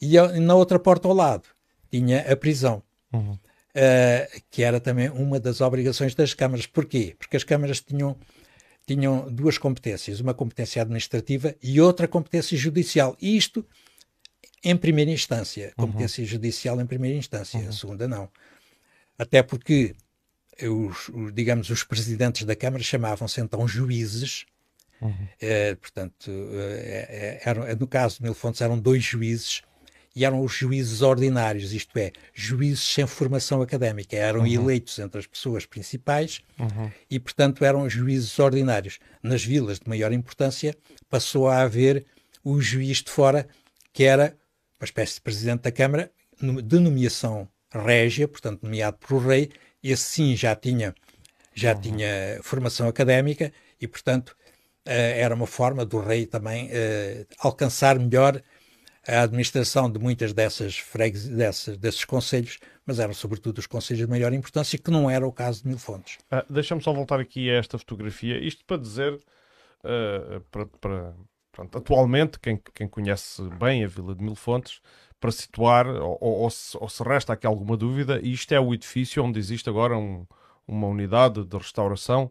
E 0.00 0.16
na 0.40 0.54
outra 0.54 0.78
porta 0.78 1.08
ao 1.08 1.14
lado 1.14 1.48
tinha 1.90 2.20
a 2.30 2.36
prisão, 2.36 2.82
uhum. 3.12 3.32
uh, 3.32 4.42
que 4.50 4.62
era 4.62 4.80
também 4.80 5.08
uma 5.10 5.38
das 5.38 5.60
obrigações 5.60 6.14
das 6.14 6.34
câmaras. 6.34 6.66
Porquê? 6.66 7.14
Porque 7.18 7.36
as 7.36 7.44
câmaras 7.44 7.80
tinham, 7.80 8.16
tinham 8.86 9.30
duas 9.32 9.58
competências, 9.58 10.20
uma 10.20 10.34
competência 10.34 10.82
administrativa 10.82 11.54
e 11.62 11.80
outra 11.80 12.08
competência 12.08 12.56
judicial. 12.56 13.16
E 13.20 13.36
isto 13.36 13.64
em 14.64 14.76
primeira 14.76 15.10
instância, 15.10 15.72
uhum. 15.76 15.86
competência 15.86 16.22
uhum. 16.22 16.28
judicial 16.28 16.80
em 16.80 16.86
primeira 16.86 17.16
instância, 17.16 17.60
a 17.60 17.64
uhum. 17.64 17.72
segunda 17.72 18.08
não. 18.08 18.28
Até 19.18 19.42
porque 19.42 19.94
os, 20.62 21.08
os, 21.08 21.32
digamos, 21.32 21.70
os 21.70 21.84
presidentes 21.84 22.44
da 22.44 22.54
Câmara 22.56 22.82
chamavam-se 22.82 23.40
então 23.40 23.66
juízes, 23.66 24.46
uhum. 25.00 25.28
é, 25.40 25.74
portanto, 25.74 26.30
é, 26.30 27.40
eram, 27.44 27.76
no 27.76 27.86
caso 27.86 28.16
de 28.16 28.22
Mil 28.22 28.34
Fontes 28.34 28.60
eram 28.60 28.78
dois 28.78 29.02
juízes, 29.02 29.62
e 30.16 30.24
eram 30.24 30.40
os 30.40 30.52
juízes 30.52 31.02
ordinários, 31.02 31.72
isto 31.72 31.98
é, 31.98 32.12
juízes 32.32 32.84
sem 32.84 33.06
formação 33.06 33.60
académica, 33.60 34.16
eram 34.16 34.40
uhum. 34.40 34.46
eleitos 34.46 34.98
entre 34.98 35.18
as 35.18 35.26
pessoas 35.26 35.66
principais 35.66 36.40
uhum. 36.58 36.90
e, 37.10 37.18
portanto, 37.18 37.64
eram 37.64 37.88
juízes 37.88 38.38
ordinários. 38.38 39.00
Nas 39.22 39.44
vilas 39.44 39.80
de 39.80 39.88
maior 39.88 40.12
importância 40.12 40.76
passou 41.10 41.48
a 41.48 41.62
haver 41.62 42.06
o 42.44 42.60
juiz 42.60 42.98
de 42.98 43.10
fora, 43.10 43.48
que 43.92 44.04
era 44.04 44.36
uma 44.78 44.84
espécie 44.84 45.14
de 45.14 45.22
presidente 45.22 45.62
da 45.62 45.72
Câmara, 45.72 46.10
de 46.40 46.78
nomeação 46.78 47.48
régia, 47.72 48.28
portanto, 48.28 48.62
nomeado 48.62 48.98
pelo 48.98 49.18
rei, 49.18 49.50
esse 49.90 50.04
sim 50.04 50.36
já 50.36 50.54
tinha, 50.54 50.94
já 51.54 51.74
uhum. 51.74 51.80
tinha 51.80 52.40
formação 52.42 52.88
académica 52.88 53.52
e, 53.80 53.86
portanto, 53.86 54.36
era 54.84 55.34
uma 55.34 55.46
forma 55.46 55.84
do 55.84 55.98
rei 55.98 56.26
também 56.26 56.70
alcançar 57.38 57.98
melhor 57.98 58.42
a 59.06 59.22
administração 59.22 59.90
de 59.90 59.98
muitas 59.98 60.32
dessas 60.32 60.78
fregues, 60.78 61.28
dessas, 61.28 61.76
desses 61.76 62.04
conselhos, 62.04 62.58
mas 62.86 62.98
eram 62.98 63.12
sobretudo 63.12 63.58
os 63.58 63.66
conselhos 63.66 64.04
de 64.04 64.10
maior 64.10 64.32
importância, 64.32 64.78
que 64.78 64.90
não 64.90 65.10
era 65.10 65.26
o 65.26 65.32
caso 65.32 65.62
de 65.62 65.68
Mil 65.68 65.78
Fontes. 65.78 66.18
Ah, 66.30 66.44
Deixa-me 66.48 66.82
só 66.82 66.92
voltar 66.92 67.20
aqui 67.20 67.50
a 67.50 67.54
esta 67.54 67.78
fotografia, 67.78 68.38
isto 68.38 68.64
para 68.64 68.78
dizer, 68.78 69.14
uh, 69.14 70.40
para, 70.50 70.66
para 70.80 71.14
pronto, 71.54 71.78
atualmente, 71.78 72.38
quem, 72.40 72.60
quem 72.74 72.88
conhece 72.88 73.42
bem 73.60 73.84
a 73.84 73.88
Vila 73.88 74.14
de 74.14 74.22
Mil 74.22 74.34
Fontes, 74.34 74.80
para 75.20 75.30
situar, 75.30 75.86
ou, 75.86 76.18
ou, 76.20 76.50
se, 76.50 76.76
ou, 76.78 76.88
se, 76.88 77.02
resta 77.02 77.32
aqui 77.32 77.46
alguma 77.46 77.76
dúvida, 77.76 78.20
isto 78.22 78.52
é 78.52 78.60
o 78.60 78.74
edifício 78.74 79.24
onde 79.24 79.38
existe 79.38 79.68
agora 79.70 79.96
um, 79.96 80.26
uma 80.66 80.86
unidade 80.86 81.44
de 81.44 81.56
restauração 81.56 82.30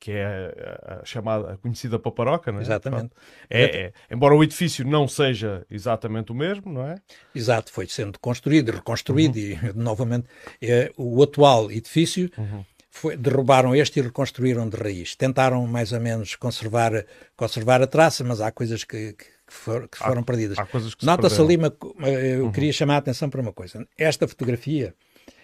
que 0.00 0.12
é 0.12 0.54
a, 0.86 1.04
chamada, 1.04 1.54
a 1.54 1.56
conhecida 1.56 1.98
paparoca, 1.98 2.52
não 2.52 2.60
é? 2.60 2.62
Exatamente. 2.62 3.10
É, 3.50 3.62
é, 3.62 3.92
embora 4.10 4.34
o 4.34 4.44
edifício 4.44 4.86
não 4.86 5.08
seja 5.08 5.66
exatamente 5.68 6.30
o 6.30 6.34
mesmo, 6.34 6.72
não 6.72 6.86
é? 6.86 6.94
Exato, 7.34 7.72
foi 7.72 7.86
sendo 7.88 8.18
construído 8.20 8.68
e 8.68 8.76
reconstruído 8.76 9.36
uhum. 9.36 9.42
e 9.42 9.58
novamente 9.74 10.28
é, 10.62 10.92
o 10.96 11.20
atual 11.22 11.70
edifício 11.72 12.30
uhum. 12.38 12.64
Foi, 12.98 13.16
derrubaram 13.16 13.74
este 13.76 14.00
e 14.00 14.02
reconstruíram 14.02 14.68
de 14.68 14.76
raiz. 14.76 15.14
Tentaram 15.14 15.66
mais 15.66 15.92
ou 15.92 16.00
menos 16.00 16.34
conservar, 16.34 17.04
conservar 17.36 17.80
a 17.80 17.86
traça, 17.86 18.24
mas 18.24 18.40
há 18.40 18.50
coisas 18.50 18.82
que, 18.82 19.12
que, 19.12 19.26
for, 19.46 19.88
que 19.88 19.98
foram 19.98 20.22
há, 20.22 20.24
perdidas. 20.24 20.58
Nota-se 21.02 21.40
ali, 21.40 21.56
uma, 21.56 21.72
eu 22.08 22.46
uhum. 22.46 22.52
queria 22.52 22.72
chamar 22.72 22.96
a 22.96 22.98
atenção 22.98 23.30
para 23.30 23.40
uma 23.40 23.52
coisa. 23.52 23.86
Esta 23.96 24.26
fotografia 24.26 24.94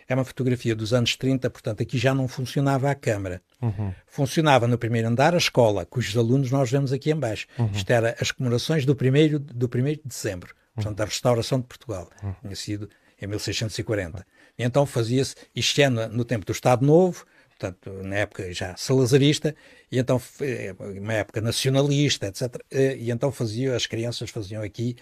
é 0.09 0.15
uma 0.15 0.25
fotografia 0.25 0.75
dos 0.75 0.93
anos 0.93 1.17
30, 1.17 1.49
portanto 1.49 1.83
aqui 1.83 1.97
já 1.97 2.13
não 2.13 2.27
funcionava 2.27 2.91
a 2.91 2.95
câmara. 2.95 3.41
Uhum. 3.63 3.93
Funcionava 4.07 4.67
no 4.67 4.77
primeiro 4.77 5.07
andar 5.07 5.33
a 5.33 5.39
escola, 5.39 5.87
cujos 5.87 6.17
alunos 6.17 6.51
nós 6.51 6.71
vemos 6.71 6.93
aqui 6.93 7.13
embaixo. 7.13 7.47
Uhum. 7.57 7.71
Isto 7.73 7.91
era 7.91 8.17
as 8.21 8.33
comemorações 8.33 8.85
do 8.85 8.97
primeiro, 8.97 9.39
do 9.39 9.69
primeiro 9.69 10.01
de 10.03 10.09
dezembro, 10.09 10.53
portanto 10.75 10.97
da 10.97 11.05
restauração 11.05 11.61
de 11.61 11.67
Portugal. 11.67 12.11
Uhum. 12.21 12.35
Tinha 12.43 12.57
sido 12.57 12.91
em 13.23 13.29
1640. 13.29 14.27
E 14.59 14.65
então 14.65 14.85
fazia-se, 14.85 15.37
isto 15.55 15.81
é 15.81 15.89
no, 15.89 16.09
no 16.09 16.25
tempo 16.25 16.45
do 16.45 16.53
Estado 16.53 16.85
Novo, 16.85 17.25
portanto, 17.59 17.91
na 18.03 18.17
época 18.17 18.53
já 18.53 18.77
salazarista, 18.77 19.55
e 19.91 19.99
então, 19.99 20.21
é, 20.41 20.75
uma 20.79 21.15
época 21.15 21.41
nacionalista, 21.41 22.27
etc. 22.27 22.57
E 22.71 23.11
então 23.11 23.31
fazia, 23.31 23.75
as 23.77 23.87
crianças 23.87 24.31
faziam 24.31 24.63
aqui 24.63 24.97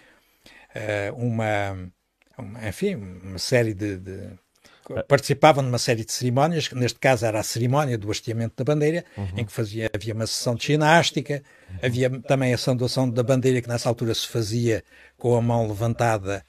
uh, 0.75 1.15
uma, 1.17 1.91
uma, 2.37 2.69
enfim, 2.69 2.95
uma 2.95 3.39
série 3.39 3.75
de, 3.75 3.97
de 3.97 4.31
participavam 5.09 5.63
numa 5.63 5.79
série 5.79 6.05
de 6.05 6.13
cerimónias, 6.13 6.69
que 6.69 6.75
neste 6.75 6.99
caso 6.99 7.25
era 7.25 7.39
a 7.39 7.43
cerimónia 7.43 7.97
do 7.97 8.11
hasteamento 8.11 8.55
da 8.57 8.65
bandeira, 8.65 9.05
uhum. 9.17 9.29
em 9.37 9.45
que 9.45 9.53
fazia, 9.53 9.91
havia 9.95 10.13
uma 10.13 10.27
sessão 10.27 10.55
de 10.55 10.67
ginástica, 10.67 11.43
havia 11.83 12.11
também 12.23 12.53
a 12.53 12.59
saudação 12.59 13.09
da 13.09 13.23
bandeira, 13.23 13.63
que 13.63 13.69
nessa 13.69 13.89
altura 13.89 14.13
se 14.15 14.27
fazia 14.27 14.83
com 15.17 15.37
a 15.37 15.41
mão 15.41 15.67
levantada, 15.69 16.45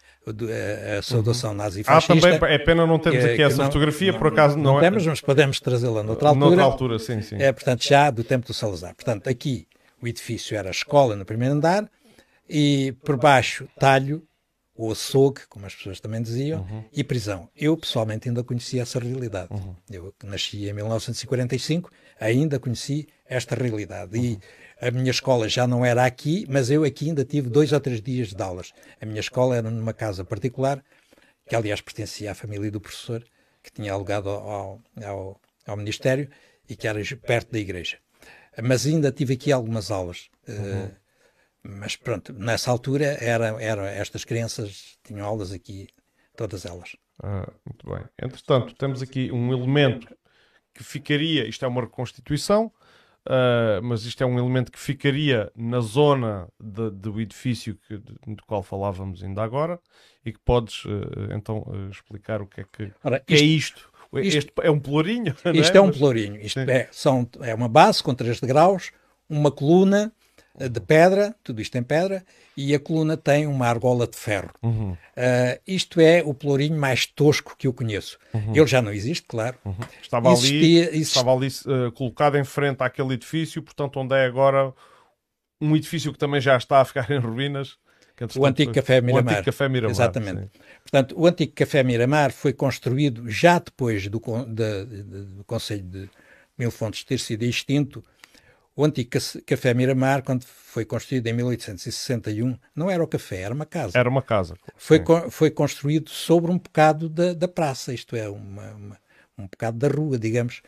a, 0.98 1.02
saudação 1.02 1.52
uhum. 1.52 1.58
nazifascista. 1.58 2.14
Ah, 2.14 2.40
também 2.40 2.54
é 2.54 2.58
pena 2.58 2.86
não 2.86 3.00
termos 3.00 3.26
aqui 3.26 3.42
essa 3.42 3.58
não, 3.58 3.66
fotografia, 3.66 4.12
não, 4.12 4.20
por 4.20 4.28
acaso 4.28 4.58
não, 4.58 4.64
não 4.64 4.78
é... 4.80 4.82
temos, 4.82 5.06
mas 5.06 5.22
podemos 5.22 5.60
trazê-la 5.60 6.04
noutra 6.04 6.30
altura. 6.30 6.46
Noutra 6.46 6.64
altura, 6.64 7.00
sim, 7.00 7.22
sim. 7.22 7.36
É, 7.38 7.52
portanto, 7.52 7.84
já 7.84 8.10
do 8.10 8.24
tempo 8.24 8.48
do 8.48 8.54
Salazar. 8.54 8.96
Portanto, 8.96 9.28
aqui 9.28 9.68
o 10.02 10.08
edifício 10.08 10.58
era 10.58 10.70
a 10.70 10.72
escola 10.72 11.16
no 11.16 11.26
primeiro 11.26 11.56
andar, 11.56 11.90
e 12.50 12.94
por 13.04 13.18
baixo, 13.18 13.68
talho, 13.80 14.22
o 14.76 14.92
açougue, 14.92 15.42
como 15.48 15.66
as 15.66 15.76
pessoas 15.76 16.00
também 16.00 16.22
diziam, 16.22 16.62
uhum. 16.62 16.84
e 16.92 17.04
prisão. 17.04 17.48
Eu, 17.56 17.78
pessoalmente, 17.78 18.28
ainda 18.28 18.44
conhecia 18.44 18.82
essa 18.82 19.00
realidade. 19.00 19.50
Uhum. 19.52 19.76
Eu 19.90 20.14
nasci 20.24 20.68
em 20.68 20.74
1945, 20.74 21.90
ainda 22.20 22.60
conheci 22.60 23.08
esta 23.26 23.56
realidade. 23.56 24.18
Uhum. 24.18 24.24
E 24.24 24.40
a 24.88 24.92
minha 24.92 25.12
escola 25.12 25.48
já 25.48 25.66
não 25.66 25.86
era 25.86 26.06
aqui, 26.06 26.46
mas 26.50 26.70
eu 26.70 26.84
aqui 26.84 27.08
ainda 27.08 27.24
tive 27.24 27.50
dois 27.50 27.72
ou 27.72 27.80
três 27.80 28.02
dias 28.02 28.34
de 28.34 28.42
aulas. 28.44 28.74
A 29.02 29.06
minha 29.06 29.20
escola 29.20 29.56
era 29.56 29.70
numa 29.70 29.94
casa 29.94 30.26
particular, 30.26 30.84
que 31.48 31.56
aliás 31.56 31.80
pertencia 31.80 32.32
à 32.32 32.36
família 32.36 32.70
do 32.70 32.82
professor, 32.82 33.24
que 33.62 33.72
tinha 33.72 33.94
alugado 33.94 34.30
ao, 34.30 34.82
ao, 35.04 35.42
ao 35.66 35.78
Ministério 35.78 36.30
e 36.68 36.76
que 36.76 36.88
era 36.88 37.00
perto 37.26 37.52
da 37.52 37.60
igreja. 37.60 37.98
Mas 38.62 38.86
ainda 38.86 39.12
tive 39.12 39.36
aqui 39.36 39.52
algumas 39.52 39.90
aulas. 39.90 40.30
Uh, 40.48 40.94
mas 41.64 41.96
pronto, 41.96 42.34
nessa 42.34 42.70
altura 42.70 43.18
era, 43.22 43.62
era, 43.62 43.90
estas 43.90 44.26
crianças 44.26 44.98
tinham 45.02 45.26
aulas 45.26 45.54
aqui, 45.54 45.88
todas 46.36 46.66
elas. 46.66 46.98
Ah, 47.24 47.50
muito 47.66 47.90
bem. 47.90 48.04
Entretanto, 48.22 48.76
temos 48.76 49.02
aqui 49.02 49.32
um 49.32 49.54
elemento 49.54 50.14
que 50.74 50.84
ficaria, 50.84 51.48
isto 51.48 51.64
é 51.64 51.68
uma 51.68 51.82
reconstituição, 51.82 52.72
uh, 53.28 53.82
mas 53.84 54.06
isto 54.06 54.24
é 54.24 54.26
um 54.26 54.38
elemento 54.38 54.72
que 54.72 54.80
ficaria 54.80 55.52
na 55.56 55.80
zona 55.80 56.48
de, 56.60 56.90
do 56.92 57.20
edifício 57.20 57.78
que, 57.88 57.98
do 57.98 58.44
qual 58.46 58.64
falávamos 58.64 59.24
ainda 59.24 59.44
agora 59.44 59.80
e 60.26 60.32
que 60.32 60.40
podes 60.40 60.86
uh, 60.86 60.90
então 61.32 61.60
uh, 61.68 61.90
explicar 61.90 62.42
o 62.42 62.48
que 62.48 62.62
é 62.62 62.66
que, 62.72 62.92
Ora, 63.04 63.20
que 63.20 63.34
é 63.34 63.38
isto. 63.38 63.90
é 64.14 64.22
isto. 64.22 64.38
Este 64.38 64.54
é 64.62 64.70
um 64.70 64.80
pelourinho? 64.80 65.36
Isto 65.56 65.76
é, 65.76 65.78
é 65.78 65.82
um 65.82 65.92
pelourinho. 65.92 66.40
Isto 66.40 66.60
é, 66.60 66.88
são, 66.92 67.28
é 67.42 67.56
uma 67.56 67.68
base 67.68 68.04
com 68.04 68.14
3 68.14 68.40
degraus, 68.40 68.92
uma 69.28 69.50
coluna 69.50 70.14
de 70.56 70.80
pedra, 70.80 71.36
tudo 71.44 71.62
isto 71.62 71.76
em 71.78 71.84
pedra, 71.84 72.24
e 72.56 72.76
a 72.76 72.80
coluna 72.80 73.18
tem 73.18 73.48
uma 73.48 73.68
argola 73.68 74.08
de 74.08 74.16
ferro. 74.16 74.52
Uhum. 74.62 74.92
Uh, 74.92 74.98
isto 75.66 76.00
é 76.00 76.22
o 76.24 76.34
pelourinho 76.34 76.80
mais 76.80 77.08
tosco 77.08 77.56
que 77.58 77.66
eu 77.66 77.74
conheço. 77.74 78.20
Uhum. 78.34 78.56
Ele 78.56 78.68
já 78.68 78.82
não 78.82 78.92
existe, 78.92 79.26
claro. 79.28 79.58
Uhum. 79.66 79.76
Estava 80.02 80.32
Existia, 80.32 80.90
ali, 80.90 81.02
estava 81.02 81.34
ali 81.34 81.48
uh, 81.48 81.92
colocado 81.94 82.38
em 82.38 82.44
frente 82.44 82.82
àquele 82.82 83.16
edifício, 83.16 83.64
portanto, 83.64 84.00
onde 84.00 84.16
é 84.16 84.26
agora 84.26 84.74
um 85.60 85.76
edifício 85.76 86.12
que 86.14 86.20
também 86.20 86.40
já 86.40 86.56
está 86.56 86.82
a 86.82 86.86
ficar 86.86 87.10
em 87.10 87.18
ruínas. 87.18 87.78
o 88.38 88.46
antigo 88.46 88.72
Café 88.72 89.02
Miramar. 89.02 89.26
O 89.26 89.30
antigo 89.30 89.46
Café 89.46 89.70
Miramar. 89.70 89.92
Exatamente. 89.92 90.42
Sim. 90.42 90.50
Portanto, 90.84 91.16
o 91.18 91.26
antigo 91.26 91.54
Café 91.56 91.84
Miramar 91.84 92.32
foi 92.32 92.54
construído 92.54 93.28
já 93.28 93.58
depois 93.58 94.08
do, 94.08 94.20
do 94.20 95.44
Conselho 95.48 95.84
de 95.84 96.10
Mil 96.60 96.70
Fontes 96.70 97.04
ter 97.04 97.18
sido 97.18 97.44
extinto 97.44 98.04
o 98.76 98.84
antigo 98.84 99.10
Café 99.46 99.74
Miramar, 99.74 100.24
quando 100.24 100.44
foi 100.46 100.84
construído 100.84 101.28
em 101.28 101.34
1861, 101.34 102.58
não 102.76 102.90
era 102.90 103.04
o 103.04 103.08
café, 103.08 103.42
era 103.42 103.54
uma 103.54 103.66
casa. 103.66 103.98
Era 103.98 104.10
uma 104.10 104.22
casa. 104.22 104.56
Foi, 104.76 105.00
foi 105.30 105.52
construído 105.52 106.10
sobre 106.10 106.52
um 106.52 106.58
bocado 106.58 107.08
da, 107.08 107.34
da 107.34 107.48
praça, 107.48 107.94
isto 107.94 108.16
é, 108.16 108.28
uma, 108.28 108.72
uma, 108.72 108.98
um 109.38 109.44
bocado 109.44 109.78
da 109.78 109.88
rua, 109.88 110.18
digamos. 110.18 110.64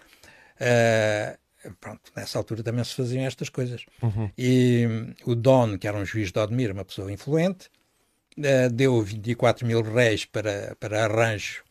Uh, 0.61 1.73
pronto, 1.79 2.11
nessa 2.15 2.37
altura 2.37 2.61
também 2.61 2.83
se 2.83 2.93
faziam 2.93 3.25
estas 3.25 3.49
coisas. 3.49 3.83
Uhum. 4.01 4.29
E 4.37 4.87
o 5.25 5.33
Don, 5.33 5.77
que 5.77 5.87
era 5.87 5.97
um 5.97 6.05
juiz 6.05 6.31
de 6.31 6.39
Odmir, 6.39 6.71
uma 6.71 6.85
pessoa 6.85 7.11
influente, 7.11 7.69
uh, 8.37 8.71
deu 8.71 9.01
24 9.01 9.65
mil 9.65 9.81
réis 9.81 10.25
para, 10.25 10.75
para 10.79 11.05
arranjo 11.05 11.63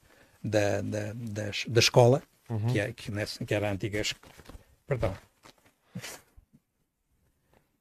da, 0.43 0.80
da, 0.80 1.12
da, 1.14 1.51
da 1.68 1.80
escola, 1.80 2.20
uhum. 2.49 2.66
que, 2.66 2.80
é, 2.80 2.93
que, 2.93 3.12
nessa, 3.12 3.45
que 3.45 3.55
era 3.55 3.68
a 3.68 3.72
antiga. 3.72 4.03
Perdão. 4.89 5.14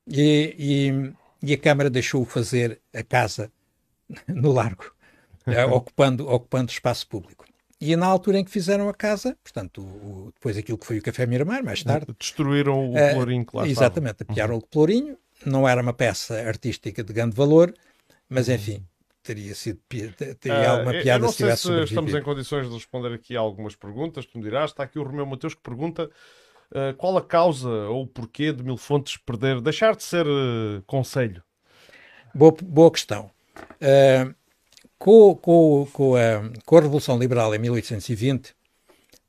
E, 0.08 0.56
e, 1.42 1.50
e 1.50 1.54
a 1.54 1.58
Câmara 1.58 1.90
deixou 1.90 2.26
fazer 2.26 2.82
a 2.94 3.04
casa 3.04 3.52
no 4.28 4.52
largo, 4.52 4.92
eh, 5.48 5.66
ocupando, 5.66 6.28
ocupando 6.28 6.72
espaço 6.72 7.08
público. 7.08 7.46
E 7.80 7.96
na 7.98 8.06
altura 8.06 8.40
em 8.40 8.46
que 8.46 8.52
fizeram 8.52 8.88
a 8.88 8.94
casa, 8.94 9.38
portanto, 9.44 9.82
o, 9.82 10.32
depois 10.34 10.58
aquilo 10.58 10.78
que 10.78 10.86
foi 10.86 11.00
o 11.00 11.02
Café 11.02 11.26
Miramar, 11.26 11.64
mais 11.64 11.84
tarde. 11.84 12.08
Destruíram 12.18 12.92
o 12.92 12.94
pelourinho 12.94 13.46
que 13.46 13.58
lá 13.58 13.68
Exatamente, 13.68 14.22
estava. 14.22 14.32
apiaram 14.32 14.54
uhum. 14.54 14.60
o 14.60 14.68
pelourinho. 14.68 15.18
Não 15.46 15.68
era 15.68 15.82
uma 15.82 15.92
peça 15.92 16.36
artística 16.36 17.04
de 17.04 17.12
grande 17.12 17.36
valor, 17.36 17.74
mas 18.30 18.48
uhum. 18.48 18.56
enfim, 18.56 18.88
teria 19.22 19.54
sido 19.54 19.80
teria 20.40 20.70
uh, 20.70 20.72
alguma 20.72 20.92
piada 20.94 21.28
se 21.28 21.38
tivesse 21.38 21.64
se 21.64 21.84
estamos 21.84 22.14
em 22.14 22.22
condições 22.22 22.70
de 22.70 22.74
responder 22.74 23.14
aqui 23.14 23.36
algumas 23.36 23.76
perguntas. 23.76 24.26
Tu 24.26 24.38
me 24.38 24.44
dirás, 24.46 24.72
está 24.72 24.84
aqui 24.84 24.98
o 24.98 25.04
Romeu 25.04 25.26
Mateus 25.26 25.54
que 25.54 25.62
pergunta 25.62 26.10
Uh, 26.74 26.92
qual 26.98 27.16
a 27.16 27.22
causa 27.22 27.70
ou 27.70 28.02
o 28.02 28.08
porquê 28.08 28.52
de 28.52 28.64
Mil 28.64 28.78
Fontes 28.78 29.16
perder, 29.16 29.62
deixar 29.62 29.96
de 29.96 30.02
ser 30.02 30.26
uh, 30.26 30.82
conselho? 30.88 31.44
Boa, 32.34 32.52
boa 32.64 32.92
questão. 32.92 33.30
Uh, 33.80 34.34
com, 34.98 35.36
com, 35.36 35.88
com, 35.94 36.16
a, 36.16 36.52
com 36.66 36.78
a 36.78 36.82
Revolução 36.82 37.20
Liberal 37.20 37.54
em 37.54 37.60
1820, 37.60 38.56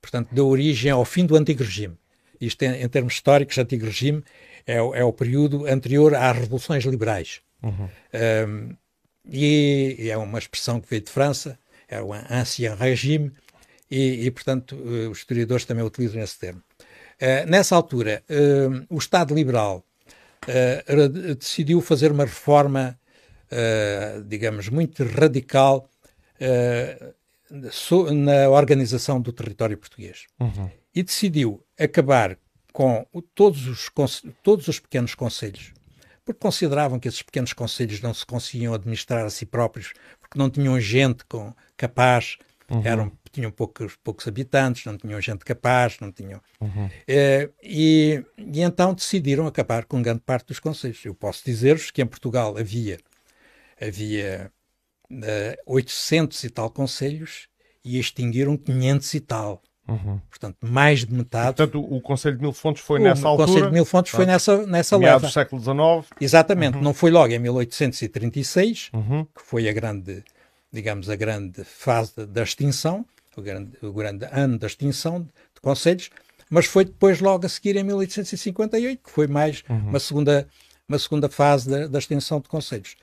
portanto, 0.01 0.31
deu 0.33 0.49
origem 0.49 0.91
ao 0.91 1.05
fim 1.05 1.27
do 1.27 1.37
Antigo 1.37 1.63
Regime. 1.63 1.99
Isto, 2.41 2.63
em, 2.63 2.83
em 2.83 2.89
termos 2.89 3.13
históricos, 3.13 3.59
Antigo 3.59 3.85
Regime 3.85 4.25
é, 4.67 4.77
é, 4.77 5.05
o 5.05 5.13
período 5.13 5.67
anterior 5.67 6.15
às 6.15 6.39
Revoluções 6.39 6.85
Liberais. 6.85 7.43
Uhum. 7.63 8.77
e 9.27 10.09
é 10.11 10.17
uma 10.19 10.39
expressão 10.39 10.79
que 10.79 10.89
veio 10.89 11.01
de 11.01 11.11
França, 11.11 11.59
é 11.89 12.01
o 12.01 12.13
Ancien 12.13 12.75
Regime, 12.75 13.33
e, 13.91 14.27
e 14.27 14.31
portanto, 14.31 14.77
os 15.11 15.19
historiadores 15.19 15.65
também 15.65 15.83
utilizam 15.83 16.23
esse 16.23 16.39
termo. 16.39 16.63
Uh, 17.21 17.49
nessa 17.49 17.77
altura, 17.77 18.23
uh, 18.29 18.87
o 18.89 18.99
Estado 18.99 19.35
liberal 19.35 19.85
uh, 20.49 21.09
decidiu 21.37 21.81
fazer 21.81 22.13
uma 22.13 22.25
reforma, 22.25 22.99
digamos, 24.27 24.69
muito 24.69 25.05
radical 25.05 25.89
so, 27.71 28.13
na 28.13 28.49
organização 28.49 29.21
do 29.21 29.33
território 29.33 29.79
português. 29.79 30.27
Uhum. 30.41 30.69
E 30.93 31.05
decidiu 31.05 31.65
acabar 31.79 32.37
com 32.73 33.07
todos 33.33 33.69
os, 33.69 33.89
todos 34.43 34.67
os 34.67 34.81
pequenos 34.81 35.15
conselhos, 35.15 35.73
porque 36.25 36.41
consideravam 36.41 36.99
que 36.99 37.07
esses 37.07 37.23
pequenos 37.23 37.53
conselhos 37.53 38.01
não 38.01 38.13
se 38.13 38.27
conseguiam 38.27 38.75
administrar 38.75 39.25
a 39.25 39.31
si 39.31 39.47
próprios, 39.47 39.93
porque 40.21 40.37
não 40.37 40.51
tinham 40.51 40.81
gente 40.81 41.25
com, 41.27 41.55
capaz, 41.77 42.37
uhum. 42.69 42.83
eram, 42.85 43.13
tinham 43.35 43.51
poucos, 43.51 43.97
poucos 44.03 44.27
habitantes, 44.27 44.85
não 44.85 44.97
tinham 44.97 45.21
gente 45.21 45.45
capaz, 45.45 45.99
não 46.01 46.11
tinham. 46.11 46.41
Uhum. 46.61 46.89
É, 47.07 47.51
e, 47.63 48.25
e 48.39 48.61
então 48.61 48.95
decidiram 48.95 49.47
acabar 49.47 49.85
com 49.85 50.01
grande 50.01 50.21
parte 50.21 50.49
dos 50.49 50.61
conselhos. 50.61 51.05
Eu 51.05 51.15
posso 51.15 51.45
dizer-vos 51.45 51.91
que 51.91 52.03
em 52.03 52.07
Portugal 52.07 52.57
havia, 52.57 52.99
havia 53.81 54.51
uh, 55.11 55.25
eh, 55.25 55.59
800 55.67 56.45
e 56.45 56.51
tal 56.51 56.71
conselhos 56.71 57.49
e 57.85 57.99
extinguiram 57.99 58.57
500 58.57 59.15
e 59.15 59.21
tal. 59.21 59.63
Uhum. 59.87 60.19
Portanto, 60.31 60.57
mais 60.63 61.05
de 61.05 61.13
metade. 61.13 61.57
Portanto, 61.57 61.79
o 61.79 62.01
Conselho 62.01 62.37
de 62.37 62.43
Mil 62.43 62.53
Fontes 62.53 62.83
foi 62.83 62.99
o 63.01 63.03
nessa 63.03 63.29
altura. 63.29 63.45
O 63.45 63.47
Conselho 63.47 63.67
de 63.67 63.73
Mil 63.75 63.85
Fontes 63.85 64.13
foi 64.13 64.27
nessa, 64.27 64.67
nessa 64.67 64.97
leva. 64.97 65.27
do 65.27 65.31
século 65.31 65.61
XIX. 65.61 66.11
Exatamente. 66.21 66.77
Uhum. 66.77 66.83
Não 66.83 66.95
foi 66.95 67.11
logo 67.11 67.33
em 67.33 67.39
1836, 67.39 68.91
uhum. 68.95 69.27
que 69.27 69.43
foi 69.43 69.69
a 69.69 69.73
grande, 69.73 70.25
digamos, 70.73 71.11
a 71.11 71.17
grande 71.17 71.65
fase 71.65 72.27
da 72.27 72.43
extinção, 72.43 73.05
o 73.41 73.43
grande, 73.43 73.77
o 73.83 73.93
grande 73.93 74.27
ano 74.31 74.59
da 74.59 74.67
extinção 74.67 75.23
de 75.23 75.61
conselhos, 75.61 76.11
mas 76.51 76.67
foi 76.67 76.85
depois 76.85 77.21
logo 77.21 77.47
a 77.47 77.49
seguir 77.49 77.77
em 77.77 77.83
1858, 77.83 79.03
que 79.03 79.11
foi 79.11 79.27
mais 79.27 79.63
uhum. 79.69 79.89
uma, 79.89 80.01
segunda, 80.01 80.49
uma 80.89 80.99
segunda 80.99 81.29
fase 81.29 81.69
da, 81.69 81.87
da 81.87 81.99
extinção 81.99 82.41
de 82.41 82.49
conselhos. 82.49 82.97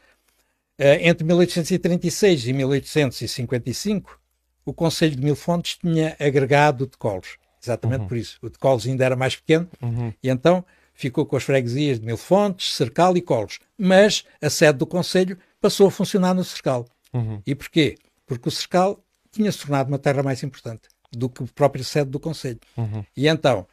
Uh, 0.79 0.97
entre 1.01 1.25
1836 1.25 2.47
e 2.47 2.53
1855, 2.53 4.19
o 4.65 4.73
Conselho 4.73 5.15
de 5.15 5.23
Mil 5.23 5.35
Fontes 5.35 5.77
tinha 5.77 6.15
agregado 6.19 6.87
de 6.87 6.97
Colos. 6.97 7.37
Exatamente 7.61 8.01
uhum. 8.01 8.07
por 8.07 8.17
isso. 8.17 8.37
O 8.41 8.49
de 8.49 8.57
Colos 8.57 8.87
ainda 8.87 9.05
era 9.05 9.15
mais 9.15 9.35
pequeno 9.35 9.67
uhum. 9.81 10.13
e 10.23 10.29
então 10.29 10.65
ficou 10.93 11.25
com 11.25 11.35
as 11.35 11.43
freguesias 11.43 11.99
de 11.99 12.05
Mil 12.05 12.17
Fontes, 12.17 12.73
Cercal 12.73 13.15
e 13.17 13.21
Colos. 13.21 13.59
Mas 13.77 14.23
a 14.41 14.49
sede 14.49 14.79
do 14.79 14.85
Conselho 14.85 15.37
passou 15.59 15.87
a 15.87 15.91
funcionar 15.91 16.33
no 16.33 16.43
Cercal. 16.43 16.85
Uhum. 17.13 17.41
E 17.45 17.53
porquê? 17.53 17.97
Porque 18.25 18.47
o 18.47 18.51
Cercal 18.51 19.03
tinha 19.31 19.51
se 19.51 19.59
tornado 19.59 19.87
uma 19.87 19.99
terra 19.99 20.21
mais 20.21 20.43
importante 20.43 20.83
do 21.11 21.29
que 21.29 21.43
a 21.43 21.47
própria 21.53 21.83
sede 21.83 22.09
do 22.09 22.19
Conselho. 22.19 22.59
Uhum. 22.77 23.03
E 23.15 23.27
então, 23.27 23.67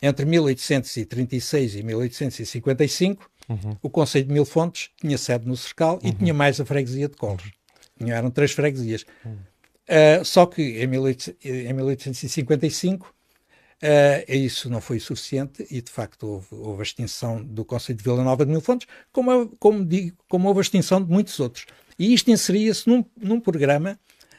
entre 0.00 0.24
1836 0.24 1.76
e 1.76 1.82
1855, 1.82 3.30
uhum. 3.48 3.76
o 3.82 3.90
Conselho 3.90 4.26
de 4.26 4.32
Mil 4.32 4.44
Fontes 4.44 4.90
tinha 5.00 5.18
sede 5.18 5.46
no 5.46 5.56
Cercal 5.56 5.98
e 6.02 6.08
uhum. 6.08 6.14
tinha 6.14 6.34
mais 6.34 6.60
a 6.60 6.64
freguesia 6.64 7.08
de 7.08 7.16
Colos. 7.16 7.50
Tinha, 7.98 8.14
eram 8.14 8.30
três 8.30 8.52
freguesias. 8.52 9.04
Uhum. 9.24 9.36
Uh, 9.84 10.24
só 10.24 10.46
que 10.46 10.62
em, 10.82 10.88
18, 10.88 11.36
em 11.44 11.72
1855 11.74 13.06
uh, 13.06 14.32
isso 14.32 14.70
não 14.70 14.80
foi 14.80 14.98
suficiente 14.98 15.66
e 15.70 15.82
de 15.82 15.90
facto 15.90 16.24
houve, 16.24 16.46
houve, 16.52 16.80
a 16.80 16.82
extinção 16.82 17.44
do 17.44 17.66
Conselho 17.66 17.98
de 17.98 18.04
Vila 18.04 18.24
Nova 18.24 18.46
de 18.46 18.50
Mil 18.50 18.62
Fontes, 18.62 18.88
como, 19.12 19.48
como, 19.58 19.84
digo, 19.84 20.16
como 20.28 20.48
houve 20.48 20.60
a 20.60 20.62
extinção 20.62 21.02
de 21.02 21.10
muitos 21.10 21.38
outros. 21.38 21.66
E 21.98 22.14
isto 22.14 22.30
inseria-se 22.30 22.88
num, 22.88 23.04
num 23.16 23.38
programa 23.38 23.98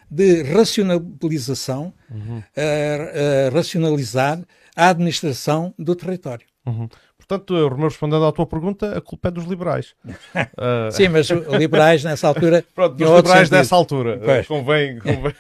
de 0.10 0.44
racionalização, 0.44 1.94
uhum. 2.10 2.40
uh, 2.40 3.54
racionalizar 3.54 4.42
a 4.76 4.90
administração 4.90 5.74
do 5.78 5.96
território. 5.96 6.46
Uhum. 6.66 6.90
Portanto, 7.28 7.68
Romeu, 7.68 7.90
respondendo 7.90 8.24
à 8.24 8.32
tua 8.32 8.46
pergunta, 8.46 8.96
a 8.96 9.02
culpa 9.02 9.30
é 9.30 9.32
dos 9.32 9.46
liberais. 9.46 9.96
uh... 10.06 10.92
Sim, 10.94 11.10
mas 11.10 11.28
liberais 11.30 12.04
nessa 12.04 12.28
altura. 12.28 12.64
Pronto, 12.74 12.96
dos 12.96 13.10
liberais 13.10 13.50
dessa 13.50 13.76
altura. 13.76 14.22
Pois. 14.24 14.48
Convém, 14.48 15.00
convém, 15.02 15.34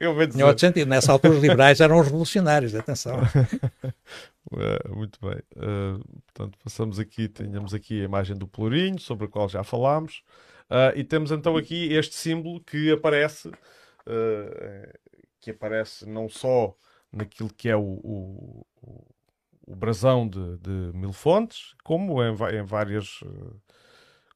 convém 0.00 0.28
dizer. 0.28 0.40
Em 0.40 0.42
outro 0.44 0.60
sentido, 0.60 0.88
nessa 0.88 1.12
altura 1.12 1.34
os 1.34 1.42
liberais 1.42 1.80
eram 1.80 2.00
os 2.00 2.06
revolucionários, 2.06 2.74
atenção. 2.74 3.18
Uh, 4.50 4.96
muito 4.96 5.18
bem. 5.20 5.38
Uh, 5.54 6.02
portanto, 6.32 6.58
passamos 6.64 6.98
aqui, 6.98 7.28
tenhamos 7.28 7.74
aqui 7.74 8.00
a 8.00 8.04
imagem 8.04 8.34
do 8.34 8.48
Pelourinho, 8.48 8.98
sobre 8.98 9.26
a 9.26 9.28
qual 9.28 9.50
já 9.50 9.62
falámos. 9.62 10.22
e 10.96 11.04
temos 11.04 11.30
então 11.30 11.58
aqui 11.58 11.92
este 11.92 12.14
símbolo 12.14 12.58
que 12.60 12.90
aparece, 12.90 13.50
que 15.40 15.50
aparece 15.50 16.08
não 16.08 16.28
só 16.28 16.74
naquilo 17.12 17.52
que 17.52 17.68
é 17.68 17.76
o, 17.76 17.82
o, 17.82 18.66
o 19.66 19.76
brasão 19.76 20.26
de, 20.26 20.58
de 20.58 20.70
Mil 20.94 21.12
Fontes, 21.12 21.74
como 21.84 22.22
em, 22.22 22.34
em 22.56 22.62
várias. 22.62 23.20
Eh, 23.24 23.56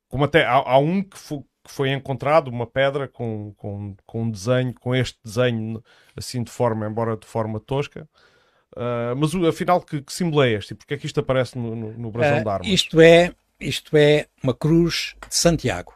como 0.09 0.25
até 0.25 0.45
há, 0.45 0.57
há 0.57 0.79
um 0.79 1.03
que 1.03 1.19
foi, 1.19 1.39
que 1.65 1.71
foi, 1.71 1.91
encontrado, 1.91 2.49
uma 2.49 2.67
pedra 2.67 3.09
com, 3.09 3.55
com, 3.57 3.97
com 4.05 4.23
um 4.23 4.31
desenho, 4.31 4.75
com 4.75 4.95
este 4.95 5.19
desenho 5.25 5.83
assim 6.15 6.43
de 6.43 6.51
forma, 6.51 6.87
embora 6.87 7.17
de 7.17 7.27
forma 7.27 7.59
tosca. 7.59 8.07
Uh, 8.75 9.15
mas 9.17 9.35
afinal, 9.35 9.81
que, 9.81 10.03
que 10.03 10.13
símbolo 10.13 10.43
é 10.43 10.53
este? 10.53 10.73
E 10.73 10.75
porquê 10.75 10.95
é 10.95 10.97
que 10.99 11.07
isto 11.07 11.21
aparece 11.21 11.59
no, 11.59 11.75
no, 11.75 11.93
no 11.93 12.11
brasão 12.11 12.39
uh, 12.39 12.43
de 12.43 12.49
armas? 12.49 12.69
Isto 12.69 13.01
é, 13.01 13.35
isto 13.61 13.97
é 13.97 14.27
uma 14.43 14.55
cruz 14.55 15.15
de 15.29 15.35
Santiago. 15.35 15.95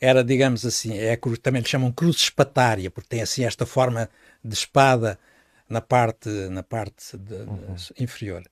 Era, 0.00 0.22
digamos 0.22 0.66
assim, 0.66 0.98
é 0.98 1.18
também 1.40 1.62
lhe 1.62 1.68
chamam 1.68 1.92
cruz 1.92 2.16
espatária, 2.16 2.90
porque 2.90 3.08
tem 3.08 3.22
assim 3.22 3.44
esta 3.44 3.64
forma 3.64 4.08
de 4.44 4.54
espada 4.54 5.18
na 5.68 5.80
parte, 5.80 6.28
na 6.50 6.62
parte 6.62 7.16
de, 7.16 7.34
uhum. 7.34 7.76
inferior. 7.98 8.42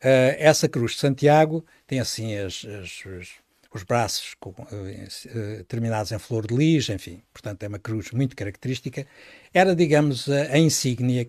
Uh, 0.00 0.34
essa 0.38 0.68
cruz 0.68 0.92
de 0.92 0.98
Santiago 0.98 1.64
tem 1.86 2.00
assim 2.00 2.36
as, 2.36 2.64
as, 2.64 3.04
os, 3.06 3.30
os, 3.72 3.82
braços 3.84 4.34
com, 4.40 4.50
uh, 4.50 5.64
terminados 5.68 6.10
em 6.10 6.18
flor 6.18 6.46
de 6.46 6.54
lis, 6.54 6.88
enfim, 6.88 7.22
portanto 7.32 7.62
é 7.62 7.68
uma 7.68 7.78
cruz 7.78 8.10
muito 8.10 8.34
característica. 8.34 9.06
Era, 9.54 9.76
digamos, 9.76 10.28
a, 10.28 10.54
a 10.54 10.58
insígnia, 10.58 11.26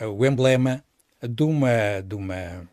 o 0.00 0.24
emblema 0.24 0.82
de 1.22 1.42
uma, 1.42 2.00
de 2.02 2.14
uma 2.14 2.66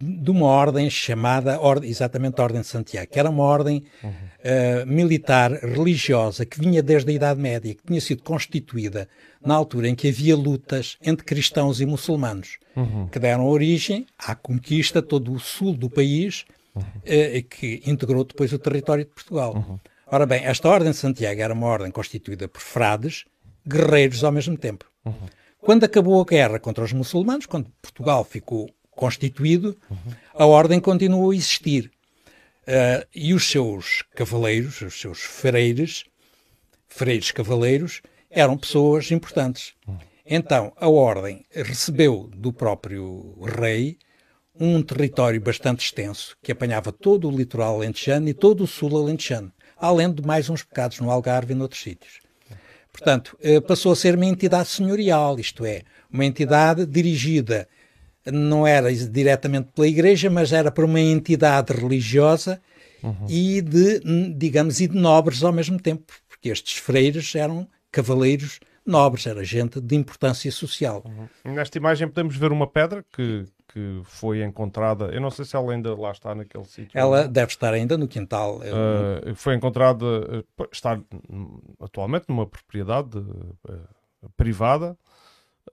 de 0.00 0.30
uma 0.30 0.46
ordem 0.46 0.88
chamada 0.90 1.60
ordem, 1.60 1.90
exatamente 1.90 2.40
a 2.40 2.44
Ordem 2.44 2.60
de 2.60 2.66
Santiago, 2.66 3.10
que 3.10 3.18
era 3.18 3.30
uma 3.30 3.42
ordem 3.42 3.84
uhum. 4.02 4.10
uh, 4.10 4.86
militar 4.86 5.52
religiosa 5.52 6.44
que 6.44 6.60
vinha 6.60 6.82
desde 6.82 7.10
a 7.10 7.14
Idade 7.14 7.40
Média, 7.40 7.74
que 7.74 7.82
tinha 7.84 8.00
sido 8.00 8.22
constituída 8.22 9.08
na 9.44 9.54
altura 9.54 9.88
em 9.88 9.94
que 9.94 10.08
havia 10.08 10.36
lutas 10.36 10.96
entre 11.02 11.24
cristãos 11.24 11.80
e 11.80 11.86
muçulmanos, 11.86 12.58
uhum. 12.76 13.08
que 13.08 13.18
deram 13.18 13.46
origem 13.46 14.06
à 14.18 14.34
conquista 14.34 15.00
todo 15.00 15.32
o 15.32 15.38
sul 15.38 15.74
do 15.74 15.88
país, 15.88 16.44
uhum. 16.74 16.82
uh, 16.82 17.42
que 17.48 17.82
integrou 17.86 18.24
depois 18.24 18.52
o 18.52 18.58
território 18.58 19.04
de 19.04 19.10
Portugal. 19.10 19.54
Uhum. 19.54 19.78
Ora 20.10 20.24
bem, 20.24 20.42
esta 20.44 20.68
Ordem 20.68 20.90
de 20.90 20.96
Santiago 20.96 21.40
era 21.40 21.52
uma 21.52 21.66
ordem 21.66 21.90
constituída 21.90 22.48
por 22.48 22.62
frades, 22.62 23.24
guerreiros 23.66 24.24
ao 24.24 24.32
mesmo 24.32 24.56
tempo. 24.56 24.86
Uhum. 25.04 25.14
Quando 25.60 25.84
acabou 25.84 26.20
a 26.20 26.24
guerra 26.24 26.58
contra 26.58 26.84
os 26.84 26.92
muçulmanos, 26.92 27.44
quando 27.44 27.70
Portugal 27.82 28.24
ficou 28.24 28.70
constituído, 28.98 29.76
a 30.34 30.44
ordem 30.44 30.80
continuou 30.80 31.30
a 31.30 31.36
existir. 31.36 31.90
Uh, 32.66 33.06
e 33.14 33.32
os 33.32 33.48
seus 33.48 34.02
cavaleiros, 34.14 34.82
os 34.82 35.00
seus 35.00 35.20
freiros, 35.20 36.04
freiros 36.86 37.30
cavaleiros, 37.30 38.02
eram 38.28 38.58
pessoas 38.58 39.10
importantes. 39.10 39.72
Então, 40.26 40.72
a 40.76 40.88
ordem 40.88 41.46
recebeu 41.50 42.28
do 42.34 42.52
próprio 42.52 43.38
rei 43.42 43.96
um 44.60 44.82
território 44.82 45.40
bastante 45.40 45.86
extenso, 45.86 46.36
que 46.42 46.52
apanhava 46.52 46.92
todo 46.92 47.28
o 47.28 47.34
litoral 47.34 47.76
alentejano 47.76 48.28
e 48.28 48.34
todo 48.34 48.64
o 48.64 48.66
sul 48.66 48.98
alentejano, 48.98 49.52
além 49.76 50.12
de 50.12 50.20
mais 50.20 50.50
uns 50.50 50.62
pecados 50.62 50.98
no 50.98 51.10
Algarve 51.10 51.52
e 51.52 51.56
noutros 51.56 51.80
sítios. 51.80 52.18
Portanto, 52.92 53.38
eh, 53.40 53.60
passou 53.60 53.92
a 53.92 53.96
ser 53.96 54.16
uma 54.16 54.26
entidade 54.26 54.68
senhorial, 54.68 55.38
isto 55.38 55.64
é, 55.64 55.82
uma 56.12 56.24
entidade 56.24 56.84
dirigida 56.84 57.68
não 58.32 58.66
era 58.66 58.92
diretamente 58.92 59.68
pela 59.74 59.86
Igreja, 59.86 60.30
mas 60.30 60.52
era 60.52 60.70
por 60.70 60.84
uma 60.84 61.00
entidade 61.00 61.72
religiosa 61.72 62.60
uhum. 63.02 63.26
e 63.28 63.60
de, 63.60 64.00
digamos, 64.34 64.80
e 64.80 64.88
de 64.88 64.96
nobres 64.96 65.42
ao 65.42 65.52
mesmo 65.52 65.78
tempo, 65.80 66.04
porque 66.28 66.48
estes 66.48 66.76
freiros 66.78 67.34
eram 67.34 67.66
cavaleiros 67.90 68.60
nobres, 68.84 69.26
era 69.26 69.44
gente 69.44 69.80
de 69.80 69.94
importância 69.94 70.50
social. 70.50 71.04
Uhum. 71.04 71.54
Nesta 71.54 71.76
imagem 71.78 72.08
podemos 72.08 72.36
ver 72.36 72.50
uma 72.50 72.66
pedra 72.66 73.04
que, 73.12 73.44
que 73.72 74.00
foi 74.04 74.42
encontrada, 74.42 75.06
eu 75.06 75.20
não 75.20 75.30
sei 75.30 75.44
se 75.44 75.54
ela 75.54 75.72
ainda 75.72 75.94
lá 75.94 76.10
está 76.10 76.34
naquele 76.34 76.64
sítio. 76.64 76.90
Ela 76.98 77.24
não. 77.24 77.32
deve 77.32 77.52
estar 77.52 77.74
ainda 77.74 77.98
no 77.98 78.08
quintal. 78.08 78.60
Uh, 78.60 79.34
foi 79.34 79.54
encontrada, 79.54 80.04
uh, 80.04 80.68
está 80.72 80.98
atualmente 81.80 82.24
numa 82.28 82.46
propriedade 82.46 83.18
uh, 83.18 84.30
privada. 84.36 84.96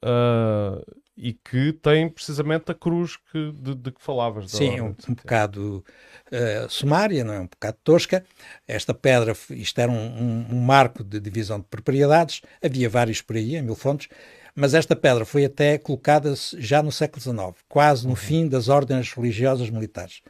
Uh, 0.03 0.83
e 1.17 1.33
que 1.33 1.71
tem 1.71 2.09
precisamente 2.09 2.71
a 2.71 2.75
cruz 2.75 3.17
que, 3.31 3.51
de, 3.53 3.75
de 3.75 3.91
que 3.91 4.01
falavas. 4.01 4.51
Sim, 4.51 4.81
um, 4.81 4.95
um 5.07 5.13
bocado 5.13 5.83
uh, 6.27 6.69
sumária, 6.69 7.23
não 7.23 7.33
é? 7.33 7.39
um 7.39 7.47
bocado 7.47 7.77
tosca. 7.83 8.25
Esta 8.67 8.93
pedra, 8.93 9.35
isto 9.51 9.79
era 9.79 9.91
um, 9.91 9.95
um, 9.95 10.47
um, 10.51 10.59
marco 10.61 11.03
de 11.03 11.19
divisão 11.19 11.59
de 11.59 11.65
propriedades, 11.67 12.41
havia 12.61 12.89
vários 12.89 13.21
por 13.21 13.37
aí, 13.37 13.55
em 13.55 13.61
Mil 13.61 13.75
Fontes, 13.75 14.09
mas 14.53 14.73
esta 14.73 14.95
pedra 14.95 15.25
foi 15.25 15.45
até 15.45 15.77
colocada 15.77 16.33
já 16.57 16.83
no 16.83 16.91
século 16.91 17.21
XIX, 17.21 17.63
quase 17.69 18.03
no 18.03 18.09
uhum. 18.09 18.15
fim 18.15 18.47
das 18.47 18.67
ordens 18.67 19.13
religiosas 19.13 19.69
militares. 19.69 20.21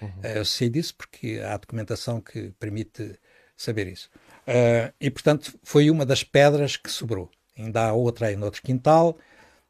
Uhum. 0.00 0.08
Uh, 0.08 0.38
eu 0.38 0.44
sei 0.44 0.68
disso 0.68 0.96
porque 0.96 1.40
há 1.44 1.56
documentação 1.56 2.20
que 2.20 2.52
permite 2.58 3.16
saber 3.56 3.86
isso. 3.86 4.10
Uh, 4.42 4.92
e, 5.00 5.08
portanto, 5.08 5.56
foi 5.62 5.88
uma 5.88 6.04
das 6.04 6.24
pedras 6.24 6.76
que 6.76 6.90
sobrou. 6.90 7.30
Ainda 7.56 7.86
há 7.88 7.92
outra 7.92 8.26
aí 8.26 8.34
no 8.34 8.46
outro 8.46 8.60
quintal, 8.60 9.16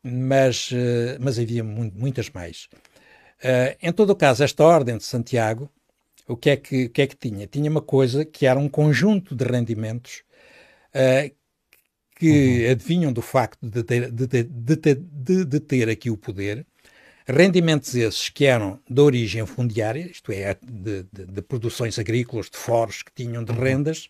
mas, 0.03 0.71
mas 1.21 1.39
havia 1.39 1.63
muitas 1.63 2.31
mais. 2.31 2.69
em 3.81 3.93
todo 3.93 4.11
o 4.11 4.17
caso, 4.17 4.43
esta 4.43 4.65
Ordem 4.65 4.97
de 4.97 5.05
Santiago, 5.05 5.71
o 6.27 6.37
que, 6.37 6.51
é 6.51 6.57
que, 6.57 6.85
o 6.87 6.91
que 6.91 7.03
é 7.03 7.07
que 7.07 7.17
tinha? 7.17 7.47
Tinha 7.47 7.71
uma 7.71 7.83
coisa 7.83 8.25
que 8.25 8.47
era 8.47 8.59
um 8.59 8.69
conjunto 8.69 9.35
de 9.35 9.45
rendimentos 9.45 10.23
que 12.23 12.65
uhum. 12.65 12.71
adivinham 12.71 13.13
do 13.13 13.21
facto 13.21 13.59
de 13.69 13.83
ter, 13.83 14.11
de, 14.11 14.27
ter, 14.29 14.45
de, 14.45 14.77
ter, 14.77 14.97
de 15.45 15.61
ter 15.61 15.89
aqui 15.89 16.09
o 16.09 16.17
poder, 16.17 16.65
rendimentos 17.27 17.97
esses 17.97 18.29
que 18.29 18.45
eram 18.45 18.79
de 18.89 19.01
origem 19.01 19.45
fundiária, 19.45 20.09
isto 20.09 20.31
é, 20.31 20.57
de, 20.63 21.43
produções 21.43 21.99
agrícolas, 21.99 22.49
de 22.49 22.57
foros 22.57 23.03
que 23.03 23.13
tinham 23.13 23.43
de 23.43 23.51
uhum. 23.51 23.59
rendas, 23.59 24.09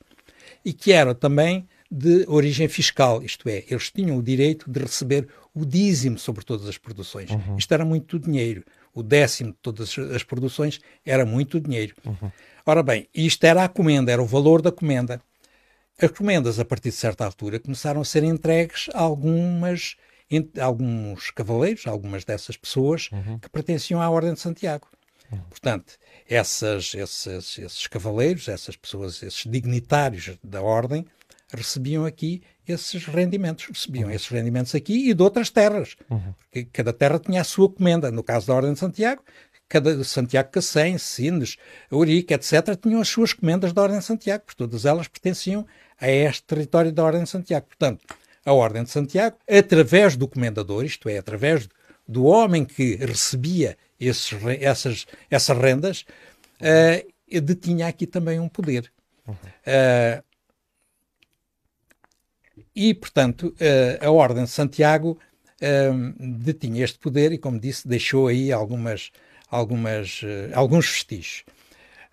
e 0.62 0.74
que 0.74 0.92
eram 0.92 1.14
também 1.14 1.66
de 1.94 2.24
origem 2.26 2.66
fiscal, 2.68 3.22
isto 3.22 3.46
é, 3.50 3.64
eles 3.68 3.90
tinham 3.90 4.16
o 4.16 4.22
direito 4.22 4.70
de 4.70 4.80
receber 4.80 5.28
o 5.54 5.66
dízimo 5.66 6.18
sobre 6.18 6.42
todas 6.42 6.66
as 6.66 6.78
produções. 6.78 7.30
Uhum. 7.30 7.58
Isto 7.58 7.74
era 7.74 7.84
muito 7.84 8.18
dinheiro. 8.18 8.64
O 8.94 9.02
décimo 9.02 9.52
de 9.52 9.58
todas 9.60 9.94
as 9.98 10.22
produções 10.22 10.80
era 11.04 11.26
muito 11.26 11.60
dinheiro. 11.60 11.94
Uhum. 12.02 12.32
Ora 12.64 12.82
bem, 12.82 13.06
isto 13.14 13.44
era 13.44 13.62
a 13.64 13.68
comenda, 13.68 14.10
era 14.10 14.22
o 14.22 14.26
valor 14.26 14.62
da 14.62 14.72
comenda. 14.72 15.20
As 16.00 16.10
comendas, 16.10 16.58
a 16.58 16.64
partir 16.64 16.88
de 16.88 16.96
certa 16.96 17.26
altura, 17.26 17.60
começaram 17.60 18.00
a 18.00 18.04
ser 18.06 18.24
entregues 18.24 18.88
a 18.94 19.00
algumas, 19.00 19.96
a 20.58 20.64
alguns 20.64 21.30
cavaleiros, 21.30 21.86
a 21.86 21.90
algumas 21.90 22.24
dessas 22.24 22.56
pessoas 22.56 23.10
uhum. 23.12 23.38
que 23.38 23.50
pertenciam 23.50 24.00
à 24.00 24.08
Ordem 24.08 24.32
de 24.32 24.40
Santiago. 24.40 24.88
Uhum. 25.30 25.40
Portanto, 25.50 25.98
essas, 26.26 26.94
esses, 26.94 27.58
esses 27.58 27.86
cavaleiros, 27.86 28.48
essas 28.48 28.76
pessoas, 28.76 29.22
esses 29.22 29.44
dignitários 29.46 30.38
da 30.42 30.62
Ordem, 30.62 31.04
recebiam 31.56 32.04
aqui 32.04 32.42
esses 32.66 33.04
rendimentos. 33.06 33.66
Recebiam 33.66 34.08
uhum. 34.08 34.14
esses 34.14 34.28
rendimentos 34.28 34.74
aqui 34.74 35.10
e 35.10 35.14
de 35.14 35.22
outras 35.22 35.50
terras. 35.50 35.96
Uhum. 36.10 36.34
Porque 36.40 36.64
cada 36.72 36.92
terra 36.92 37.18
tinha 37.18 37.40
a 37.40 37.44
sua 37.44 37.68
comenda. 37.68 38.10
No 38.10 38.22
caso 38.22 38.46
da 38.46 38.54
Ordem 38.54 38.72
de 38.72 38.78
Santiago, 38.78 39.22
cada 39.68 40.04
Santiago 40.04 40.50
Cacém, 40.50 40.98
Sines, 40.98 41.56
Eurica, 41.90 42.34
etc., 42.34 42.76
tinham 42.80 43.00
as 43.00 43.08
suas 43.08 43.32
comendas 43.32 43.72
da 43.72 43.82
Ordem 43.82 43.98
de 43.98 44.04
Santiago, 44.04 44.44
porque 44.44 44.58
todas 44.58 44.84
elas 44.84 45.08
pertenciam 45.08 45.66
a 46.00 46.10
este 46.10 46.42
território 46.44 46.92
da 46.92 47.02
Ordem 47.02 47.22
de 47.22 47.30
Santiago. 47.30 47.66
Portanto, 47.66 48.04
a 48.44 48.52
Ordem 48.52 48.82
de 48.82 48.90
Santiago, 48.90 49.36
através 49.48 50.16
do 50.16 50.28
comendador, 50.28 50.84
isto 50.84 51.08
é, 51.08 51.18
através 51.18 51.68
do 52.06 52.24
homem 52.24 52.64
que 52.64 52.96
recebia 52.96 53.78
esses, 53.98 54.32
essas, 54.60 55.06
essas 55.30 55.56
rendas, 55.56 56.04
uh, 56.60 57.40
detinha 57.40 57.86
aqui 57.86 58.06
também 58.06 58.38
um 58.38 58.48
poder. 58.48 58.92
Uhum. 59.26 59.34
Uh, 59.34 60.22
e, 62.74 62.94
portanto, 62.94 63.54
uh, 63.60 64.06
a 64.06 64.10
Ordem 64.10 64.44
de 64.44 64.50
Santiago 64.50 65.18
detinha 66.18 66.82
este 66.82 66.98
poder 66.98 67.30
e, 67.30 67.38
como 67.38 67.60
disse, 67.60 67.86
deixou 67.86 68.26
aí 68.26 68.50
algumas, 68.50 69.12
algumas, 69.48 70.20
alguns 70.52 70.90
vestígios. 70.90 71.44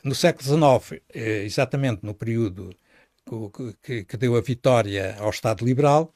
No 0.03 0.13
século 0.13 0.43
XIX, 0.43 1.01
exatamente 1.43 2.05
no 2.05 2.13
período 2.13 2.69
que, 3.81 4.03
que, 4.03 4.17
deu 4.17 4.35
a 4.35 4.41
vitória 4.41 5.15
ao 5.19 5.31
Estado 5.31 5.65
Liberal, 5.65 6.13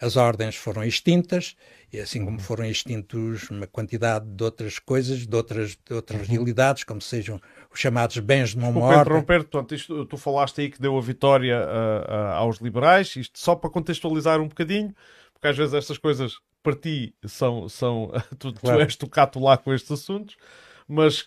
as 0.00 0.16
ordens 0.16 0.56
foram 0.56 0.82
extintas, 0.82 1.54
e 1.92 1.98
assim 1.98 2.24
como 2.24 2.38
foram 2.38 2.64
extintos 2.64 3.50
uma 3.50 3.66
quantidade 3.66 4.24
de 4.24 4.44
outras 4.44 4.78
coisas, 4.78 5.26
de 5.26 5.36
outras, 5.36 5.76
de 5.76 5.94
outras 5.94 6.20
uhum. 6.20 6.34
realidades, 6.34 6.84
como 6.84 7.00
sejam 7.00 7.40
os 7.72 7.80
chamados 7.80 8.18
bens 8.18 8.50
de 8.50 8.58
mão 8.58 8.72
morta. 8.72 9.00
interromper, 9.00 9.44
portanto, 9.44 9.74
isto, 9.74 10.04
tu 10.06 10.16
falaste 10.16 10.60
aí 10.60 10.70
que 10.70 10.80
deu 10.80 10.96
a 10.96 11.00
vitória 11.00 11.60
uh, 11.60 12.12
uh, 12.12 12.32
aos 12.34 12.58
liberais, 12.58 13.16
isto 13.16 13.38
só 13.38 13.56
para 13.56 13.70
contextualizar 13.70 14.40
um 14.40 14.48
bocadinho, 14.48 14.94
porque 15.32 15.48
às 15.48 15.56
vezes 15.56 15.74
estas 15.74 15.98
coisas 15.98 16.38
para 16.62 16.76
ti 16.76 17.14
são, 17.26 17.68
são 17.68 18.12
tu, 18.38 18.52
claro. 18.54 18.78
tu 18.78 18.82
és 18.82 18.96
tocado 18.96 19.40
lá 19.40 19.56
com 19.56 19.74
estes 19.74 19.90
assuntos, 19.90 20.36
mas 20.86 21.24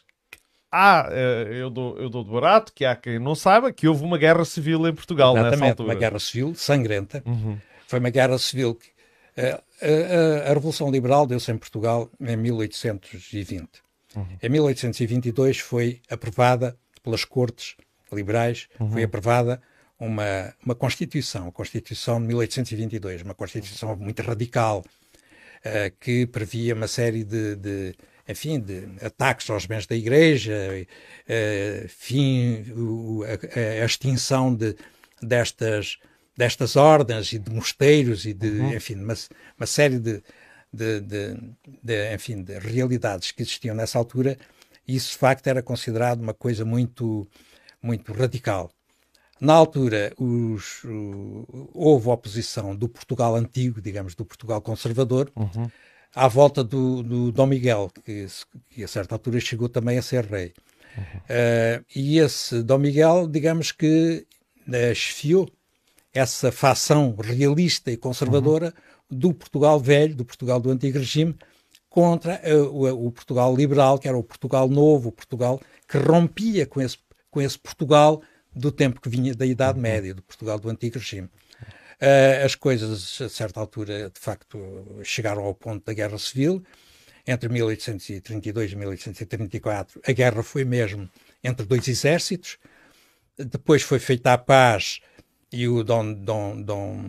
há, 0.72 1.07
eh, 1.11 1.47
eu 1.61 1.70
dou, 1.70 1.97
eu 1.97 2.09
dou 2.09 2.24
de 2.24 2.32
barato, 2.32 2.74
que 2.74 2.84
há 2.84 2.95
quem 2.95 3.20
não 3.20 3.36
saiba, 3.36 3.72
que 3.72 3.88
houve 3.88 4.03
uma 4.03 4.18
guerra 4.18 4.43
civil 4.43 4.88
em 4.88 4.93
Portugal 4.93 5.34
Exatamente, 5.34 5.59
nessa 5.59 5.72
altura. 5.72 5.89
uma 5.89 5.95
guerra 5.95 6.20
civil 6.20 6.55
sangrenta. 6.55 7.24
Uhum. 7.26 7.57
Foi 7.88 7.99
uma 7.99 8.09
guerra 8.09 8.38
civil 8.39 8.76
que... 8.76 8.93
Uh, 9.36 9.61
a, 9.81 10.49
a, 10.49 10.53
Revolução 10.53 10.91
Liberal 10.91 11.25
deu-se 11.25 11.51
em 11.51 11.57
Portugal 11.57 12.09
em 12.19 12.38
1820. 12.38 13.67
Uhum. 14.15 14.25
Em 14.41 14.49
1822 14.49 15.59
foi 15.59 16.01
aprovada 16.09 16.77
pelas 17.01 17.25
Cortes 17.25 17.75
Liberais, 18.11 18.67
uhum. 18.79 18.91
foi 18.91 19.03
aprovada 19.03 19.61
uma, 19.99 20.53
uma 20.63 20.75
Constituição, 20.75 21.47
a 21.47 21.51
Constituição 21.51 22.21
de 22.21 22.27
1822, 22.27 23.23
uma 23.23 23.34
Constituição 23.34 23.95
muito 23.95 24.21
radical, 24.21 24.79
uh, 24.79 25.95
que 25.99 26.27
previa 26.27 26.75
uma 26.75 26.88
série 26.88 27.23
de, 27.23 27.55
de 27.55 27.95
enfim, 28.27 28.59
de 28.59 28.88
ataques 29.01 29.49
aos 29.49 29.65
bens 29.65 29.86
da 29.86 29.95
Igreja, 29.95 30.53
uh, 30.53 31.88
fim, 31.89 32.63
o, 32.71 33.23
a, 33.23 33.81
a, 33.81 33.86
extinção 33.86 34.53
de, 34.53 34.75
destas, 35.21 35.97
destas 36.36 36.75
ordens 36.75 37.31
e 37.34 37.39
de 37.39 37.51
mosteiros 37.51 38.25
e 38.25 38.34
de, 38.34 38.47
uhum. 38.47 38.73
enfim, 38.73 38.95
uma, 38.95 39.15
uma 39.57 39.67
série 39.67 39.99
de, 39.99 40.23
de, 40.71 40.99
de, 41.01 41.38
de, 41.84 42.13
enfim, 42.13 42.43
de 42.43 42.57
realidades 42.59 43.31
que 43.31 43.41
existiam 43.41 43.75
nessa 43.75 43.97
altura, 43.97 44.38
isso 44.88 45.11
de 45.11 45.17
facto 45.17 45.47
era 45.47 45.61
considerado 45.61 46.21
uma 46.21 46.34
coisa 46.34 46.65
muito, 46.65 47.27
muito 47.81 48.11
radical. 48.13 48.71
Na 49.39 49.53
altura, 49.53 50.13
os, 50.17 50.84
o, 50.86 51.69
houve 51.73 52.09
oposição 52.09 52.75
do 52.75 52.88
Portugal 52.88 53.36
antigo, 53.36 53.81
digamos, 53.81 54.15
do 54.15 54.25
Portugal 54.25 54.61
conservador, 54.61 55.31
uhum 55.36 55.69
à 56.15 56.27
volta 56.27 56.63
do, 56.63 57.01
do 57.01 57.31
Dom 57.31 57.47
Miguel, 57.47 57.91
que, 58.05 58.27
que, 58.69 58.84
a 58.84 58.88
certa 58.88 59.15
altura 59.15 59.39
chegou 59.39 59.67
também 59.67 59.97
a 59.97 60.01
ser 60.01 60.25
rei. 60.25 60.53
Uhum. 60.95 61.03
Uh, 61.03 61.86
e 61.95 62.19
esse 62.19 62.61
Dom 62.61 62.77
Miguel, 62.77 63.27
digamos 63.27 63.71
que 63.71 64.25
esfiou 64.91 65.49
essa 66.14 66.51
facção 66.51 67.16
realista 67.16 67.91
e 67.91 67.97
conservadora 67.97 68.74
uhum. 69.09 69.18
do 69.18 69.34
Portugal 69.34 69.80
velho, 69.80 70.16
do 70.16 70.26
Portugal 70.26 70.59
do 70.59 70.70
antigo 70.70 70.99
regime, 70.99 71.36
contra 71.89 72.41
uh, 72.43 72.70
o, 72.70 73.07
o, 73.07 73.11
Portugal 73.11 73.55
liberal, 73.55 73.97
que 73.97 74.07
era 74.07 74.18
o 74.18 74.24
Portugal 74.24 74.68
novo, 74.68 75.09
o 75.09 75.11
Portugal 75.11 75.59
que 75.88 75.97
rompia 75.97 76.66
com 76.66 76.82
esse, 76.82 76.97
com 77.30 77.41
esse 77.41 77.57
Portugal 77.57 78.22
do 78.55 78.72
tempo 78.72 79.01
que 79.01 79.09
vinha 79.09 79.34
da 79.34 79.45
Idade 79.45 79.78
uhum. 79.78 79.84
Média, 79.84 80.14
do 80.14 80.22
Portugal 80.22 80.59
do 80.59 80.70
antigo 80.70 80.99
regime. 80.99 81.30
Uh, 82.01 82.45
as 82.45 82.55
coisas, 82.55 83.22
a 83.22 83.30
certa 83.30 83.59
altura, 83.59 84.09
de 84.09 84.20
facto, 84.20 84.59
chegaram 85.03 85.43
ao 85.43 85.55
ponto 85.55 85.86
da 85.86 85.93
Guerra 85.93 86.18
Civil. 86.18 86.64
Entre 87.26 87.47
1832 87.47 88.74
e 88.74 88.76
1834, 88.76 90.01
a 90.05 90.11
guerra 90.11 90.43
foi 90.43 90.66
mesmo 90.66 91.09
entre 91.43 91.66
dois 91.66 91.88
exércitos. 91.88 92.57
Depois 93.38 93.82
foi 93.82 93.99
feita 93.99 94.34
a 94.34 94.38
paz 94.38 94.99
e 95.53 95.67
o 95.67 95.83
Dom, 95.83 96.13
Dom, 96.13 96.61
Dom, 96.61 97.05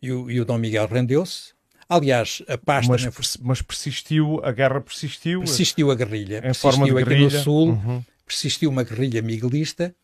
e 0.00 0.10
o, 0.10 0.30
e 0.30 0.40
o 0.40 0.44
Dom 0.46 0.58
Miguel 0.58 0.86
rendeu-se. 0.86 1.52
Aliás, 1.86 2.42
a 2.48 2.56
paz 2.56 2.88
mas, 2.88 3.02
também 3.02 3.18
mas 3.42 3.60
persistiu, 3.60 4.40
a 4.42 4.50
guerra 4.50 4.80
persistiu? 4.80 5.40
Persistiu 5.40 5.90
a 5.90 5.94
guerrilha. 5.94 6.38
Em 6.38 6.42
persistiu 6.42 6.70
forma 6.70 6.86
de 6.86 6.92
aqui 6.92 7.04
guerrilha. 7.04 7.36
no 7.36 7.44
Sul, 7.44 7.68
uhum. 7.70 8.02
persistiu 8.24 8.70
uma 8.70 8.82
guerrilha 8.82 9.20
miguelista 9.20 9.94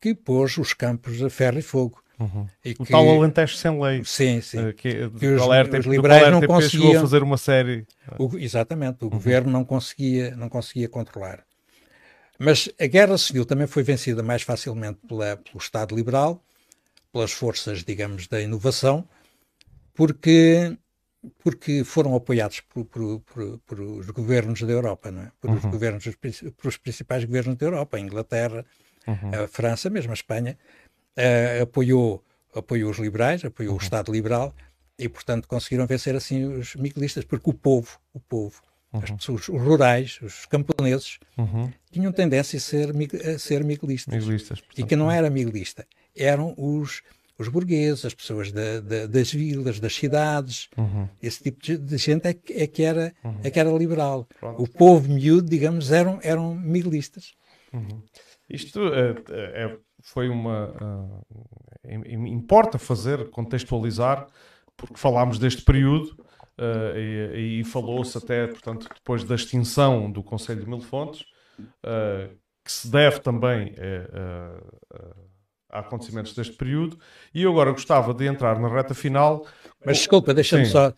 que 0.00 0.14
pôs 0.14 0.56
os 0.56 0.72
campos 0.72 1.22
a 1.22 1.28
ferro 1.28 1.58
e 1.58 1.62
fogo. 1.62 2.02
Uhum. 2.18 2.46
E 2.64 2.72
o 2.78 2.84
que... 2.84 2.92
tal 2.92 3.06
Alentejo 3.10 3.56
sem 3.56 3.78
lei. 3.78 4.02
Sim, 4.04 4.40
sim. 4.40 4.68
Uh, 4.68 4.72
que, 4.72 5.10
que 5.10 5.26
os, 5.26 5.42
Alerta, 5.42 5.78
os 5.78 5.84
liberais 5.84 6.30
não 6.30 6.40
conseguiam... 6.40 7.00
fazer 7.00 7.22
uma 7.22 7.36
série. 7.36 7.86
O, 8.18 8.38
exatamente, 8.38 9.02
o 9.02 9.04
uhum. 9.04 9.10
governo 9.10 9.50
não 9.50 9.64
conseguia, 9.64 10.34
não 10.34 10.48
conseguia 10.48 10.88
controlar. 10.88 11.44
Mas 12.38 12.68
a 12.78 12.86
guerra 12.86 13.16
civil 13.18 13.44
também 13.44 13.66
foi 13.66 13.82
vencida 13.82 14.22
mais 14.22 14.42
facilmente 14.42 14.98
pela, 15.08 15.36
pelo 15.36 15.58
Estado 15.58 15.94
liberal, 15.94 16.42
pelas 17.12 17.32
forças, 17.32 17.82
digamos, 17.82 18.26
da 18.26 18.40
inovação, 18.40 19.08
porque, 19.94 20.76
porque 21.42 21.82
foram 21.82 22.14
apoiados 22.14 22.60
por, 22.60 22.84
por, 22.84 23.20
por, 23.20 23.58
por 23.60 23.80
os 23.80 24.10
governos 24.10 24.60
da 24.60 24.72
Europa, 24.72 25.10
não 25.10 25.22
é? 25.22 25.32
por, 25.40 25.50
uhum. 25.50 25.56
os 25.56 25.64
governos, 25.64 26.04
por 26.56 26.68
os 26.68 26.76
principais 26.76 27.24
governos 27.24 27.56
da 27.56 27.66
Europa, 27.66 27.96
a 27.96 28.00
Inglaterra, 28.00 28.64
uhum. 29.06 29.44
a 29.44 29.48
França, 29.48 29.88
mesmo 29.88 30.10
a 30.10 30.14
Espanha, 30.14 30.58
uh, 31.16 31.62
apoiou, 31.62 32.22
apoiou 32.54 32.90
os 32.90 32.98
liberais, 32.98 33.44
apoiou 33.44 33.72
uhum. 33.72 33.78
o 33.78 33.82
Estado 33.82 34.12
liberal 34.12 34.54
e, 34.98 35.08
portanto, 35.08 35.48
conseguiram 35.48 35.86
vencer 35.86 36.14
assim 36.14 36.44
os 36.44 36.74
miguelistas, 36.76 37.24
porque 37.24 37.48
o 37.48 37.54
povo, 37.54 37.98
o 38.12 38.20
povo, 38.20 38.60
uhum. 38.92 39.00
as 39.02 39.10
pessoas, 39.10 39.48
os 39.48 39.62
rurais, 39.62 40.18
os 40.22 40.46
camponeses, 40.46 41.18
uhum. 41.36 41.72
tinham 41.90 42.12
tendência 42.12 42.56
a 42.56 42.60
ser, 42.60 42.90
a 42.90 43.38
ser 43.38 43.64
miguelistas. 43.64 44.14
miguelistas 44.14 44.60
portanto, 44.60 44.84
e 44.84 44.88
que 44.88 44.96
não 44.96 45.10
era 45.10 45.30
miguelista, 45.30 45.86
eram 46.14 46.54
os 46.56 47.02
os 47.38 47.48
burgueses, 47.48 48.04
as 48.04 48.14
pessoas 48.14 48.50
da, 48.50 48.80
da, 48.80 49.06
das 49.06 49.32
vilas, 49.32 49.78
das 49.78 49.94
cidades, 49.94 50.68
uhum. 50.76 51.08
esse 51.22 51.42
tipo 51.42 51.62
de, 51.62 51.76
de 51.76 51.96
gente 51.98 52.26
é 52.26 52.34
que, 52.34 52.52
é 52.52 52.66
que, 52.66 52.82
era, 52.82 53.14
uhum. 53.22 53.40
é 53.44 53.50
que 53.50 53.60
era 53.60 53.70
liberal. 53.70 54.26
Pronto. 54.40 54.62
O 54.62 54.68
povo 54.68 55.12
miúdo, 55.12 55.48
digamos, 55.48 55.92
eram, 55.92 56.18
eram 56.22 56.54
miguelistas. 56.54 57.34
Uhum. 57.72 58.02
Isto 58.48 58.80
é, 58.94 59.14
é, 59.64 59.76
foi 60.00 60.28
uma. 60.28 61.22
Uh, 61.84 62.26
importa 62.26 62.78
fazer, 62.78 63.28
contextualizar, 63.30 64.26
porque 64.76 64.96
falámos 64.96 65.38
deste 65.38 65.62
período 65.62 66.16
uh, 66.58 66.96
e, 66.98 67.60
e 67.60 67.64
falou-se 67.64 68.16
até, 68.16 68.46
portanto, 68.46 68.88
depois 68.94 69.24
da 69.24 69.34
extinção 69.34 70.10
do 70.10 70.22
Conselho 70.22 70.60
de 70.60 70.68
Mil 70.68 70.80
Fontes, 70.80 71.22
uh, 71.60 72.34
que 72.64 72.72
se 72.72 72.90
deve 72.90 73.20
também 73.20 73.74
a 75.70 75.78
acontecimentos 75.80 76.34
deste 76.34 76.56
período, 76.56 76.98
e 77.34 77.42
eu 77.42 77.52
agora 77.52 77.70
gostava 77.70 78.12
de 78.12 78.26
entrar 78.26 78.58
na 78.58 78.68
reta 78.68 78.94
final. 78.94 79.46
Mas 79.84 79.98
desculpa, 79.98 80.34
deixa-me 80.34 80.66
só, 80.66 80.92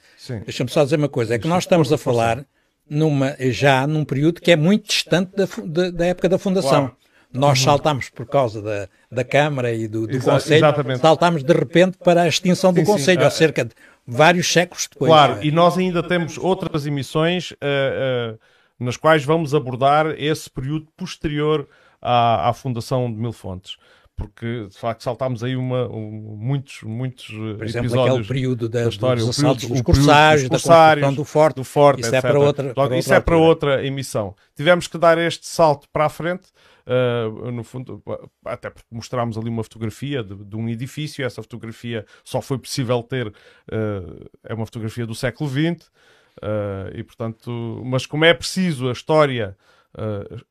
deixa 0.45 0.67
só 0.69 0.85
dizer 0.85 0.97
uma 0.97 1.09
coisa: 1.09 1.35
é 1.35 1.39
que 1.39 1.49
nós 1.49 1.65
estamos 1.65 1.93
a 1.93 1.99
falar 1.99 2.47
numa, 2.89 3.37
já 3.51 3.87
num 3.87 4.05
período 4.05 4.41
que 4.41 4.51
é 4.51 4.57
muito 4.57 4.87
distante 4.89 5.33
da, 5.37 5.47
da, 5.65 5.91
da 5.91 6.07
época 6.07 6.29
da 6.29 6.39
fundação. 6.39 6.87
Claro. 6.87 6.97
Nós 7.31 7.59
uhum. 7.59 7.65
saltamos 7.67 8.09
por 8.09 8.25
causa 8.25 8.63
da, 8.63 8.89
da 9.13 9.23
Câmara 9.23 9.71
e 9.73 9.87
do, 9.87 10.07
do 10.07 10.17
Exa 10.17 10.33
Conselho, 10.33 10.65
saltamos 10.99 11.43
de 11.43 11.53
repente 11.53 11.99
para 11.99 12.23
a 12.23 12.29
extinção 12.29 12.73
do 12.73 12.81
sim, 12.81 12.87
Conselho, 12.87 13.21
sim. 13.21 13.27
há 13.27 13.31
cerca 13.31 13.65
de 13.67 13.73
vários 14.09 14.51
séculos 14.51 14.89
depois. 14.91 15.11
Claro, 15.11 15.39
e 15.45 15.51
nós 15.51 15.77
ainda 15.77 16.03
temos 16.03 16.39
outras 16.39 16.87
emissões 16.87 17.53
uh, 17.53 18.35
uh, 18.35 18.39
nas 18.81 18.97
quais 18.97 19.25
vamos 19.25 19.55
abordar 19.55 20.15
esse 20.17 20.49
período 20.49 20.89
posterior 20.97 21.69
à, 22.01 22.49
à 22.49 22.53
fundação 22.55 23.13
de 23.13 23.19
Mil 23.19 23.33
Fontes 23.33 23.77
porque 24.19 24.67
de 24.69 24.77
facto 24.77 25.05
saltámos 25.05 25.45
aí 25.45 25.55
uma, 25.55 25.89
um, 25.89 26.37
muitos, 26.37 26.83
muitos 26.83 27.27
Por 27.29 27.65
exemplo, 27.65 27.87
episódios 27.87 28.17
aquele 28.17 28.27
período 28.27 28.69
da, 28.69 28.83
da 28.83 28.89
história, 28.89 29.25
dos 29.25 29.39
assaltos 29.39 29.69
dos 29.69 29.81
corsários, 29.81 30.49
da 30.49 30.59
construção 30.59 31.15
do 31.15 31.25
forte, 31.25 31.55
do 31.55 31.65
forte 31.65 32.01
isso, 32.01 32.15
é 32.15 32.21
para 32.21 32.39
outra, 32.41 32.75
para 32.75 32.99
isso 32.99 33.15
é 33.15 33.21
para 33.21 33.37
outra 33.37 33.87
emissão. 33.87 34.35
Tivemos 34.57 34.89
que 34.89 34.99
dar 34.99 35.17
este 35.19 35.47
salto 35.47 35.89
para 35.93 36.07
a 36.07 36.09
frente, 36.09 36.49
uh, 36.89 37.51
no 37.51 37.63
fundo, 37.63 38.03
até 38.45 38.71
porque 38.71 38.89
mostramos 38.91 39.37
ali 39.37 39.49
uma 39.49 39.63
fotografia 39.63 40.23
de, 40.25 40.35
de, 40.35 40.57
um 40.57 40.69
edifício, 40.69 41.25
essa 41.25 41.43
fotografia 41.43 42.07
só 42.25 42.41
foi 42.41 42.59
possível 42.59 43.03
ter, 43.03 43.29
uh, 43.29 44.31
é 44.43 44.55
uma 44.55 44.65
fotografia 44.65 45.07
do 45.07 45.15
século 45.15 45.49
XX, 45.51 45.87
uh, 45.87 46.95
e 46.95 47.05
portanto, 47.05 47.83
mas 47.85 48.07
como 48.07 48.25
é 48.25 48.33
preciso 48.33 48.89
a 48.89 48.93
história 48.93 49.57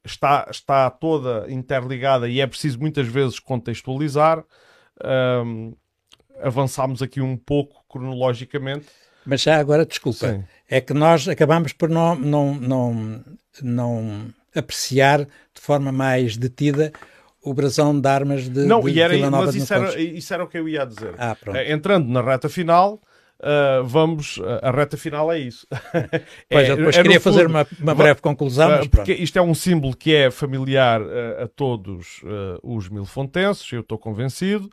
está, 0.04 0.48
está 0.50 0.90
toda 0.90 1.46
interligada 1.50 2.28
e 2.28 2.42
é 2.42 2.48
preciso 2.48 2.80
muitas 2.80 3.08
vezes 3.08 3.40
contextualizar. 3.40 4.44
Um, 5.46 5.74
avançámos 6.42 7.02
aqui 7.02 7.22
um 7.22 7.38
pouco 7.38 7.86
cronologicamente. 7.88 8.88
Mas 9.26 9.44
já 9.44 9.58
agora, 9.58 9.86
desculpa, 9.86 10.34
Sim. 10.34 10.44
é 10.68 10.82
que 10.82 10.94
nós 10.94 11.28
acabamos 11.28 11.72
por 11.72 11.88
não, 11.88 12.16
não, 12.16 12.56
não, 12.56 13.24
não 13.62 14.34
apreciar 14.58 15.20
de 15.20 15.62
forma 15.62 15.92
mais 15.92 16.36
detida 16.38 16.92
o 17.44 17.54
brasão 17.54 18.00
de 18.00 18.08
armas 18.08 18.50
de, 18.50 18.66
não, 18.66 18.82
de 18.82 18.92
e 18.92 19.00
era, 19.00 19.32
Mas 19.32 19.56
isso 19.56 19.74
era, 19.74 20.00
isso 20.02 20.34
era 20.34 20.44
o 20.44 20.48
que 20.48 20.58
eu 20.58 20.68
ia 20.68 20.86
dizer. 20.86 21.14
Ah, 21.18 21.36
eh, 21.54 21.72
Entrando 21.72 22.10
na 22.10 22.22
reta 22.22 22.50
final, 22.50 23.02
Uh, 23.40 23.86
vamos, 23.86 24.42
a 24.64 24.72
reta 24.72 24.98
final 24.98 25.32
é 25.32 25.40
isso. 25.40 25.68
Pois, 26.50 26.70
é, 26.70 26.76
depois 26.76 26.98
é, 26.98 27.04
queria 27.04 27.20
fazer 27.20 27.46
uma, 27.46 27.68
uma, 27.80 27.94
breve 27.94 28.20
conclusão. 28.20 28.82
Uh, 28.82 28.90
porque 28.90 29.14
isto 29.14 29.38
é 29.38 29.42
um 29.42 29.54
símbolo 29.54 29.96
que 29.96 30.14
é 30.14 30.32
familiar 30.32 31.02
uh, 31.02 31.44
a 31.44 31.48
todos 31.48 32.22
os 32.64 32.90
milfontenses, 32.90 33.72
eu 33.72 33.82
estou 33.82 33.98
convencido, 33.98 34.70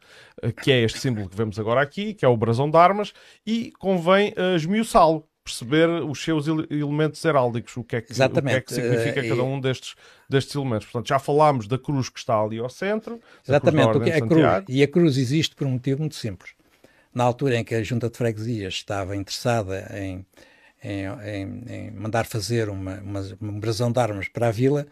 que 0.62 0.72
é 0.72 0.82
este 0.82 0.99
símbolo 0.99 1.28
que 1.28 1.37
vemos 1.37 1.59
agora 1.59 1.82
aqui, 1.82 2.14
que 2.14 2.24
é 2.24 2.28
o 2.28 2.37
brasão 2.37 2.70
de 2.70 2.76
armas, 2.78 3.12
e 3.47 3.70
convém 3.78 4.32
esmiuçá-lo, 4.57 5.26
perceber 5.45 5.88
os 5.88 6.24
seus 6.24 6.47
elementos 6.49 7.22
heráldicos, 7.22 7.76
o 7.76 7.84
que 7.84 7.97
é 7.97 8.01
que, 8.01 8.12
o 8.12 8.16
que, 8.16 8.49
é 8.49 8.61
que 8.61 8.74
significa 8.74 9.28
cada 9.28 9.42
um 9.42 9.61
destes, 9.61 9.95
destes 10.28 10.55
elementos. 10.55 10.86
Portanto, 10.86 11.09
já 11.09 11.18
falámos 11.18 11.68
da 11.68 11.78
cruz 11.78 12.09
que 12.09 12.18
está 12.18 12.40
ali 12.40 12.59
ao 12.59 12.70
centro. 12.70 13.20
Exatamente, 13.47 13.99
o 13.99 14.01
que 14.01 14.11
é 14.11 14.16
a 14.16 14.26
cruz, 14.26 14.64
e 14.68 14.82
a 14.82 14.88
cruz 14.88 15.18
existe 15.18 15.55
por 15.55 15.66
um 15.66 15.72
motivo 15.72 16.01
muito 16.01 16.14
simples 16.14 16.53
na 17.14 17.22
altura 17.22 17.57
em 17.57 17.64
que 17.64 17.74
a 17.74 17.82
Junta 17.82 18.11
de 18.11 18.18
Freguesias 18.18 18.74
estava 18.74 19.14
interessada 19.14 19.88
em, 19.97 20.26
em, 20.82 21.05
em, 21.24 21.64
em 21.72 21.90
mandar 21.92 22.26
fazer 22.26 22.68
uma, 22.68 23.01
uma, 23.01 23.20
uma 23.40 23.61
brasão 23.61 23.92
de 23.92 24.01
armas 24.01 24.26
para 24.26 24.49
a 24.49 24.51
vila, 24.51 24.86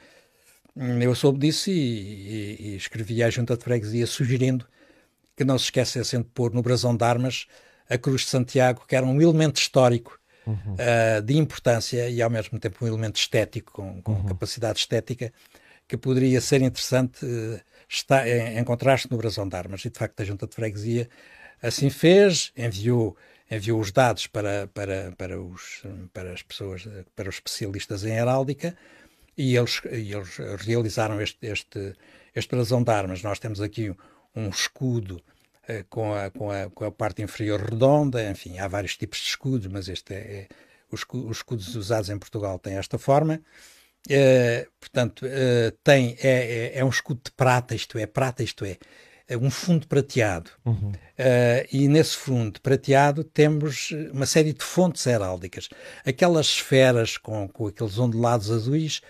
eu 0.76 1.14
soube 1.14 1.40
disso 1.40 1.68
e, 1.68 1.74
e, 1.74 2.56
e 2.60 2.76
escrevi 2.76 3.22
à 3.22 3.28
Junta 3.28 3.56
de 3.56 3.64
Freguesia 3.64 4.06
sugerindo 4.06 4.66
que 5.36 5.44
não 5.44 5.58
se 5.58 5.64
esquecessem 5.64 6.20
de 6.20 6.28
pôr 6.28 6.52
no 6.52 6.62
brasão 6.62 6.96
de 6.96 7.04
armas 7.04 7.46
a 7.90 7.98
Cruz 7.98 8.22
de 8.22 8.28
Santiago, 8.28 8.84
que 8.86 8.94
era 8.94 9.04
um 9.04 9.20
elemento 9.20 9.60
histórico 9.60 10.18
uhum. 10.46 10.74
uh, 10.74 11.22
de 11.22 11.36
importância 11.36 12.08
e 12.08 12.20
ao 12.20 12.30
mesmo 12.30 12.58
tempo 12.58 12.84
um 12.84 12.88
elemento 12.88 13.16
estético, 13.16 13.72
com, 13.72 14.02
com 14.02 14.12
uhum. 14.12 14.26
capacidade 14.26 14.78
estética, 14.78 15.32
que 15.88 15.96
poderia 15.96 16.40
ser 16.40 16.62
interessante 16.62 17.24
uh, 17.24 17.60
estar, 17.88 18.26
em, 18.26 18.58
encontrar-se 18.58 19.10
no 19.10 19.16
brasão 19.16 19.48
de 19.48 19.56
armas. 19.56 19.84
E 19.84 19.90
de 19.90 19.98
facto 19.98 20.20
a 20.20 20.24
Junta 20.24 20.46
de 20.46 20.54
Freguesia 20.54 21.08
Assim 21.62 21.88
fez, 21.90 22.52
enviou, 22.56 23.16
enviou 23.48 23.80
os 23.80 23.92
dados 23.92 24.26
para, 24.26 24.66
para, 24.74 25.12
para, 25.16 25.40
os, 25.40 25.84
para 26.12 26.32
as 26.32 26.42
pessoas, 26.42 26.88
para 27.14 27.28
os 27.28 27.36
especialistas 27.36 28.04
em 28.04 28.14
heráldica, 28.14 28.76
e 29.38 29.56
eles, 29.56 29.80
e 29.84 30.12
eles 30.12 30.36
realizaram 30.58 31.20
este, 31.20 31.46
este, 31.46 31.94
este 32.34 32.54
brasão 32.54 32.82
de 32.82 32.90
armas. 32.90 33.22
Nós 33.22 33.38
temos 33.38 33.60
aqui 33.60 33.94
um 34.34 34.48
escudo 34.48 35.22
com, 35.88 36.14
a, 36.14 36.30
com, 36.30 36.50
a, 36.50 36.70
com 36.70 36.84
a 36.84 36.90
parte 36.90 37.22
inferior 37.22 37.60
redonda, 37.60 38.28
enfim, 38.30 38.58
há 38.58 38.66
vários 38.68 38.96
tipos 38.96 39.18
de 39.18 39.28
escudos, 39.28 39.66
mas 39.68 39.88
este 39.88 40.12
é, 40.12 40.16
é 40.16 40.48
os, 40.92 41.04
os, 41.10 41.38
escudos 41.38 41.74
usados 41.74 42.10
em 42.10 42.18
Portugal 42.18 42.58
têm 42.58 42.74
esta 42.74 42.98
forma. 42.98 43.40
Uh, 44.08 44.70
portanto, 44.80 45.24
uh, 45.24 45.70
tem, 45.82 46.16
é, 46.20 46.72
é, 46.74 46.78
é, 46.78 46.84
um 46.84 46.88
escudo 46.88 47.20
de 47.24 47.30
prata, 47.32 47.74
isto 47.74 47.96
é, 47.98 48.06
prata, 48.06 48.42
isto 48.42 48.64
é, 48.64 48.76
é 49.28 49.36
um 49.36 49.50
fundo 49.50 49.86
prateado. 49.86 50.50
Uhum. 50.64 50.90
Uh, 50.90 51.66
e 51.72 51.88
nesse 51.88 52.16
fundo 52.16 52.60
prateado 52.60 53.24
temos 53.24 53.90
uma 54.12 54.26
série 54.26 54.52
de 54.52 54.64
fontes 54.64 55.06
heráldicas. 55.06 55.68
Aquelas 56.04 56.46
esferas 56.46 57.16
com, 57.16 57.48
com 57.48 57.66
aqueles 57.68 57.98
ondulados 57.98 58.50
azuis 58.50 59.00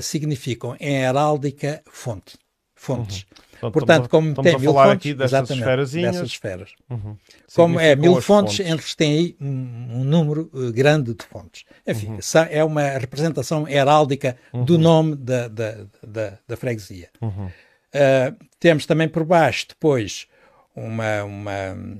significam 0.00 0.76
em 0.78 1.02
heráldica 1.02 1.82
fonte. 1.90 2.38
Fontes. 2.72 3.22
Uhum. 3.22 3.49
Portanto, 3.60 4.08
como 4.08 4.30
estamos 4.30 4.50
tem 4.50 4.60
mil 4.60 4.72
fontes, 4.72 4.92
aqui 4.92 5.14
dessas 5.14 5.48
dessas 5.92 6.28
esferas. 6.28 6.70
Uhum. 6.88 7.16
Como 7.54 7.78
é 7.78 7.94
mil 7.94 8.20
fontes, 8.20 8.56
fontes, 8.56 8.60
eles 8.60 8.94
têm 8.94 9.12
aí 9.18 9.36
um, 9.40 10.00
um 10.00 10.04
número 10.04 10.50
uh, 10.52 10.72
grande 10.72 11.14
de 11.14 11.24
fontes. 11.24 11.64
Enfim, 11.86 12.08
uhum. 12.08 12.18
é 12.48 12.64
uma 12.64 12.82
representação 12.82 13.68
heráldica 13.68 14.36
do 14.52 14.74
uhum. 14.74 14.80
nome 14.80 15.16
da, 15.16 15.48
da, 15.48 15.86
da, 16.06 16.38
da 16.48 16.56
freguesia. 16.56 17.10
Uh, 17.22 18.46
temos 18.58 18.86
também 18.86 19.08
por 19.08 19.24
baixo 19.24 19.66
depois 19.68 20.26
uma, 20.74 21.24
uma, 21.24 21.98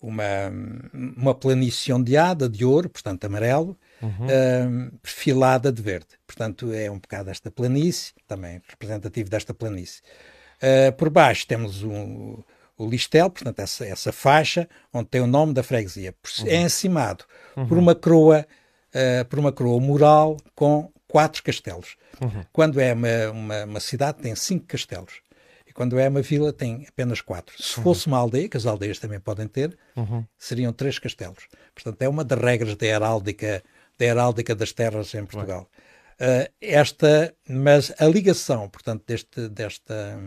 uma, 0.00 0.24
uma 0.92 1.34
planície 1.34 1.92
ondeada 1.92 2.48
de 2.48 2.64
ouro, 2.64 2.88
portanto 2.88 3.24
amarelo, 3.24 3.76
uhum. 4.00 4.90
uh, 4.90 4.98
perfilada 5.02 5.70
de 5.70 5.82
verde. 5.82 6.08
Portanto, 6.26 6.72
é 6.72 6.90
um 6.90 6.98
bocado 6.98 7.30
esta 7.30 7.50
planície, 7.50 8.12
também 8.26 8.60
representativo 8.68 9.30
desta 9.30 9.54
planície. 9.54 10.02
Uh, 10.56 10.92
por 10.92 11.10
baixo 11.10 11.46
temos 11.46 11.82
um, 11.82 12.38
o 12.78 12.88
listel, 12.88 13.30
portanto, 13.30 13.58
essa, 13.60 13.86
essa 13.86 14.12
faixa 14.12 14.68
onde 14.92 15.08
tem 15.08 15.20
o 15.20 15.26
nome 15.26 15.52
da 15.52 15.62
freguesia. 15.62 16.14
Uhum. 16.40 16.46
É 16.48 16.56
encimado 16.56 17.24
uhum. 17.56 17.66
por 17.66 17.78
uma 17.78 17.94
coroa, 17.94 18.46
uh, 18.90 19.24
por 19.26 19.38
uma 19.38 19.52
coroa 19.52 19.80
mural 19.80 20.36
com 20.54 20.90
quatro 21.08 21.42
castelos. 21.42 21.96
Uhum. 22.20 22.44
Quando 22.52 22.80
é 22.80 22.92
uma, 22.92 23.30
uma, 23.30 23.64
uma, 23.64 23.80
cidade, 23.80 24.18
tem 24.18 24.34
cinco 24.34 24.66
castelos. 24.66 25.20
E 25.66 25.72
quando 25.72 25.98
é 25.98 26.08
uma 26.08 26.22
vila, 26.22 26.52
tem 26.52 26.86
apenas 26.88 27.20
quatro. 27.20 27.54
Se 27.62 27.78
uhum. 27.78 27.84
fosse 27.84 28.06
uma 28.06 28.18
aldeia, 28.18 28.48
que 28.48 28.56
as 28.56 28.66
aldeias 28.66 28.98
também 28.98 29.20
podem 29.20 29.46
ter, 29.46 29.76
uhum. 29.96 30.24
seriam 30.38 30.72
três 30.72 30.98
castelos. 30.98 31.46
Portanto, 31.74 32.00
é 32.02 32.08
uma 32.08 32.24
das 32.24 32.38
regras 32.38 32.76
da 32.76 32.86
heráldica, 32.86 33.62
da 33.98 34.04
heráldica 34.04 34.54
das 34.54 34.72
terras 34.72 35.14
em 35.14 35.24
Portugal. 35.24 35.68
Uh, 36.18 36.50
esta, 36.60 37.34
mas 37.46 37.92
a 37.98 38.06
ligação, 38.06 38.68
portanto, 38.70 39.04
deste, 39.06 39.48
desta, 39.48 40.18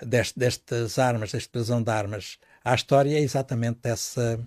deste, 0.00 0.38
destas 0.38 0.98
armas, 0.98 1.32
deste 1.32 1.50
brasão 1.50 1.82
de 1.82 1.90
armas 1.90 2.38
à 2.64 2.74
história 2.74 3.16
é 3.16 3.20
exatamente 3.20 3.80
essa, 3.82 4.38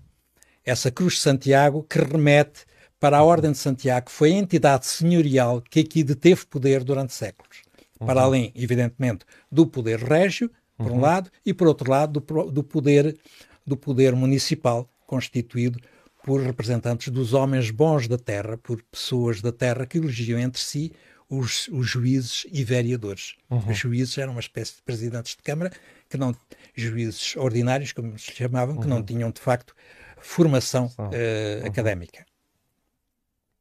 essa 0.63 0.89
cruz 0.89 1.15
de 1.15 1.19
Santiago 1.19 1.83
que 1.83 1.99
remete 1.99 2.65
para 2.99 3.17
a 3.17 3.23
Ordem 3.23 3.51
de 3.51 3.57
Santiago, 3.57 4.05
que 4.05 4.11
foi 4.11 4.31
a 4.31 4.37
entidade 4.37 4.85
senhorial 4.85 5.61
que 5.61 5.81
aqui 5.81 6.03
deteve 6.03 6.45
poder 6.45 6.83
durante 6.83 7.13
séculos. 7.13 7.61
Uhum. 7.99 8.07
Para 8.07 8.21
além, 8.21 8.51
evidentemente, 8.55 9.25
do 9.51 9.67
poder 9.67 9.99
régio, 9.99 10.49
por 10.77 10.91
uhum. 10.91 10.97
um 10.97 11.01
lado, 11.01 11.29
e 11.45 11.53
por 11.53 11.67
outro 11.67 11.89
lado, 11.89 12.19
do, 12.19 12.51
do, 12.51 12.63
poder, 12.63 13.17
do 13.65 13.77
poder 13.77 14.15
municipal, 14.15 14.89
constituído 15.05 15.79
por 16.25 16.41
representantes 16.41 17.09
dos 17.09 17.33
homens 17.33 17.69
bons 17.69 18.07
da 18.07 18.17
terra, 18.17 18.57
por 18.57 18.81
pessoas 18.81 19.43
da 19.43 19.51
terra 19.51 19.85
que 19.85 19.99
elegiam 19.99 20.39
entre 20.39 20.59
si 20.59 20.91
os, 21.29 21.67
os 21.67 21.87
juízes 21.87 22.47
e 22.51 22.63
vereadores. 22.63 23.35
Uhum. 23.47 23.69
Os 23.69 23.77
juízes 23.77 24.17
eram 24.17 24.31
uma 24.31 24.39
espécie 24.39 24.77
de 24.77 24.81
presidentes 24.81 25.35
de 25.35 25.43
Câmara, 25.43 25.71
que 26.09 26.17
não, 26.17 26.35
juízes 26.73 27.35
ordinários, 27.35 27.91
como 27.91 28.17
se 28.17 28.31
chamavam, 28.31 28.79
que 28.79 28.87
não 28.87 28.97
uhum. 28.97 29.03
tinham, 29.03 29.29
de 29.29 29.39
facto, 29.39 29.75
formação 30.17 30.91
uh, 30.97 31.67
académica. 31.67 32.25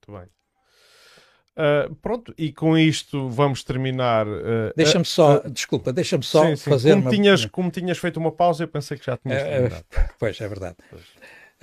Muito 0.09 0.19
bem. 0.19 0.35
Uh, 1.55 1.95
pronto, 1.97 2.35
e 2.39 2.51
com 2.51 2.79
isto 2.79 3.29
vamos 3.29 3.63
terminar. 3.63 4.27
Uh, 4.27 4.73
deixa-me 4.75 5.05
só, 5.05 5.37
uh, 5.37 5.51
desculpa, 5.51 5.93
deixa-me 5.93 6.25
só 6.25 6.47
sim, 6.47 6.57
sim. 6.57 6.71
fazer 6.71 6.91
como 6.95 7.03
uma. 7.03 7.11
Tinhas, 7.11 7.45
como 7.45 7.71
tinhas 7.71 7.99
feito 7.99 8.17
uma 8.19 8.33
pausa, 8.33 8.65
eu 8.65 8.69
pensei 8.69 8.97
que 8.97 9.05
já 9.05 9.19
tinhas 9.19 9.43
terminado. 9.43 9.85
pois, 10.19 10.41
é 10.41 10.49
verdade. 10.49 10.77
Pois. 10.91 11.03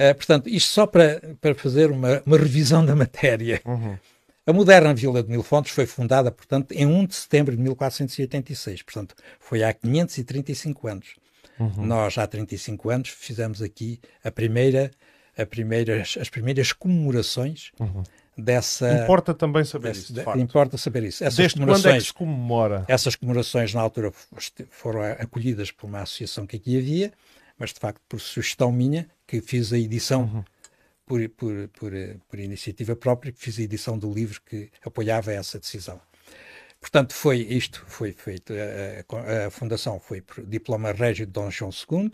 Uh, 0.02 0.16
portanto, 0.16 0.50
isto 0.50 0.72
só 0.72 0.88
para, 0.88 1.22
para 1.40 1.54
fazer 1.54 1.92
uma, 1.92 2.24
uma 2.26 2.38
revisão 2.38 2.84
da 2.84 2.96
matéria. 2.96 3.62
Uhum. 3.64 3.98
A 4.46 4.52
moderna 4.52 4.94
Vila 4.94 5.22
de 5.22 5.30
Mil 5.30 5.44
Fontes 5.44 5.72
foi 5.72 5.86
fundada, 5.86 6.32
portanto, 6.32 6.72
em 6.72 6.86
1 6.86 7.06
de 7.06 7.16
setembro 7.16 7.56
de 7.56 7.62
1486. 7.62 8.82
Portanto, 8.82 9.16
foi 9.40 9.64
há 9.64 9.72
535 9.72 10.88
anos. 10.88 11.08
Uhum. 11.60 11.86
Nós, 11.86 12.18
há 12.18 12.26
35 12.26 12.90
anos, 12.90 13.10
fizemos 13.10 13.62
aqui 13.62 14.00
a 14.24 14.32
primeira, 14.32 14.90
a 15.38 15.46
primeiras, 15.46 16.18
as 16.20 16.28
primeiras 16.28 16.74
comemorações 16.74 17.72
uhum. 17.80 18.02
dessa... 18.36 19.04
Importa 19.04 19.34
também 19.36 19.64
saber 19.64 19.92
isso, 19.92 20.12
de, 20.12 20.22
Importa 20.40 20.76
saber 20.76 21.04
isso. 21.04 21.24
Essas 21.24 21.38
Desde 21.38 21.64
quando 21.64 21.88
é 21.88 21.98
que 21.98 22.02
se 22.02 22.14
comemora? 22.14 22.84
Essas 22.88 23.16
comemorações, 23.16 23.76
na 23.76 23.82
altura, 23.82 24.12
foram 24.72 25.04
acolhidas 25.04 25.70
por 25.70 25.86
uma 25.86 26.02
associação 26.02 26.48
que 26.48 26.56
aqui 26.56 26.80
havia, 26.80 27.14
mas, 27.62 27.72
de 27.72 27.80
facto, 27.80 28.02
por 28.10 28.20
sugestão 28.20 28.72
minha, 28.72 29.10
que 29.26 29.40
fiz 29.40 29.72
a 29.72 29.78
edição... 29.78 30.24
Uhum 30.24 30.44
por, 31.12 31.30
por, 31.30 31.68
por, 31.70 31.92
por 32.30 32.40
iniciativa 32.40 32.96
própria, 32.96 33.34
que 33.34 33.40
fiz 33.40 33.60
a 33.60 33.64
edição 33.64 33.98
do 33.98 34.10
livro 34.10 34.42
que 34.46 34.72
apoiava 34.82 35.34
essa 35.34 35.60
decisão. 35.60 36.00
Portanto, 36.80 37.14
foi 37.14 37.40
isto, 37.40 37.84
foi 37.86 38.14
feito, 38.14 38.54
a, 38.54 39.48
a, 39.48 39.52
fundação 39.52 40.00
foi 40.00 40.22
por 40.22 40.46
diploma 40.46 40.94
régio 40.94 41.26
de 41.26 41.32
Dom 41.34 41.52
João 41.52 41.70
II, 41.70 42.12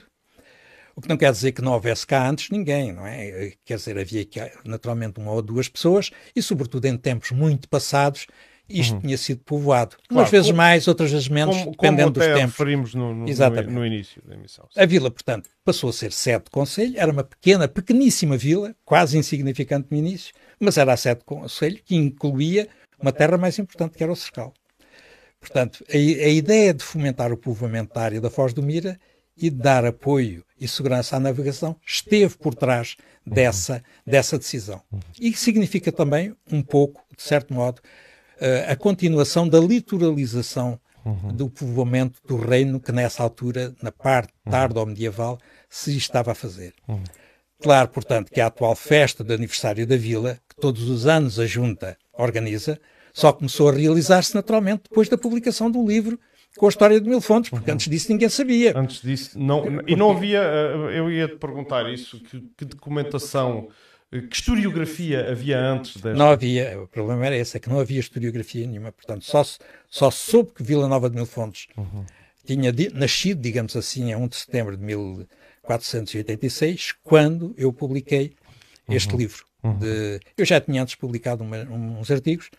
o 0.95 1.01
que 1.01 1.07
não 1.07 1.15
quer 1.15 1.31
dizer 1.31 1.51
que 1.51 1.61
não 1.61 1.73
houvesse 1.73 2.07
cá 2.07 2.27
antes 2.27 2.49
ninguém, 2.49 2.91
não 2.91 3.05
é? 3.05 3.53
Quer 3.63 3.77
dizer, 3.77 3.99
havia 3.99 4.27
naturalmente 4.65 5.19
uma 5.19 5.31
ou 5.31 5.43
duas 5.43 5.69
pessoas 5.69 6.09
e, 6.35 6.41
sobretudo, 6.41 6.85
em 6.85 6.97
tempos 6.97 7.29
muito 7.29 7.69
passados, 7.69 8.25
isto 8.69 8.95
uhum. 8.95 9.01
tinha 9.01 9.17
sido 9.17 9.41
povoado. 9.43 9.95
Claro, 9.95 10.21
Umas 10.21 10.29
vezes 10.29 10.47
como, 10.47 10.57
mais, 10.57 10.87
outras 10.87 11.11
vezes 11.11 11.29
menos, 11.29 11.57
como, 11.57 11.71
dependendo 11.71 12.13
como 12.13 12.13
dos 12.13 12.25
tempos. 12.25 12.41
referimos 12.41 12.93
no, 12.93 13.13
no, 13.13 13.29
Exatamente. 13.29 13.73
no, 13.73 13.85
início 13.85 14.21
da 14.25 14.35
emissão. 14.35 14.67
A 14.75 14.85
vila, 14.85 15.09
portanto, 15.09 15.49
passou 15.63 15.89
a 15.89 15.93
ser 15.93 16.11
sede 16.11 16.45
de 16.45 16.49
conselho, 16.49 16.93
era 16.97 17.11
uma 17.11 17.23
pequena, 17.23 17.67
pequeníssima 17.67 18.37
vila, 18.37 18.75
quase 18.83 19.17
insignificante 19.17 19.87
no 19.91 19.97
início, 19.97 20.33
mas 20.59 20.77
era 20.77 20.93
a 20.93 20.97
sede 20.97 21.19
de 21.19 21.25
conselho 21.25 21.79
que 21.83 21.95
incluía 21.95 22.67
uma 22.99 23.11
terra 23.11 23.37
mais 23.37 23.57
importante 23.59 23.97
que 23.97 24.03
era 24.03 24.11
o 24.11 24.15
Cercal. 24.15 24.53
Portanto, 25.39 25.85
a, 25.89 25.95
a 25.95 26.29
ideia 26.29 26.73
de 26.73 26.83
fomentar 26.83 27.31
o 27.31 27.37
povoamento 27.37 27.93
da 27.93 28.01
área 28.01 28.21
da 28.21 28.29
Foz 28.29 28.53
do 28.53 28.63
Mira 28.63 28.99
e 29.37 29.49
de 29.49 29.57
dar 29.57 29.85
apoio 29.85 30.43
e 30.59 30.67
segurança 30.67 31.15
à 31.15 31.19
navegação 31.19 31.75
esteve 31.85 32.35
por 32.37 32.55
trás 32.55 32.97
dessa, 33.25 33.83
dessa 34.05 34.37
decisão. 34.37 34.81
E 35.19 35.31
significa 35.33 35.91
também, 35.91 36.35
um 36.51 36.61
pouco, 36.61 37.03
de 37.15 37.21
certo 37.21 37.53
modo, 37.53 37.81
a 38.69 38.75
continuação 38.75 39.47
da 39.47 39.59
litoralização 39.59 40.79
uhum. 41.07 41.33
do 41.33 41.49
povoamento 41.49 42.19
do 42.27 42.37
reino 42.37 42.79
que 42.79 42.91
nessa 42.91 43.23
altura, 43.23 43.73
na 43.81 43.91
parte 43.91 44.33
tarde 44.49 44.77
ou 44.77 44.85
medieval, 44.85 45.39
se 45.69 45.95
estava 45.95 46.31
a 46.31 46.35
fazer. 46.35 46.73
Uhum. 46.87 47.03
Claro, 47.61 47.89
portanto, 47.89 48.31
que 48.31 48.39
a 48.39 48.47
atual 48.47 48.75
festa 48.75 49.23
de 49.23 49.33
aniversário 49.33 49.87
da 49.87 49.97
vila, 49.97 50.39
que 50.47 50.55
todos 50.55 50.89
os 50.89 51.07
anos 51.07 51.39
a 51.39 51.45
junta 51.45 51.97
organiza, 52.13 52.79
só 53.13 53.33
começou 53.33 53.69
a 53.69 53.71
realizar-se 53.71 54.35
naturalmente 54.35 54.83
depois 54.89 55.09
da 55.09 55.17
publicação 55.17 55.71
do 55.71 55.85
livro 55.85 56.19
com 56.55 56.65
a 56.65 56.69
história 56.69 56.99
de 56.99 57.07
Mil 57.07 57.21
Fontes, 57.21 57.49
porque 57.49 57.69
uhum. 57.69 57.75
antes 57.75 57.87
disso 57.89 58.11
ninguém 58.11 58.29
sabia. 58.29 58.73
Antes 58.75 59.01
disso, 59.01 59.37
não, 59.39 59.81
e 59.87 59.95
não 59.95 60.11
havia, 60.11 60.39
eh, 60.39 60.99
eu 60.99 61.11
ia 61.11 61.27
te 61.27 61.35
perguntar 61.35 61.91
isso, 61.91 62.19
que, 62.19 62.41
que 62.57 62.65
documentação 62.65 63.69
que 64.09 64.35
historiografia 64.35 65.31
havia 65.31 65.59
antes 65.59 65.95
desta? 65.95 66.13
Não 66.13 66.29
havia, 66.29 66.81
o 66.81 66.87
problema 66.87 67.25
era 67.25 67.35
esse, 67.35 67.57
é 67.57 67.59
que 67.59 67.69
não 67.69 67.79
havia 67.79 67.99
historiografia 67.99 68.65
nenhuma, 68.65 68.91
portanto 68.91 69.25
só, 69.25 69.43
só 69.89 70.09
soube 70.09 70.53
que 70.53 70.63
Vila 70.63 70.87
Nova 70.87 71.09
de 71.09 71.15
Mil 71.15 71.25
Fontes 71.25 71.67
uhum. 71.75 72.05
tinha 72.45 72.73
nascido, 72.93 73.41
digamos 73.41 73.75
assim, 73.75 74.13
a 74.13 74.17
1 74.17 74.27
de 74.29 74.35
setembro 74.37 74.77
de 74.77 74.83
1486, 74.83 76.95
quando 77.03 77.53
eu 77.57 77.73
publiquei 77.73 78.33
este 78.89 79.11
uhum. 79.11 79.19
livro. 79.19 79.45
Uhum. 79.61 79.77
De, 79.77 80.21
eu 80.37 80.45
já 80.45 80.61
tinha 80.61 80.81
antes 80.81 80.95
publicado 80.95 81.43
uma, 81.43 81.57
uns 81.63 82.09
artigos, 82.09 82.49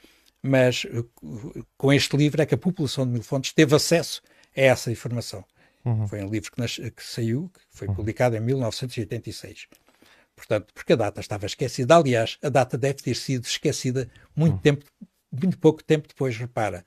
mas 0.42 0.84
uh, 0.84 1.64
com 1.78 1.92
este 1.92 2.14
livro 2.16 2.42
é 2.42 2.46
que 2.46 2.54
a 2.54 2.58
população 2.58 3.06
de 3.06 3.12
Mil 3.12 3.22
Fontes 3.22 3.54
teve 3.54 3.74
acesso 3.74 4.20
a 4.54 4.60
essa 4.60 4.92
informação. 4.92 5.42
Uhum. 5.84 6.06
Foi 6.06 6.22
um 6.22 6.28
livro 6.28 6.52
que, 6.52 6.90
que 6.90 7.02
saiu, 7.02 7.50
que 7.54 7.60
foi 7.70 7.88
uhum. 7.88 7.94
publicado 7.94 8.36
em 8.36 8.40
1986. 8.40 9.66
Portanto, 10.38 10.72
porque 10.72 10.92
a 10.92 10.96
data 10.96 11.20
estava 11.20 11.46
esquecida. 11.46 11.96
Aliás, 11.96 12.38
a 12.42 12.48
data 12.48 12.78
deve 12.78 13.02
ter 13.02 13.14
sido 13.14 13.44
esquecida 13.44 14.08
muito 14.34 14.54
hum. 14.54 14.58
tempo, 14.58 14.84
muito 15.30 15.58
pouco 15.58 15.84
tempo 15.84 16.08
depois, 16.08 16.36
repara. 16.36 16.84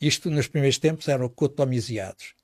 Isto, 0.00 0.28
nos 0.30 0.48
primeiros 0.48 0.78
tempos, 0.78 1.08
eram 1.08 1.28
cotomiziados. 1.28 2.34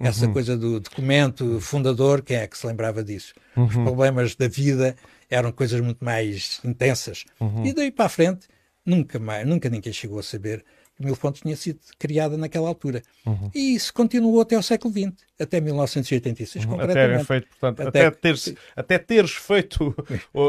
Essa 0.00 0.26
uhum. 0.26 0.32
coisa 0.32 0.56
do 0.56 0.80
documento 0.80 1.60
fundador, 1.60 2.22
quem 2.22 2.36
é 2.36 2.46
que 2.46 2.58
se 2.58 2.66
lembrava 2.66 3.02
disso? 3.02 3.32
Uhum. 3.56 3.64
Os 3.64 3.74
problemas 3.74 4.34
da 4.34 4.46
vida 4.46 4.96
eram 5.30 5.50
coisas 5.50 5.80
muito 5.80 6.04
mais 6.04 6.60
intensas. 6.64 7.24
Uhum. 7.40 7.66
E 7.66 7.72
daí 7.72 7.90
para 7.90 8.06
a 8.06 8.08
frente, 8.08 8.46
nunca 8.84 9.18
mais, 9.18 9.46
nunca 9.46 9.68
ninguém 9.68 9.92
chegou 9.92 10.18
a 10.18 10.22
saber 10.22 10.64
Mil 10.98 11.14
Fontes 11.14 11.42
tinha 11.42 11.56
sido 11.56 11.78
criada 11.98 12.36
naquela 12.36 12.68
altura. 12.68 13.02
Uhum. 13.24 13.50
E 13.54 13.74
isso 13.74 13.92
continuou 13.94 14.40
até 14.40 14.58
o 14.58 14.62
século 14.62 14.92
XX, 14.92 15.12
até 15.38 15.60
1986, 15.60 16.64
uhum. 16.64 16.80
Até, 16.80 17.24
feito, 17.24 17.48
portanto, 17.48 17.88
até, 17.88 18.06
até, 18.06 18.10
teres, 18.10 18.54
até 18.74 18.98
teres 18.98 19.32
feito 19.32 19.94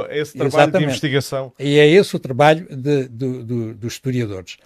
esse 0.10 0.34
trabalho 0.34 0.48
Exatamente. 0.48 0.78
de 0.80 0.84
investigação. 0.86 1.54
E 1.60 1.78
é 1.78 1.88
esse 1.88 2.16
o 2.16 2.20
trabalho 2.20 2.68
de, 2.76 3.08
do, 3.08 3.44
do, 3.44 3.74
dos 3.76 3.94
historiadores. 3.94 4.58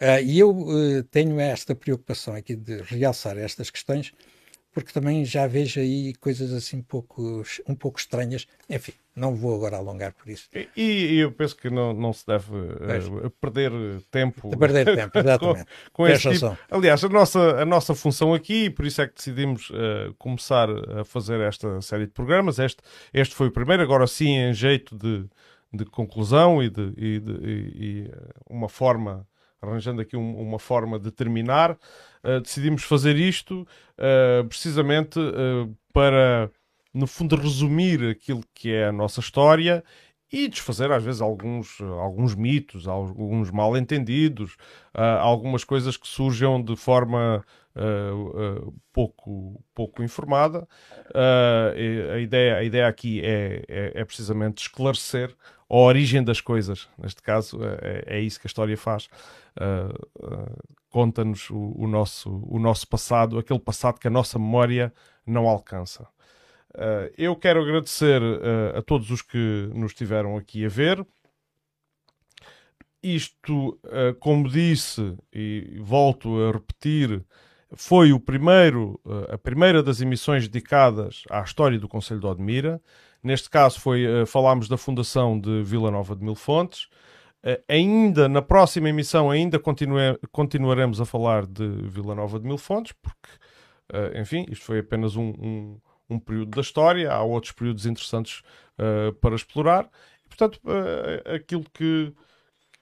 Uh, 0.00 0.22
e 0.24 0.38
eu 0.38 0.50
uh, 0.50 1.02
tenho 1.10 1.40
esta 1.40 1.74
preocupação 1.74 2.34
aqui 2.34 2.54
de 2.54 2.82
realçar 2.82 3.36
estas 3.36 3.68
questões, 3.68 4.12
porque 4.78 4.92
também 4.92 5.24
já 5.24 5.46
vejo 5.46 5.80
aí 5.80 6.14
coisas 6.14 6.52
assim 6.52 6.76
um 6.76 6.82
pouco, 6.82 7.42
um 7.66 7.74
pouco 7.74 7.98
estranhas. 7.98 8.46
Enfim, 8.70 8.92
não 9.14 9.34
vou 9.34 9.56
agora 9.56 9.76
alongar 9.76 10.12
por 10.12 10.28
isso. 10.28 10.48
E, 10.54 10.68
e 10.76 11.18
eu 11.18 11.32
penso 11.32 11.56
que 11.56 11.68
não, 11.68 11.92
não 11.92 12.12
se 12.12 12.24
deve 12.24 12.52
uh, 12.54 13.30
perder 13.40 13.72
tempo. 14.10 14.50
De 14.50 14.56
perder 14.56 14.84
tempo, 14.94 15.18
exatamente. 15.18 15.64
com, 15.92 16.04
com 16.04 16.06
este 16.06 16.30
tipo. 16.32 16.56
Aliás, 16.70 17.02
a 17.02 17.08
nossa, 17.08 17.40
a 17.60 17.64
nossa 17.64 17.94
função 17.94 18.32
aqui, 18.32 18.70
por 18.70 18.86
isso 18.86 19.02
é 19.02 19.08
que 19.08 19.16
decidimos 19.16 19.68
uh, 19.70 20.14
começar 20.16 20.68
a 20.70 21.04
fazer 21.04 21.40
esta 21.40 21.80
série 21.82 22.06
de 22.06 22.12
programas. 22.12 22.60
Este, 22.60 22.80
este 23.12 23.34
foi 23.34 23.48
o 23.48 23.52
primeiro, 23.52 23.82
agora 23.82 24.06
sim, 24.06 24.30
em 24.30 24.54
jeito 24.54 24.96
de, 24.96 25.24
de 25.72 25.84
conclusão 25.86 26.62
e 26.62 26.70
de, 26.70 26.92
e 26.96 27.18
de 27.18 27.32
e, 27.32 28.04
e 28.04 28.10
uma 28.48 28.68
forma 28.68 29.26
arranjando 29.60 30.00
aqui 30.00 30.16
um, 30.16 30.40
uma 30.40 30.58
forma 30.58 30.98
de 30.98 31.10
terminar, 31.10 31.72
uh, 31.72 32.40
decidimos 32.40 32.82
fazer 32.82 33.16
isto 33.16 33.66
uh, 33.98 34.46
precisamente 34.48 35.18
uh, 35.18 35.74
para, 35.92 36.50
no 36.92 37.06
fundo, 37.06 37.36
resumir 37.36 38.10
aquilo 38.10 38.42
que 38.54 38.72
é 38.72 38.86
a 38.86 38.92
nossa 38.92 39.20
história 39.20 39.84
e 40.30 40.46
desfazer 40.46 40.92
às 40.92 41.02
vezes 41.02 41.20
alguns, 41.22 41.80
alguns 41.80 42.34
mitos, 42.34 42.86
alguns 42.86 43.50
mal-entendidos, 43.50 44.58
algumas 44.92 45.64
coisas 45.64 45.96
que 45.96 46.06
surjam 46.06 46.62
de 46.62 46.76
forma 46.76 47.42
uh, 47.78 48.66
uh, 48.66 48.74
pouco, 48.92 49.62
pouco 49.74 50.02
informada. 50.02 50.66
Uh, 51.10 52.12
a, 52.14 52.18
ideia, 52.18 52.56
a 52.56 52.64
ideia 52.64 52.88
aqui 52.88 53.20
é, 53.24 53.64
é, 53.68 53.92
é, 53.94 54.04
precisamente 54.04 54.62
esclarecer 54.62 55.34
a 55.68 55.76
origem 55.76 56.22
das 56.22 56.40
coisas. 56.40 56.88
Neste 56.98 57.22
caso, 57.22 57.60
é, 57.62 58.18
é 58.18 58.20
isso 58.20 58.40
que 58.40 58.46
a 58.46 58.48
história 58.48 58.76
faz. 58.76 59.08
Conta-nos 60.90 61.50
o, 61.50 61.74
o, 61.76 61.86
nosso, 61.86 62.30
o 62.48 62.58
nosso 62.58 62.88
passado, 62.88 63.38
aquele 63.38 63.58
passado 63.58 63.98
que 63.98 64.08
a 64.08 64.10
nossa 64.10 64.38
memória 64.38 64.92
não 65.26 65.46
alcança. 65.46 66.08
Uh, 66.74 67.12
eu 67.16 67.34
quero 67.34 67.62
agradecer 67.62 68.22
uh, 68.22 68.78
a 68.78 68.82
todos 68.82 69.10
os 69.10 69.22
que 69.22 69.70
nos 69.74 69.92
estiveram 69.92 70.36
aqui 70.36 70.64
a 70.64 70.68
ver. 70.68 71.04
Isto, 73.02 73.78
uh, 73.84 74.14
como 74.18 74.48
disse 74.48 75.16
e 75.32 75.78
volto 75.80 76.40
a 76.42 76.52
repetir, 76.52 77.24
foi 77.74 78.12
o 78.12 78.20
primeiro, 78.20 78.98
a 79.28 79.36
primeira 79.36 79.82
das 79.82 80.00
emissões 80.00 80.48
dedicadas 80.48 81.24
à 81.28 81.42
história 81.42 81.78
do 81.78 81.86
Conselho 81.86 82.20
de 82.20 82.26
Odmira. 82.26 82.80
Neste 83.22 83.50
caso 83.50 83.78
foi 83.78 84.06
falámos 84.26 84.68
da 84.68 84.78
fundação 84.78 85.38
de 85.38 85.62
Vila 85.64 85.90
Nova 85.90 86.16
de 86.16 86.24
Mil 86.24 86.34
Fontes. 86.34 86.88
Ainda 87.68 88.28
na 88.28 88.42
próxima 88.42 88.88
emissão 88.88 89.30
ainda 89.30 89.58
continue, 89.58 90.18
continuaremos 90.32 91.00
a 91.00 91.04
falar 91.04 91.46
de 91.46 91.66
Vila 91.88 92.14
Nova 92.14 92.38
de 92.38 92.46
Mil 92.46 92.58
Fontes, 92.58 92.92
porque 92.92 93.28
enfim, 94.20 94.44
isto 94.50 94.64
foi 94.64 94.80
apenas 94.80 95.16
um, 95.16 95.32
um 95.38 95.80
um 96.10 96.18
período 96.18 96.50
da 96.50 96.60
história, 96.60 97.12
há 97.12 97.22
outros 97.22 97.52
períodos 97.52 97.86
interessantes 97.86 98.42
uh, 98.78 99.12
para 99.14 99.34
explorar. 99.34 99.88
E, 100.24 100.28
portanto, 100.28 100.60
aquilo 101.34 101.64
que, 101.72 102.12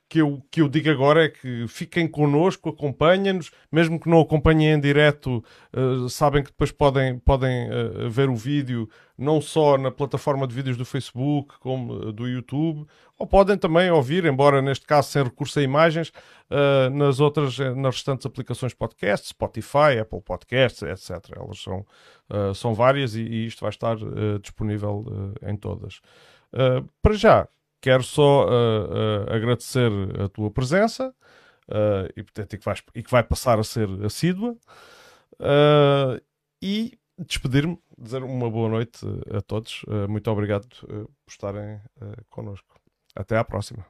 que, 0.08 0.20
eu, 0.20 0.42
que 0.50 0.60
eu 0.60 0.68
digo 0.68 0.90
agora 0.90 1.24
é 1.24 1.28
que 1.28 1.66
fiquem 1.68 2.06
connosco, 2.06 2.68
acompanhem-nos, 2.68 3.50
mesmo 3.70 3.98
que 3.98 4.08
não 4.08 4.20
acompanhem 4.20 4.72
em 4.72 4.80
direto, 4.80 5.44
uh, 5.74 6.08
sabem 6.08 6.42
que 6.42 6.50
depois 6.50 6.70
podem, 6.70 7.18
podem 7.18 7.68
ver 8.08 8.28
o 8.28 8.36
vídeo 8.36 8.88
não 9.18 9.40
só 9.40 9.78
na 9.78 9.90
plataforma 9.90 10.46
de 10.46 10.54
vídeos 10.54 10.76
do 10.76 10.84
Facebook, 10.84 11.58
como 11.60 12.12
do 12.12 12.28
YouTube, 12.28 12.86
ou 13.18 13.26
podem 13.26 13.56
também 13.56 13.90
ouvir, 13.90 14.26
embora 14.26 14.60
neste 14.60 14.86
caso 14.86 15.10
sem 15.10 15.22
recurso 15.22 15.58
a 15.58 15.62
imagens, 15.62 16.12
uh, 16.50 16.90
nas 16.90 17.18
outras, 17.18 17.58
nas 17.58 17.94
restantes 17.94 18.26
aplicações 18.26 18.74
podcast, 18.74 19.28
Spotify, 19.28 19.98
Apple 20.00 20.20
Podcasts, 20.20 20.82
etc. 20.82 21.32
Elas 21.34 21.58
são, 21.62 21.86
uh, 22.30 22.54
são 22.54 22.74
várias 22.74 23.14
e, 23.14 23.22
e, 23.22 23.46
isto 23.46 23.60
vai 23.60 23.70
estar 23.70 23.96
uh, 23.96 24.38
disponível 24.38 25.04
em 25.42 25.56
todas. 25.56 26.00
Uh, 26.52 26.86
para 27.02 27.14
já, 27.14 27.48
quero 27.80 28.02
só 28.02 28.46
uh, 28.46 29.32
agradecer 29.32 29.90
a 30.20 30.28
tua 30.28 30.50
presença 30.50 31.14
e, 32.16 32.22
portanto, 32.22 32.52
e, 32.52 32.58
que 32.58 32.64
vais, 32.64 32.82
e 32.94 33.02
que 33.02 33.10
vai 33.10 33.24
passar 33.24 33.58
a 33.58 33.64
ser 33.64 33.88
assídua 34.04 34.56
e 36.62 36.96
despedir-me, 37.18 37.76
dizer 37.98 38.22
uma 38.22 38.48
boa 38.48 38.68
noite 38.68 39.04
a 39.36 39.40
todos. 39.40 39.84
muito 40.08 40.30
obrigado 40.30 40.68
por 40.68 41.08
estarem 41.28 41.80
connosco. 42.30 42.78
Até 43.16 43.36
à 43.36 43.42
próxima. 43.42 43.84